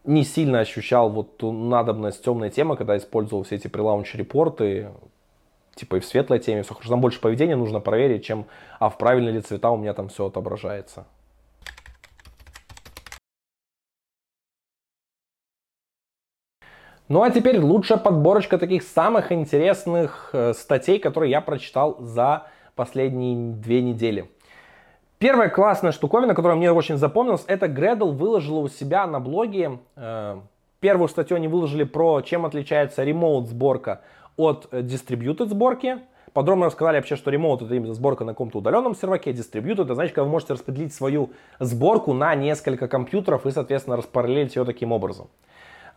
не 0.04 0.24
сильно 0.24 0.60
ощущал 0.60 1.10
вот 1.10 1.38
ту 1.38 1.52
надобность 1.52 2.24
темной 2.24 2.50
темы, 2.50 2.78
когда 2.78 2.98
использовал 2.98 3.44
все 3.44 3.56
эти 3.56 3.68
прелаунч-репорты, 3.68 4.90
типа 5.76 5.98
и 5.98 6.00
в 6.00 6.06
светлой 6.06 6.40
теме 6.40 6.64
все 6.64 6.74
хорошо. 6.74 6.90
Там 6.90 7.02
больше 7.02 7.22
поведения 7.22 7.56
нужно 7.56 7.80
проверить, 7.80 8.26
чем 8.26 8.46
а 8.80 8.90
в 8.90 8.98
правильные 8.98 9.34
ли 9.34 9.42
цвета 9.42 9.72
у 9.72 9.78
меня 9.78 9.94
там 9.94 10.10
все 10.10 10.28
отображается. 10.28 11.06
Ну 17.08 17.24
а 17.24 17.32
теперь 17.32 17.60
лучшая 17.60 17.98
подборочка 17.98 18.60
таких 18.60 18.84
самых 18.84 19.32
интересных 19.32 20.30
э, 20.32 20.54
статей, 20.54 21.00
которые 21.00 21.32
я 21.32 21.42
прочитал 21.42 21.98
за 22.00 22.44
последние 22.76 23.54
две 23.56 23.82
недели. 23.82 24.30
Первая 25.20 25.50
классная 25.50 25.92
штуковина, 25.92 26.34
которая 26.34 26.56
мне 26.56 26.72
очень 26.72 26.96
запомнилась, 26.96 27.44
это 27.46 27.66
Gradle 27.66 28.14
выложила 28.14 28.60
у 28.60 28.70
себя 28.70 29.06
на 29.06 29.20
блоге. 29.20 29.80
Э, 29.98 30.40
первую 30.80 31.10
статью 31.10 31.36
они 31.36 31.50
выложили 31.50 31.84
про, 31.84 32.22
чем 32.22 32.46
отличается 32.46 33.04
remote 33.04 33.48
сборка 33.48 34.00
от 34.38 34.70
distributed 34.72 35.50
сборки. 35.50 35.98
Подробно 36.32 36.68
рассказали 36.68 36.96
вообще, 36.96 37.18
что 37.18 37.32
remote 37.32 37.66
это 37.66 37.76
именно 37.76 37.94
сборка 37.94 38.24
на 38.24 38.32
каком-то 38.32 38.60
удаленном 38.60 38.96
серваке, 38.96 39.32
distributed 39.32 39.84
это 39.84 39.96
значит, 39.96 40.16
когда 40.16 40.24
вы 40.24 40.32
можете 40.32 40.54
распределить 40.54 40.94
свою 40.94 41.32
сборку 41.60 42.14
на 42.14 42.34
несколько 42.36 42.88
компьютеров 42.88 43.46
и, 43.46 43.52
соответственно, 43.52 43.98
распараллелить 43.98 44.56
ее 44.56 44.64
таким 44.64 44.94
образом. 44.94 45.28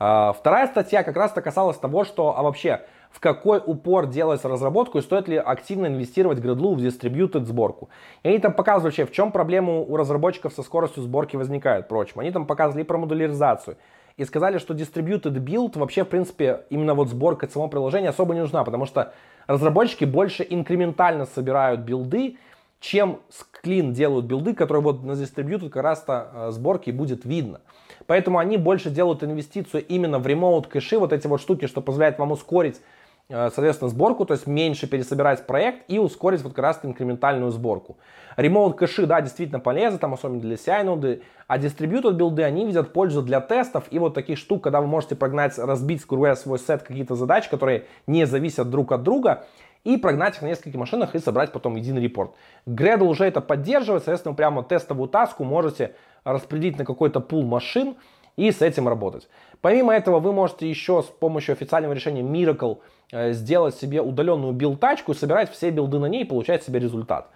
А, 0.00 0.32
вторая 0.32 0.66
статья 0.66 1.04
как 1.04 1.14
раз-то 1.14 1.42
касалась 1.42 1.76
того, 1.76 2.02
что 2.02 2.36
а 2.36 2.42
вообще 2.42 2.80
в 3.12 3.20
какой 3.20 3.62
упор 3.64 4.06
делать 4.06 4.44
разработку 4.44 4.98
и 4.98 5.02
стоит 5.02 5.28
ли 5.28 5.36
активно 5.36 5.86
инвестировать 5.86 6.38
Gradle 6.38 6.74
в 6.74 6.78
distributed 6.78 7.44
сборку. 7.44 7.90
И 8.22 8.28
они 8.28 8.38
там 8.38 8.52
показывают 8.52 8.84
вообще, 8.96 9.04
в 9.04 9.14
чем 9.14 9.32
проблема 9.32 9.80
у 9.80 9.96
разработчиков 9.96 10.52
со 10.52 10.62
скоростью 10.62 11.02
сборки 11.02 11.36
возникает, 11.36 11.88
прочим. 11.88 12.20
Они 12.20 12.30
там 12.30 12.46
показывали 12.46 12.82
про 12.82 12.98
модуляризацию, 12.98 13.76
и 14.16 14.24
сказали, 14.24 14.58
что 14.58 14.74
distributed 14.74 15.32
build 15.32 15.78
вообще, 15.78 16.04
в 16.04 16.08
принципе, 16.08 16.64
именно 16.70 16.94
вот 16.94 17.08
сборка 17.08 17.48
самого 17.48 17.68
приложения 17.68 18.10
особо 18.10 18.34
не 18.34 18.40
нужна, 18.40 18.62
потому 18.64 18.86
что 18.86 19.14
разработчики 19.46 20.04
больше 20.04 20.46
инкрементально 20.48 21.24
собирают 21.26 21.80
билды, 21.80 22.36
чем 22.80 23.20
с 23.30 23.46
Clean 23.62 23.92
делают 23.92 24.26
билды, 24.26 24.54
которые 24.54 24.82
вот 24.82 25.02
на 25.02 25.12
distributed 25.12 25.70
как 25.70 25.82
раз-то 25.82 26.30
э, 26.32 26.50
сборки 26.50 26.90
будет 26.90 27.24
видно. 27.24 27.60
Поэтому 28.06 28.38
они 28.38 28.56
больше 28.58 28.90
делают 28.90 29.22
инвестицию 29.22 29.86
именно 29.86 30.18
в 30.18 30.26
remote 30.26 30.68
кэши, 30.68 30.98
вот 30.98 31.12
эти 31.12 31.28
вот 31.28 31.40
штуки, 31.40 31.66
что 31.66 31.80
позволяет 31.80 32.18
вам 32.18 32.32
ускорить 32.32 32.80
соответственно, 33.28 33.90
сборку, 33.90 34.24
то 34.24 34.34
есть 34.34 34.46
меньше 34.46 34.86
пересобирать 34.86 35.46
проект 35.46 35.84
и 35.88 35.98
ускорить 35.98 36.42
вот 36.42 36.52
как 36.54 36.64
раз 36.64 36.80
инкрементальную 36.82 37.50
сборку. 37.50 37.98
Remote 38.36 38.74
кэши, 38.74 39.06
да, 39.06 39.20
действительно 39.20 39.60
полезны, 39.60 39.98
там 39.98 40.14
особенно 40.14 40.40
для 40.40 40.56
CI 40.56 40.84
ноды, 40.84 41.22
а 41.46 41.58
distributed 41.58 42.12
билды, 42.12 42.42
они 42.42 42.66
видят 42.66 42.92
пользу 42.92 43.22
для 43.22 43.40
тестов 43.40 43.84
и 43.90 43.98
вот 43.98 44.14
таких 44.14 44.38
штук, 44.38 44.64
когда 44.64 44.80
вы 44.80 44.86
можете 44.86 45.16
прогнать, 45.16 45.58
разбить, 45.58 46.06
говоря, 46.06 46.36
свой 46.36 46.58
сет 46.58 46.82
какие-то 46.82 47.14
задач, 47.14 47.48
которые 47.48 47.86
не 48.06 48.26
зависят 48.26 48.70
друг 48.70 48.92
от 48.92 49.02
друга, 49.02 49.44
и 49.84 49.96
прогнать 49.96 50.36
их 50.36 50.42
на 50.42 50.46
нескольких 50.46 50.78
машинах 50.78 51.14
и 51.14 51.18
собрать 51.18 51.52
потом 51.52 51.76
единый 51.76 52.00
репорт. 52.00 52.32
Gradle 52.66 53.08
уже 53.08 53.24
это 53.24 53.40
поддерживает, 53.40 54.04
соответственно, 54.04 54.34
прямо 54.34 54.62
тестовую 54.62 55.08
таску 55.08 55.44
можете 55.44 55.96
распределить 56.24 56.78
на 56.78 56.84
какой-то 56.84 57.20
пул 57.20 57.44
машин 57.44 57.96
и 58.36 58.50
с 58.50 58.62
этим 58.62 58.88
работать. 58.88 59.28
Помимо 59.62 59.94
этого, 59.94 60.20
вы 60.20 60.32
можете 60.34 60.68
еще 60.68 61.02
с 61.02 61.06
помощью 61.06 61.54
официального 61.54 61.94
решения 61.94 62.20
Miracle 62.20 62.78
Э, 63.12 63.34
сделать 63.34 63.74
себе 63.74 64.00
удаленную 64.00 64.54
билд-тачку, 64.54 65.12
собирать 65.12 65.52
все 65.52 65.68
билды 65.68 65.98
на 65.98 66.06
ней 66.06 66.22
и 66.22 66.24
получать 66.24 66.62
себе 66.62 66.80
результат. 66.80 67.28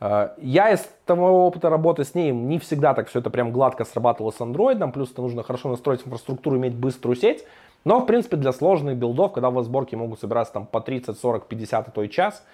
Э, 0.00 0.28
я 0.38 0.70
из 0.70 0.88
того 1.06 1.44
опыта 1.48 1.68
работы 1.68 2.04
с 2.04 2.14
ней 2.14 2.30
не 2.30 2.60
всегда 2.60 2.94
так 2.94 3.08
все 3.08 3.18
это 3.18 3.30
прям 3.30 3.50
гладко 3.50 3.84
срабатывало 3.84 4.30
с 4.30 4.40
андроидом, 4.40 4.92
плюс 4.92 5.10
это 5.10 5.22
нужно 5.22 5.42
хорошо 5.42 5.70
настроить 5.70 6.02
инфраструктуру, 6.06 6.56
иметь 6.56 6.76
быструю 6.76 7.16
сеть. 7.16 7.44
Но, 7.84 7.98
в 7.98 8.06
принципе, 8.06 8.36
для 8.36 8.52
сложных 8.52 8.96
билдов, 8.96 9.32
когда 9.32 9.48
у 9.48 9.52
вас 9.52 9.66
сборки 9.66 9.96
могут 9.96 10.20
собираться 10.20 10.54
там 10.54 10.66
по 10.66 10.80
30, 10.80 11.18
40, 11.18 11.48
50, 11.48 11.88
а 11.88 11.90
то 11.90 12.02
и 12.04 12.08
час, 12.08 12.44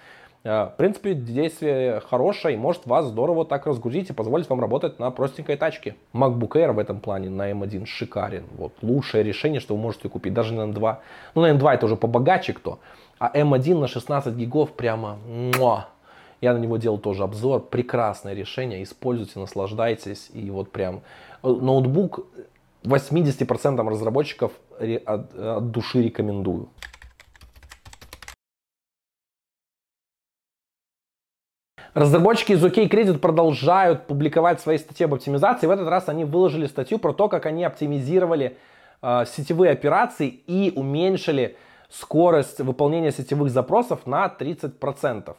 в 0.43 0.73
принципе, 0.77 1.13
действие 1.13 1.99
хорошее 1.99 2.55
и 2.55 2.57
может 2.57 2.87
вас 2.87 3.05
здорово 3.05 3.45
так 3.45 3.67
разгрузить 3.67 4.09
и 4.09 4.13
позволить 4.13 4.49
вам 4.49 4.59
работать 4.59 4.97
на 4.97 5.11
простенькой 5.11 5.55
тачке. 5.55 5.95
MacBook 6.13 6.53
Air 6.53 6.71
в 6.71 6.79
этом 6.79 6.99
плане 6.99 7.29
на 7.29 7.51
M1 7.51 7.85
шикарен. 7.85 8.45
Вот 8.57 8.73
лучшее 8.81 9.23
решение, 9.23 9.59
что 9.59 9.75
вы 9.75 9.81
можете 9.81 10.09
купить 10.09 10.33
даже 10.33 10.55
на 10.55 10.61
M2. 10.71 10.97
Ну, 11.35 11.41
на 11.41 11.51
M2 11.51 11.73
это 11.73 11.85
уже 11.85 11.95
побогаче 11.95 12.53
кто. 12.53 12.79
А 13.19 13.31
M1 13.37 13.79
на 13.79 13.87
16 13.87 14.33
гигов 14.33 14.71
прямо 14.71 15.19
муа. 15.27 15.89
Я 16.41 16.53
на 16.53 16.57
него 16.57 16.77
делал 16.77 16.97
тоже 16.97 17.21
обзор. 17.21 17.61
Прекрасное 17.61 18.33
решение. 18.33 18.81
Используйте, 18.81 19.39
наслаждайтесь. 19.39 20.31
И 20.33 20.49
вот 20.49 20.71
прям 20.71 21.01
э, 21.43 21.47
ноутбук 21.47 22.25
80% 22.83 23.87
разработчиков 23.87 24.53
от, 24.79 25.37
от 25.37 25.69
души 25.69 26.01
рекомендую. 26.01 26.69
Разработчики 31.93 32.53
из 32.53 32.63
OK 32.63 32.87
Credit 32.87 33.17
продолжают 33.17 34.07
публиковать 34.07 34.61
свои 34.61 34.77
статьи 34.77 35.05
об 35.05 35.13
оптимизации. 35.13 35.67
В 35.67 35.71
этот 35.71 35.89
раз 35.89 36.07
они 36.07 36.23
выложили 36.23 36.65
статью 36.67 36.99
про 36.99 37.11
то, 37.11 37.27
как 37.27 37.45
они 37.45 37.65
оптимизировали 37.65 38.57
э, 39.01 39.25
сетевые 39.27 39.73
операции 39.73 40.27
и 40.29 40.71
уменьшили 40.73 41.57
скорость 41.89 42.61
выполнения 42.61 43.11
сетевых 43.11 43.51
запросов 43.51 44.05
на 44.05 44.33
30%. 44.39 45.35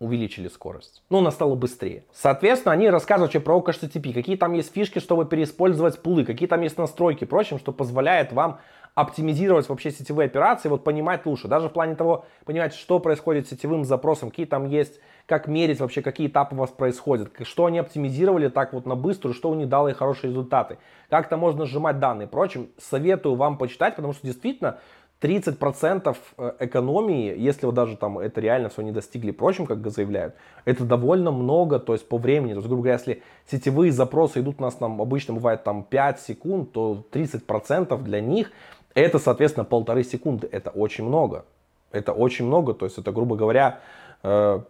Увеличили 0.00 0.48
скорость. 0.48 1.04
Ну, 1.08 1.18
она 1.18 1.30
стала 1.30 1.54
быстрее. 1.54 2.04
Соответственно, 2.12 2.72
они 2.72 2.90
рассказывают 2.90 3.44
про 3.44 3.58
OHTTP, 3.58 4.12
какие 4.12 4.36
там 4.36 4.54
есть 4.54 4.72
фишки, 4.72 4.98
чтобы 4.98 5.24
переиспользовать 5.24 6.02
пулы, 6.02 6.24
какие 6.24 6.48
там 6.48 6.62
есть 6.62 6.78
настройки, 6.78 7.26
прочим, 7.26 7.60
что 7.60 7.70
позволяет 7.70 8.32
вам 8.32 8.58
оптимизировать 8.94 9.68
вообще 9.68 9.90
сетевые 9.90 10.26
операции, 10.26 10.68
вот 10.68 10.84
понимать 10.84 11.24
лучше. 11.26 11.48
Даже 11.48 11.68
в 11.68 11.72
плане 11.72 11.94
того, 11.94 12.24
понимать, 12.44 12.74
что 12.74 12.98
происходит 12.98 13.46
с 13.46 13.50
сетевым 13.50 13.84
запросом, 13.84 14.30
какие 14.30 14.46
там 14.46 14.66
есть, 14.66 15.00
как 15.26 15.46
мерить 15.46 15.80
вообще, 15.80 16.02
какие 16.02 16.26
этапы 16.26 16.56
у 16.56 16.58
вас 16.58 16.70
происходят, 16.70 17.30
что 17.42 17.66
они 17.66 17.78
оптимизировали 17.78 18.48
так 18.48 18.72
вот 18.72 18.86
на 18.86 18.96
быструю, 18.96 19.34
что 19.34 19.50
у 19.50 19.54
них 19.54 19.68
дало 19.68 19.92
хорошие 19.94 20.30
результаты, 20.30 20.78
как 21.08 21.28
то 21.28 21.36
можно 21.36 21.66
сжимать 21.66 21.98
данные. 22.00 22.26
Впрочем, 22.26 22.68
советую 22.78 23.36
вам 23.36 23.56
почитать, 23.56 23.96
потому 23.96 24.12
что 24.12 24.26
действительно 24.26 24.78
30% 25.20 26.16
э, 26.38 26.52
экономии, 26.60 27.34
если 27.36 27.66
вот 27.66 27.74
даже 27.74 27.96
там 27.96 28.18
это 28.18 28.40
реально 28.40 28.70
все 28.70 28.82
не 28.82 28.90
достигли, 28.90 29.30
прочим, 29.30 29.66
как 29.66 29.88
заявляют, 29.90 30.34
это 30.64 30.84
довольно 30.84 31.30
много, 31.30 31.78
то 31.78 31.92
есть 31.92 32.08
по 32.08 32.16
времени. 32.16 32.52
То 32.52 32.56
есть, 32.56 32.68
грубо 32.68 32.82
говоря, 32.82 32.98
если 32.98 33.22
сетевые 33.50 33.92
запросы 33.92 34.40
идут 34.40 34.56
у 34.58 34.62
нас 34.62 34.74
там 34.74 35.00
обычно 35.00 35.34
бывает 35.34 35.62
там 35.62 35.84
5 35.84 36.20
секунд, 36.20 36.72
то 36.72 37.04
30% 37.12 38.02
для 38.02 38.20
них 38.20 38.50
это, 38.94 39.18
соответственно, 39.18 39.64
полторы 39.64 40.04
секунды. 40.04 40.48
Это 40.50 40.70
очень 40.70 41.04
много. 41.04 41.44
Это 41.92 42.12
очень 42.12 42.46
много. 42.46 42.74
То 42.74 42.86
есть 42.86 42.98
это, 42.98 43.12
грубо 43.12 43.36
говоря, 43.36 43.80
э, 44.22 44.60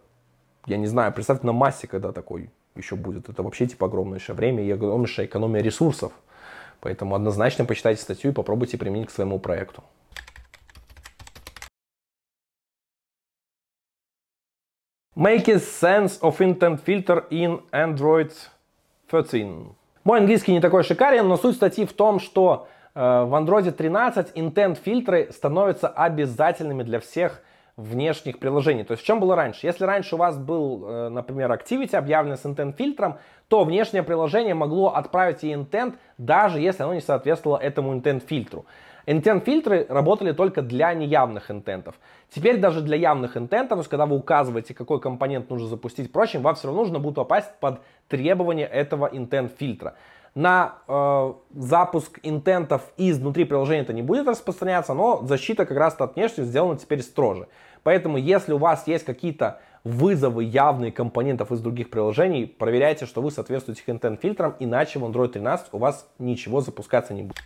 я 0.65 0.77
не 0.77 0.87
знаю, 0.87 1.11
представьте 1.13 1.45
на 1.47 1.53
массе, 1.53 1.87
когда 1.87 2.11
такой 2.11 2.49
еще 2.75 2.95
будет. 2.95 3.29
Это 3.29 3.43
вообще 3.43 3.67
типа 3.67 3.87
огромнейшее 3.87 4.35
время 4.35 4.63
и 4.63 4.71
огромнейшая 4.71 5.25
экономия 5.25 5.61
ресурсов. 5.61 6.13
Поэтому 6.79 7.15
однозначно 7.15 7.65
почитайте 7.65 8.01
статью 8.01 8.31
и 8.31 8.33
попробуйте 8.33 8.77
применить 8.77 9.07
к 9.07 9.11
своему 9.11 9.39
проекту. 9.39 9.83
Make 15.15 15.45
sense 15.45 16.19
of 16.21 16.39
intent 16.39 16.83
filter 16.83 17.27
in 17.29 17.61
Android 17.71 18.31
13. 19.09 19.75
Мой 20.03 20.19
английский 20.19 20.53
не 20.53 20.61
такой 20.61 20.83
шикарен, 20.83 21.27
но 21.27 21.37
суть 21.37 21.55
статьи 21.55 21.85
в 21.85 21.93
том, 21.93 22.19
что 22.19 22.67
в 22.93 23.33
Android 23.35 23.71
13 23.71 24.35
intent 24.35 24.75
фильтры 24.75 25.29
становятся 25.31 25.87
обязательными 25.87 26.83
для 26.83 26.99
всех 26.99 27.41
внешних 27.77 28.39
приложений. 28.39 28.83
То 28.83 28.91
есть 28.93 29.03
в 29.03 29.05
чем 29.05 29.19
было 29.19 29.35
раньше? 29.35 29.65
Если 29.65 29.85
раньше 29.85 30.15
у 30.15 30.17
вас 30.17 30.37
был, 30.37 30.85
э, 30.85 31.09
например, 31.09 31.51
Activity 31.51 31.95
объявлен 31.95 32.37
с 32.37 32.45
intent 32.45 32.75
фильтром, 32.75 33.17
то 33.47 33.63
внешнее 33.63 34.03
приложение 34.03 34.53
могло 34.53 34.89
отправить 34.89 35.43
и 35.43 35.51
intent, 35.51 35.95
даже 36.17 36.59
если 36.59 36.83
оно 36.83 36.93
не 36.93 37.01
соответствовало 37.01 37.57
этому 37.57 37.95
intent 37.95 38.25
фильтру. 38.25 38.65
Intent 39.07 39.43
фильтры 39.43 39.85
работали 39.89 40.31
только 40.31 40.61
для 40.61 40.93
неявных 40.93 41.49
интентов. 41.49 41.95
Теперь 42.29 42.57
даже 42.59 42.81
для 42.81 42.97
явных 42.97 43.35
интентов, 43.35 43.77
то 43.77 43.79
есть 43.79 43.89
когда 43.89 44.05
вы 44.05 44.15
указываете, 44.15 44.73
какой 44.73 45.01
компонент 45.01 45.49
нужно 45.49 45.67
запустить, 45.67 46.11
прочим, 46.11 46.43
вам 46.43 46.55
все 46.55 46.67
равно 46.67 46.81
нужно 46.81 46.99
будет 46.99 47.15
попасть 47.15 47.49
под 47.59 47.81
требования 48.07 48.65
этого 48.65 49.07
intent 49.07 49.51
фильтра 49.57 49.95
на 50.33 50.75
э, 50.87 51.33
запуск 51.55 52.19
интентов 52.23 52.93
изнутри 52.97 53.43
приложения 53.45 53.81
это 53.81 53.93
не 53.93 54.01
будет 54.01 54.27
распространяться, 54.27 54.93
но 54.93 55.21
защита 55.23 55.65
как 55.65 55.77
раз 55.77 55.95
от 55.99 56.15
внешней 56.15 56.45
сделана 56.45 56.77
теперь 56.77 57.01
строже. 57.01 57.47
Поэтому 57.83 58.17
если 58.17 58.53
у 58.53 58.57
вас 58.57 58.87
есть 58.87 59.05
какие-то 59.05 59.59
вызовы 59.83 60.43
явные 60.43 60.91
компонентов 60.91 61.51
из 61.51 61.59
других 61.59 61.89
приложений, 61.89 62.55
проверяйте, 62.57 63.05
что 63.05 63.21
вы 63.21 63.31
соответствуете 63.31 63.81
их 63.81 63.89
интент 63.89 64.21
фильтрам, 64.21 64.55
иначе 64.59 64.99
в 64.99 65.03
Android 65.03 65.29
13 65.29 65.69
у 65.73 65.77
вас 65.79 66.07
ничего 66.19 66.61
запускаться 66.61 67.13
не 67.13 67.23
будет. 67.23 67.41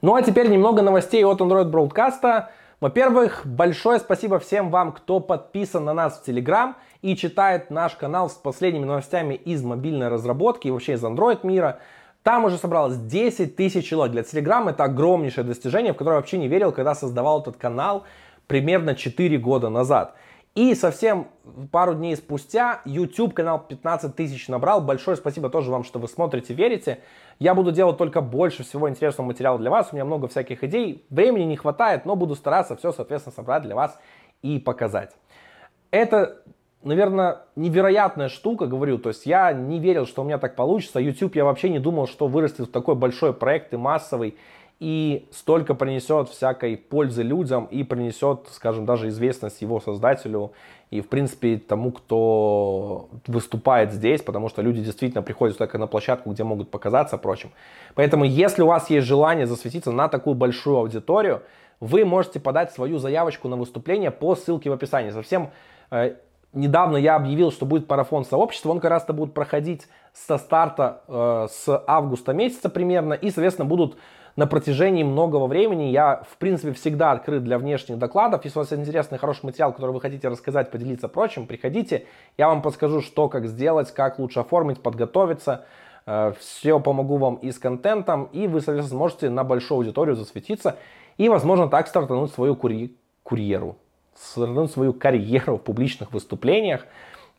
Ну 0.00 0.16
а 0.16 0.22
теперь 0.22 0.48
немного 0.48 0.82
новостей 0.82 1.24
от 1.24 1.40
Android 1.40 1.70
Broadcast. 1.70 2.48
Во-первых, 2.82 3.42
большое 3.44 4.00
спасибо 4.00 4.40
всем 4.40 4.68
вам, 4.70 4.90
кто 4.90 5.20
подписан 5.20 5.84
на 5.84 5.94
нас 5.94 6.18
в 6.18 6.28
Telegram 6.28 6.74
и 7.00 7.14
читает 7.14 7.70
наш 7.70 7.94
канал 7.94 8.28
с 8.28 8.32
последними 8.32 8.84
новостями 8.84 9.34
из 9.34 9.62
мобильной 9.62 10.08
разработки 10.08 10.66
и 10.66 10.70
вообще 10.72 10.94
из 10.94 11.04
Android 11.04 11.46
мира. 11.46 11.78
Там 12.24 12.44
уже 12.44 12.58
собралось 12.58 12.96
10 12.96 13.54
тысяч 13.54 13.86
человек. 13.86 14.10
Для 14.10 14.22
Telegram 14.22 14.68
это 14.68 14.82
огромнейшее 14.82 15.44
достижение, 15.44 15.92
в 15.92 15.96
которое 15.96 16.16
я 16.16 16.20
вообще 16.22 16.38
не 16.38 16.48
верил, 16.48 16.72
когда 16.72 16.96
создавал 16.96 17.42
этот 17.42 17.56
канал 17.56 18.02
примерно 18.48 18.96
4 18.96 19.38
года 19.38 19.68
назад. 19.68 20.16
И 20.54 20.74
совсем 20.74 21.28
пару 21.70 21.94
дней 21.94 22.14
спустя 22.14 22.82
YouTube 22.84 23.32
канал 23.32 23.64
15 23.66 24.14
тысяч 24.14 24.48
набрал. 24.48 24.82
Большое 24.82 25.16
спасибо 25.16 25.48
тоже 25.48 25.70
вам, 25.70 25.82
что 25.82 25.98
вы 25.98 26.08
смотрите, 26.08 26.52
верите. 26.52 27.00
Я 27.38 27.54
буду 27.54 27.72
делать 27.72 27.96
только 27.96 28.20
больше 28.20 28.62
всего 28.62 28.90
интересного 28.90 29.28
материала 29.28 29.58
для 29.58 29.70
вас. 29.70 29.88
У 29.90 29.96
меня 29.96 30.04
много 30.04 30.28
всяких 30.28 30.62
идей. 30.62 31.06
Времени 31.08 31.44
не 31.44 31.56
хватает, 31.56 32.04
но 32.04 32.16
буду 32.16 32.34
стараться 32.34 32.76
все, 32.76 32.92
соответственно, 32.92 33.34
собрать 33.34 33.62
для 33.62 33.74
вас 33.74 33.98
и 34.42 34.58
показать. 34.58 35.16
Это 35.90 36.42
наверное, 36.82 37.42
невероятная 37.56 38.28
штука, 38.28 38.66
говорю. 38.66 38.98
То 38.98 39.08
есть 39.08 39.26
я 39.26 39.52
не 39.52 39.78
верил, 39.78 40.06
что 40.06 40.22
у 40.22 40.24
меня 40.24 40.38
так 40.38 40.56
получится. 40.56 41.00
YouTube 41.00 41.36
я 41.36 41.44
вообще 41.44 41.70
не 41.70 41.78
думал, 41.78 42.06
что 42.06 42.26
вырастет 42.26 42.68
в 42.68 42.72
такой 42.72 42.94
большой 42.94 43.32
проект 43.32 43.72
и 43.72 43.76
массовый. 43.76 44.36
И 44.82 45.28
столько 45.30 45.74
принесет 45.74 46.28
всякой 46.28 46.76
пользы 46.76 47.22
людям 47.22 47.66
и 47.66 47.84
принесет, 47.84 48.48
скажем, 48.50 48.84
даже 48.84 49.10
известность 49.10 49.62
его 49.62 49.78
создателю 49.78 50.54
и, 50.90 51.00
в 51.00 51.08
принципе, 51.08 51.56
тому, 51.56 51.92
кто 51.92 53.08
выступает 53.28 53.92
здесь, 53.92 54.22
потому 54.22 54.48
что 54.48 54.60
люди 54.60 54.82
действительно 54.82 55.22
приходят 55.22 55.56
только 55.56 55.78
на 55.78 55.86
площадку, 55.86 56.32
где 56.32 56.42
могут 56.42 56.72
показаться, 56.72 57.16
прочим. 57.16 57.52
Поэтому, 57.94 58.24
если 58.24 58.62
у 58.62 58.66
вас 58.66 58.90
есть 58.90 59.06
желание 59.06 59.46
засветиться 59.46 59.92
на 59.92 60.08
такую 60.08 60.34
большую 60.34 60.78
аудиторию, 60.78 61.42
вы 61.78 62.04
можете 62.04 62.40
подать 62.40 62.72
свою 62.72 62.98
заявочку 62.98 63.46
на 63.46 63.56
выступление 63.56 64.10
по 64.10 64.34
ссылке 64.34 64.68
в 64.68 64.72
описании. 64.72 65.10
Совсем 65.10 65.50
э, 65.92 66.16
недавно 66.52 66.96
я 66.96 67.14
объявил, 67.14 67.52
что 67.52 67.66
будет 67.66 67.88
марафон 67.88 68.24
сообщества, 68.24 68.70
он 68.70 68.80
как 68.80 68.90
раз-то 68.90 69.12
будет 69.12 69.32
проходить 69.32 69.86
со 70.12 70.38
старта 70.38 71.02
э, 71.06 71.46
с 71.52 71.84
августа 71.86 72.32
месяца 72.32 72.68
примерно, 72.68 73.14
и, 73.14 73.30
соответственно, 73.30 73.68
будут 73.68 73.96
на 74.36 74.46
протяжении 74.46 75.02
многого 75.02 75.46
времени. 75.46 75.90
Я, 75.90 76.22
в 76.30 76.36
принципе, 76.38 76.72
всегда 76.72 77.12
открыт 77.12 77.44
для 77.44 77.58
внешних 77.58 77.98
докладов. 77.98 78.44
Если 78.44 78.58
у 78.58 78.62
вас 78.62 78.72
интересный, 78.72 79.18
хороший 79.18 79.46
материал, 79.46 79.72
который 79.72 79.92
вы 79.92 80.00
хотите 80.00 80.28
рассказать, 80.28 80.70
поделиться 80.70 81.08
прочим, 81.08 81.46
приходите. 81.46 82.06
Я 82.38 82.48
вам 82.48 82.62
подскажу, 82.62 83.00
что, 83.00 83.28
как 83.28 83.46
сделать, 83.46 83.92
как 83.92 84.18
лучше 84.18 84.40
оформить, 84.40 84.80
подготовиться. 84.80 85.64
Э, 86.06 86.32
Все 86.38 86.80
помогу 86.80 87.16
вам 87.18 87.36
и 87.36 87.50
с 87.50 87.58
контентом, 87.58 88.24
и 88.32 88.46
вы, 88.46 88.60
сможете 88.60 89.30
на 89.30 89.44
большую 89.44 89.78
аудиторию 89.78 90.16
засветиться 90.16 90.76
и, 91.18 91.28
возможно, 91.28 91.68
так 91.68 91.88
стартануть 91.88 92.32
свою 92.32 92.56
курьеру. 92.56 92.92
курьеру 93.22 93.76
стартануть 94.14 94.70
свою 94.70 94.92
карьеру 94.92 95.56
в 95.56 95.62
публичных 95.62 96.12
выступлениях 96.12 96.86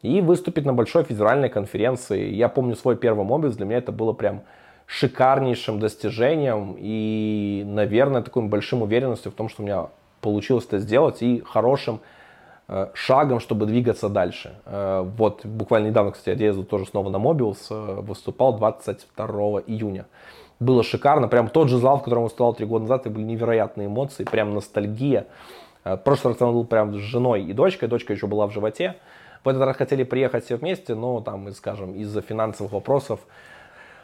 и 0.02 0.22
выступить 0.22 0.66
на 0.66 0.74
большой 0.74 1.04
федеральной 1.04 1.50
конференции. 1.50 2.34
Я 2.34 2.50
помню 2.50 2.76
свой 2.76 2.96
первый 2.96 3.26
мобилс, 3.26 3.56
для 3.56 3.66
меня 3.66 3.78
это 3.78 3.92
было 3.92 4.14
прям 4.14 4.44
шикарнейшим 4.86 5.80
достижением 5.80 6.76
и, 6.78 7.64
наверное, 7.66 8.22
такой 8.22 8.44
большим 8.44 8.82
уверенностью 8.82 9.32
в 9.32 9.36
том, 9.36 9.50
что 9.50 9.62
у 9.62 9.66
меня 9.66 9.88
получилось 10.22 10.66
это 10.66 10.80
сделать 10.80 11.22
и 11.22 11.42
хорошим 11.42 12.00
э, 12.68 12.88
шагом, 12.94 13.40
чтобы 13.40 13.66
двигаться 13.66 14.10
дальше. 14.10 14.56
Э, 14.66 15.02
вот 15.18 15.46
буквально 15.46 15.88
недавно, 15.88 16.12
кстати, 16.12 16.40
я 16.40 16.48
ездил 16.48 16.64
тоже 16.64 16.86
снова 16.86 17.10
на 17.10 17.18
Mobiles, 17.18 17.68
э, 17.70 18.02
выступал 18.02 18.58
22 18.58 19.62
июня. 19.68 20.06
Было 20.60 20.84
шикарно, 20.84 21.28
прям 21.28 21.50
тот 21.50 21.68
же 21.68 21.78
зал, 21.78 22.00
в 22.00 22.04
котором 22.04 22.24
выступал 22.24 22.54
три 22.54 22.66
года 22.66 22.84
назад, 22.84 23.02
это 23.02 23.10
были 23.10 23.26
невероятные 23.26 23.88
эмоции, 23.88 24.24
прям 24.24 24.54
ностальгия. 24.54 25.28
Э, 25.84 25.98
прошлый 25.98 26.34
раз 26.34 26.42
он 26.42 26.54
был 26.54 26.66
прям 26.66 26.94
с 26.94 26.98
женой 26.98 27.44
и 27.44 27.54
дочкой, 27.54 27.90
дочка 27.90 28.14
еще 28.14 28.28
была 28.28 28.48
в 28.48 28.52
животе. 28.52 28.96
В 29.44 29.50
этот 29.50 29.62
раз 29.64 29.76
хотели 29.76 30.04
приехать 30.04 30.46
все 30.46 30.56
вместе, 30.56 30.96
но 30.96 31.20
там, 31.20 31.52
скажем, 31.52 31.94
из-за 31.96 32.22
финансовых 32.22 32.72
вопросов 32.72 33.20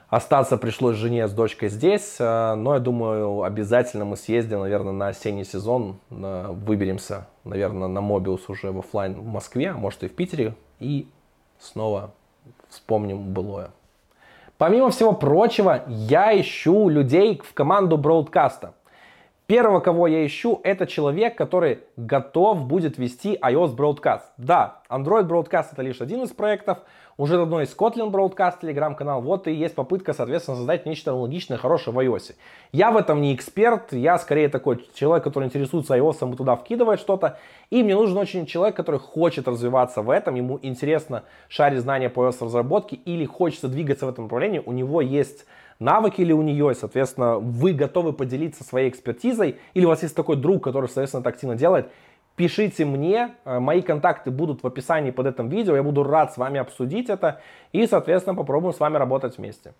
остаться 0.09 0.57
пришлось 0.57 0.95
жене 0.95 1.27
с 1.27 1.31
дочкой 1.31 1.69
здесь. 1.69 2.17
Э, 2.19 2.55
но 2.55 2.73
я 2.73 2.79
думаю, 2.79 3.43
обязательно 3.43 4.05
мы 4.05 4.17
съездим, 4.17 4.59
наверное, 4.59 4.93
на 4.93 5.07
осенний 5.09 5.45
сезон. 5.45 5.99
Э, 6.09 6.47
выберемся, 6.49 7.27
наверное, 7.43 7.87
на 7.87 8.01
Мобиус 8.01 8.49
уже 8.49 8.71
в 8.71 8.79
офлайн 8.79 9.13
в 9.13 9.25
Москве, 9.25 9.69
а 9.69 9.73
может 9.77 10.03
и 10.03 10.07
в 10.07 10.15
Питере. 10.15 10.55
И 10.79 11.07
снова 11.59 12.11
вспомним 12.69 13.33
былое. 13.33 13.71
Помимо 14.57 14.89
всего 14.89 15.13
прочего, 15.13 15.83
я 15.87 16.39
ищу 16.39 16.89
людей 16.89 17.41
в 17.43 17.53
команду 17.53 17.97
броудкаста. 17.97 18.73
Первого, 19.49 19.79
кого 19.79 20.05
я 20.05 20.23
ищу, 20.23 20.61
это 20.63 20.85
человек, 20.85 21.35
который 21.35 21.79
готов 21.97 22.65
будет 22.65 22.99
вести 22.99 23.35
iOS 23.41 23.75
Broadcast. 23.75 24.21
Да, 24.37 24.83
Android 24.89 25.27
Broadcast 25.27 25.69
это 25.71 25.81
лишь 25.81 26.01
один 26.01 26.21
из 26.21 26.29
проектов, 26.29 26.77
уже 27.19 27.35
давно 27.35 27.59
есть 27.59 27.75
Kotlin 27.75 28.11
Broadcast, 28.11 28.61
телеграм-канал, 28.61 29.21
вот 29.21 29.47
и 29.49 29.53
есть 29.53 29.75
попытка, 29.75 30.13
соответственно, 30.13 30.55
создать 30.55 30.85
нечто 30.85 31.11
аналогичное, 31.11 31.57
хорошее 31.57 31.93
в 31.93 31.99
iOS. 31.99 32.35
Я 32.71 32.91
в 32.91 32.97
этом 32.97 33.21
не 33.21 33.35
эксперт, 33.35 33.91
я 33.91 34.17
скорее 34.17 34.47
такой 34.47 34.87
человек, 34.93 35.25
который 35.25 35.43
интересуется 35.43 35.97
iOS 35.97 36.33
и 36.33 36.37
туда 36.37 36.55
вкидывает 36.55 37.01
что-то, 37.01 37.37
и 37.71 37.83
мне 37.83 37.93
нужен 37.93 38.17
очень 38.17 38.45
человек, 38.45 38.77
который 38.77 39.01
хочет 39.01 39.49
развиваться 39.49 40.01
в 40.01 40.09
этом, 40.09 40.35
ему 40.35 40.59
интересно 40.61 41.23
шарить 41.49 41.81
знания 41.81 42.09
по 42.09 42.25
iOS 42.25 42.45
разработке 42.45 42.95
или 42.95 43.25
хочется 43.25 43.67
двигаться 43.67 44.05
в 44.05 44.09
этом 44.09 44.23
направлении, 44.23 44.63
у 44.65 44.71
него 44.71 45.01
есть 45.01 45.45
навыки 45.79 46.21
ли 46.21 46.33
у 46.33 46.41
нее, 46.41 46.71
и, 46.71 46.75
соответственно, 46.75 47.37
вы 47.39 47.73
готовы 47.73 48.13
поделиться 48.13 48.63
своей 48.63 48.89
экспертизой, 48.89 49.57
или 49.73 49.85
у 49.85 49.89
вас 49.89 50.03
есть 50.03 50.15
такой 50.15 50.37
друг, 50.37 50.63
который, 50.63 50.85
соответственно, 50.85 51.21
это 51.21 51.29
активно 51.29 51.55
делает, 51.55 51.89
пишите 52.39 52.85
мне, 52.85 53.31
э, 53.43 53.59
мои 53.59 53.81
контакты 53.81 54.31
будут 54.31 54.63
в 54.63 54.67
описании 54.67 55.11
под 55.11 55.27
этим 55.27 55.49
видео, 55.49 55.75
я 55.75 55.83
буду 55.83 56.03
рад 56.03 56.33
с 56.33 56.37
вами 56.37 56.57
обсудить 56.57 57.09
это 57.09 57.41
и, 57.73 57.85
соответственно, 57.85 58.33
попробуем 58.33 58.73
с 58.73 58.79
вами 58.79 58.95
работать 58.95 59.37
вместе. 59.37 59.73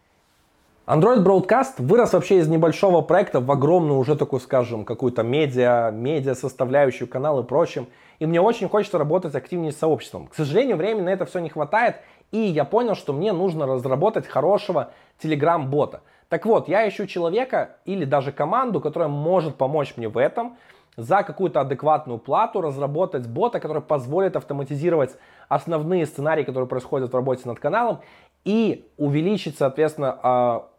Android 0.85 1.23
Broadcast 1.23 1.75
вырос 1.77 2.11
вообще 2.11 2.39
из 2.39 2.49
небольшого 2.49 2.99
проекта 2.99 3.39
в 3.39 3.49
огромную 3.49 3.97
уже 3.97 4.17
такую, 4.17 4.41
скажем, 4.41 4.83
какую-то 4.83 5.23
медиа, 5.23 5.91
медиа 5.91 6.35
составляющую 6.35 7.07
канал 7.07 7.39
и 7.39 7.45
прочим. 7.45 7.87
И 8.19 8.25
мне 8.25 8.41
очень 8.41 8.67
хочется 8.67 8.97
работать 8.97 9.35
активнее 9.35 9.71
с 9.71 9.77
сообществом. 9.77 10.27
К 10.27 10.35
сожалению, 10.35 10.75
времени 10.75 11.03
на 11.03 11.09
это 11.11 11.25
все 11.25 11.39
не 11.39 11.47
хватает, 11.47 11.95
и 12.31 12.39
я 12.39 12.65
понял, 12.65 12.95
что 12.95 13.13
мне 13.13 13.31
нужно 13.31 13.67
разработать 13.67 14.27
хорошего 14.27 14.91
Telegram-бота. 15.23 16.01
Так 16.27 16.45
вот, 16.45 16.67
я 16.67 16.87
ищу 16.89 17.05
человека 17.05 17.77
или 17.85 18.03
даже 18.03 18.33
команду, 18.33 18.81
которая 18.81 19.07
может 19.07 19.55
помочь 19.55 19.93
мне 19.95 20.09
в 20.09 20.17
этом, 20.17 20.57
за 20.99 21.23
какую-то 21.23 21.61
адекватную 21.61 22.19
плату 22.19 22.61
разработать 22.61 23.27
бота, 23.27 23.59
который 23.59 23.81
позволит 23.81 24.35
автоматизировать 24.35 25.15
основные 25.47 26.05
сценарии, 26.05 26.43
которые 26.43 26.67
происходят 26.67 27.11
в 27.11 27.15
работе 27.15 27.43
над 27.45 27.59
каналом, 27.59 27.99
и 28.43 28.85
увеличить, 28.97 29.57
соответственно, 29.57 30.19
а, 30.21 30.69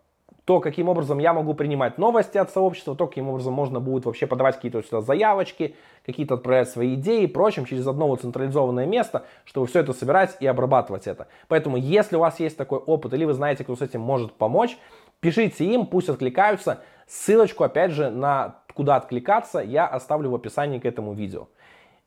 то, 0.45 0.61
каким 0.61 0.89
образом 0.89 1.19
я 1.19 1.33
могу 1.33 1.55
принимать 1.55 1.97
новости 1.97 2.37
от 2.37 2.51
сообщества, 2.51 2.97
то, 2.97 3.07
каким 3.07 3.29
образом 3.29 3.55
можно 3.55 3.81
будет 3.81 4.05
вообще 4.05 4.27
подавать 4.27 4.57
какие-то 4.57 4.83
сюда 4.83 5.01
заявочки, 5.01 5.77
какие-то 6.05 6.35
отправлять 6.35 6.69
свои 6.69 6.95
идеи 6.95 7.23
и 7.23 7.27
прочим 7.27 7.65
через 7.65 7.87
одно 7.87 8.09
вот 8.09 8.23
централизованное 8.23 8.87
место, 8.87 9.25
чтобы 9.45 9.67
все 9.67 9.81
это 9.81 9.93
собирать 9.93 10.37
и 10.41 10.47
обрабатывать 10.47 11.07
это. 11.07 11.29
Поэтому, 11.49 11.77
если 11.77 12.17
у 12.17 12.21
вас 12.21 12.41
есть 12.41 12.57
такой 12.57 12.79
опыт 12.79 13.15
или 13.15 13.25
вы 13.25 13.33
знаете, 13.33 13.65
кто 13.65 13.77
с 13.77 13.81
этим 13.81 14.01
может 14.01 14.33
помочь, 14.33 14.77
пишите 15.21 15.65
им, 15.65 15.87
пусть 15.87 16.09
откликаются. 16.09 16.81
Ссылочку, 17.07 17.65
опять 17.65 17.91
же, 17.91 18.09
на 18.11 18.60
куда 18.73 18.97
откликаться 18.97 19.59
я 19.59 19.87
оставлю 19.87 20.31
в 20.31 20.35
описании 20.35 20.79
к 20.79 20.85
этому 20.85 21.13
видео. 21.13 21.49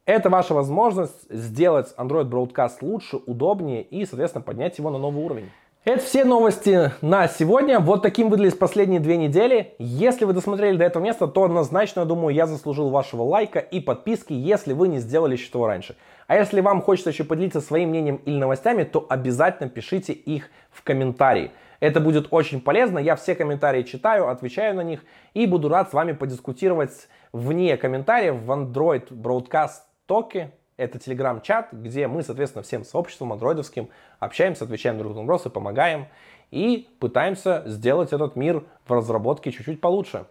Это 0.06 0.30
ваша 0.30 0.54
возможность 0.54 1.30
сделать 1.30 1.94
Android 1.98 2.30
Broadcast 2.30 2.78
лучше, 2.82 3.18
удобнее 3.26 3.84
и, 3.84 4.06
соответственно, 4.06 4.44
поднять 4.44 4.78
его 4.78 4.90
на 4.90 4.98
новый 4.98 5.24
уровень. 5.24 5.50
Это 5.86 6.02
все 6.02 6.24
новости 6.24 6.92
на 7.02 7.28
сегодня. 7.28 7.80
Вот 7.82 8.04
таким 8.04 8.30
выделились 8.30 8.56
последние 8.56 9.02
две 9.02 9.18
недели. 9.18 9.76
Если 9.80 10.24
вы 10.24 10.32
досмотрели 10.32 10.78
до 10.78 10.86
этого 10.86 11.04
места, 11.04 11.28
то 11.28 11.44
однозначно, 11.44 12.02
я 12.02 12.06
думаю, 12.06 12.34
я 12.34 12.48
заслужил 12.48 12.90
вашего 12.90 13.24
лайка 13.24 13.60
и 13.60 13.82
подписки, 13.82 14.32
если 14.32 14.72
вы 14.72 14.88
не 14.88 15.00
сделали 15.00 15.34
еще 15.34 15.52
того 15.52 15.68
раньше. 15.68 15.98
А 16.28 16.38
если 16.38 16.62
вам 16.62 16.82
хочется 16.82 17.10
еще 17.10 17.26
поделиться 17.26 17.60
своим 17.60 17.90
мнением 17.90 18.22
или 18.24 18.38
новостями, 18.38 18.84
то 18.84 19.06
обязательно 19.10 19.70
пишите 19.70 20.14
их 20.14 20.50
в 20.72 20.84
комментарии. 20.84 21.52
Это 21.84 22.00
будет 22.00 22.28
очень 22.32 22.62
полезно. 22.62 22.98
Я 22.98 23.18
все 23.18 23.36
комментарии 23.36 23.84
читаю, 23.84 24.30
отвечаю 24.30 24.74
на 24.74 24.84
них 24.84 25.04
и 25.34 25.46
буду 25.46 25.68
рад 25.68 25.90
с 25.90 25.94
вами 25.94 26.14
подискутировать 26.14 27.10
вне 27.34 27.76
комментариев 27.76 28.36
в 28.36 28.50
Android 28.52 29.10
Broadcast 29.10 29.82
токе 30.06 30.54
это 30.78 30.98
телеграм-чат, 30.98 31.74
где 31.74 32.08
мы, 32.08 32.24
соответственно, 32.24 32.64
всем 32.64 32.86
сообществом 32.86 33.34
андроидовским 33.34 33.90
общаемся, 34.20 34.64
отвечаем 34.64 34.98
друг 34.98 35.14
на 35.14 35.20
вопросы, 35.24 35.50
помогаем 35.50 36.08
и 36.52 36.88
пытаемся 37.00 37.64
сделать 37.66 38.14
этот 38.14 38.38
мир 38.38 38.64
в 38.88 38.94
разработке 38.94 39.52
чуть-чуть 39.52 39.82
получше. 39.82 40.26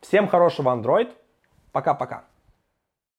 Всем 0.00 0.28
хорошего 0.28 0.70
Android. 0.70 1.10
Пока-пока. 1.72 2.22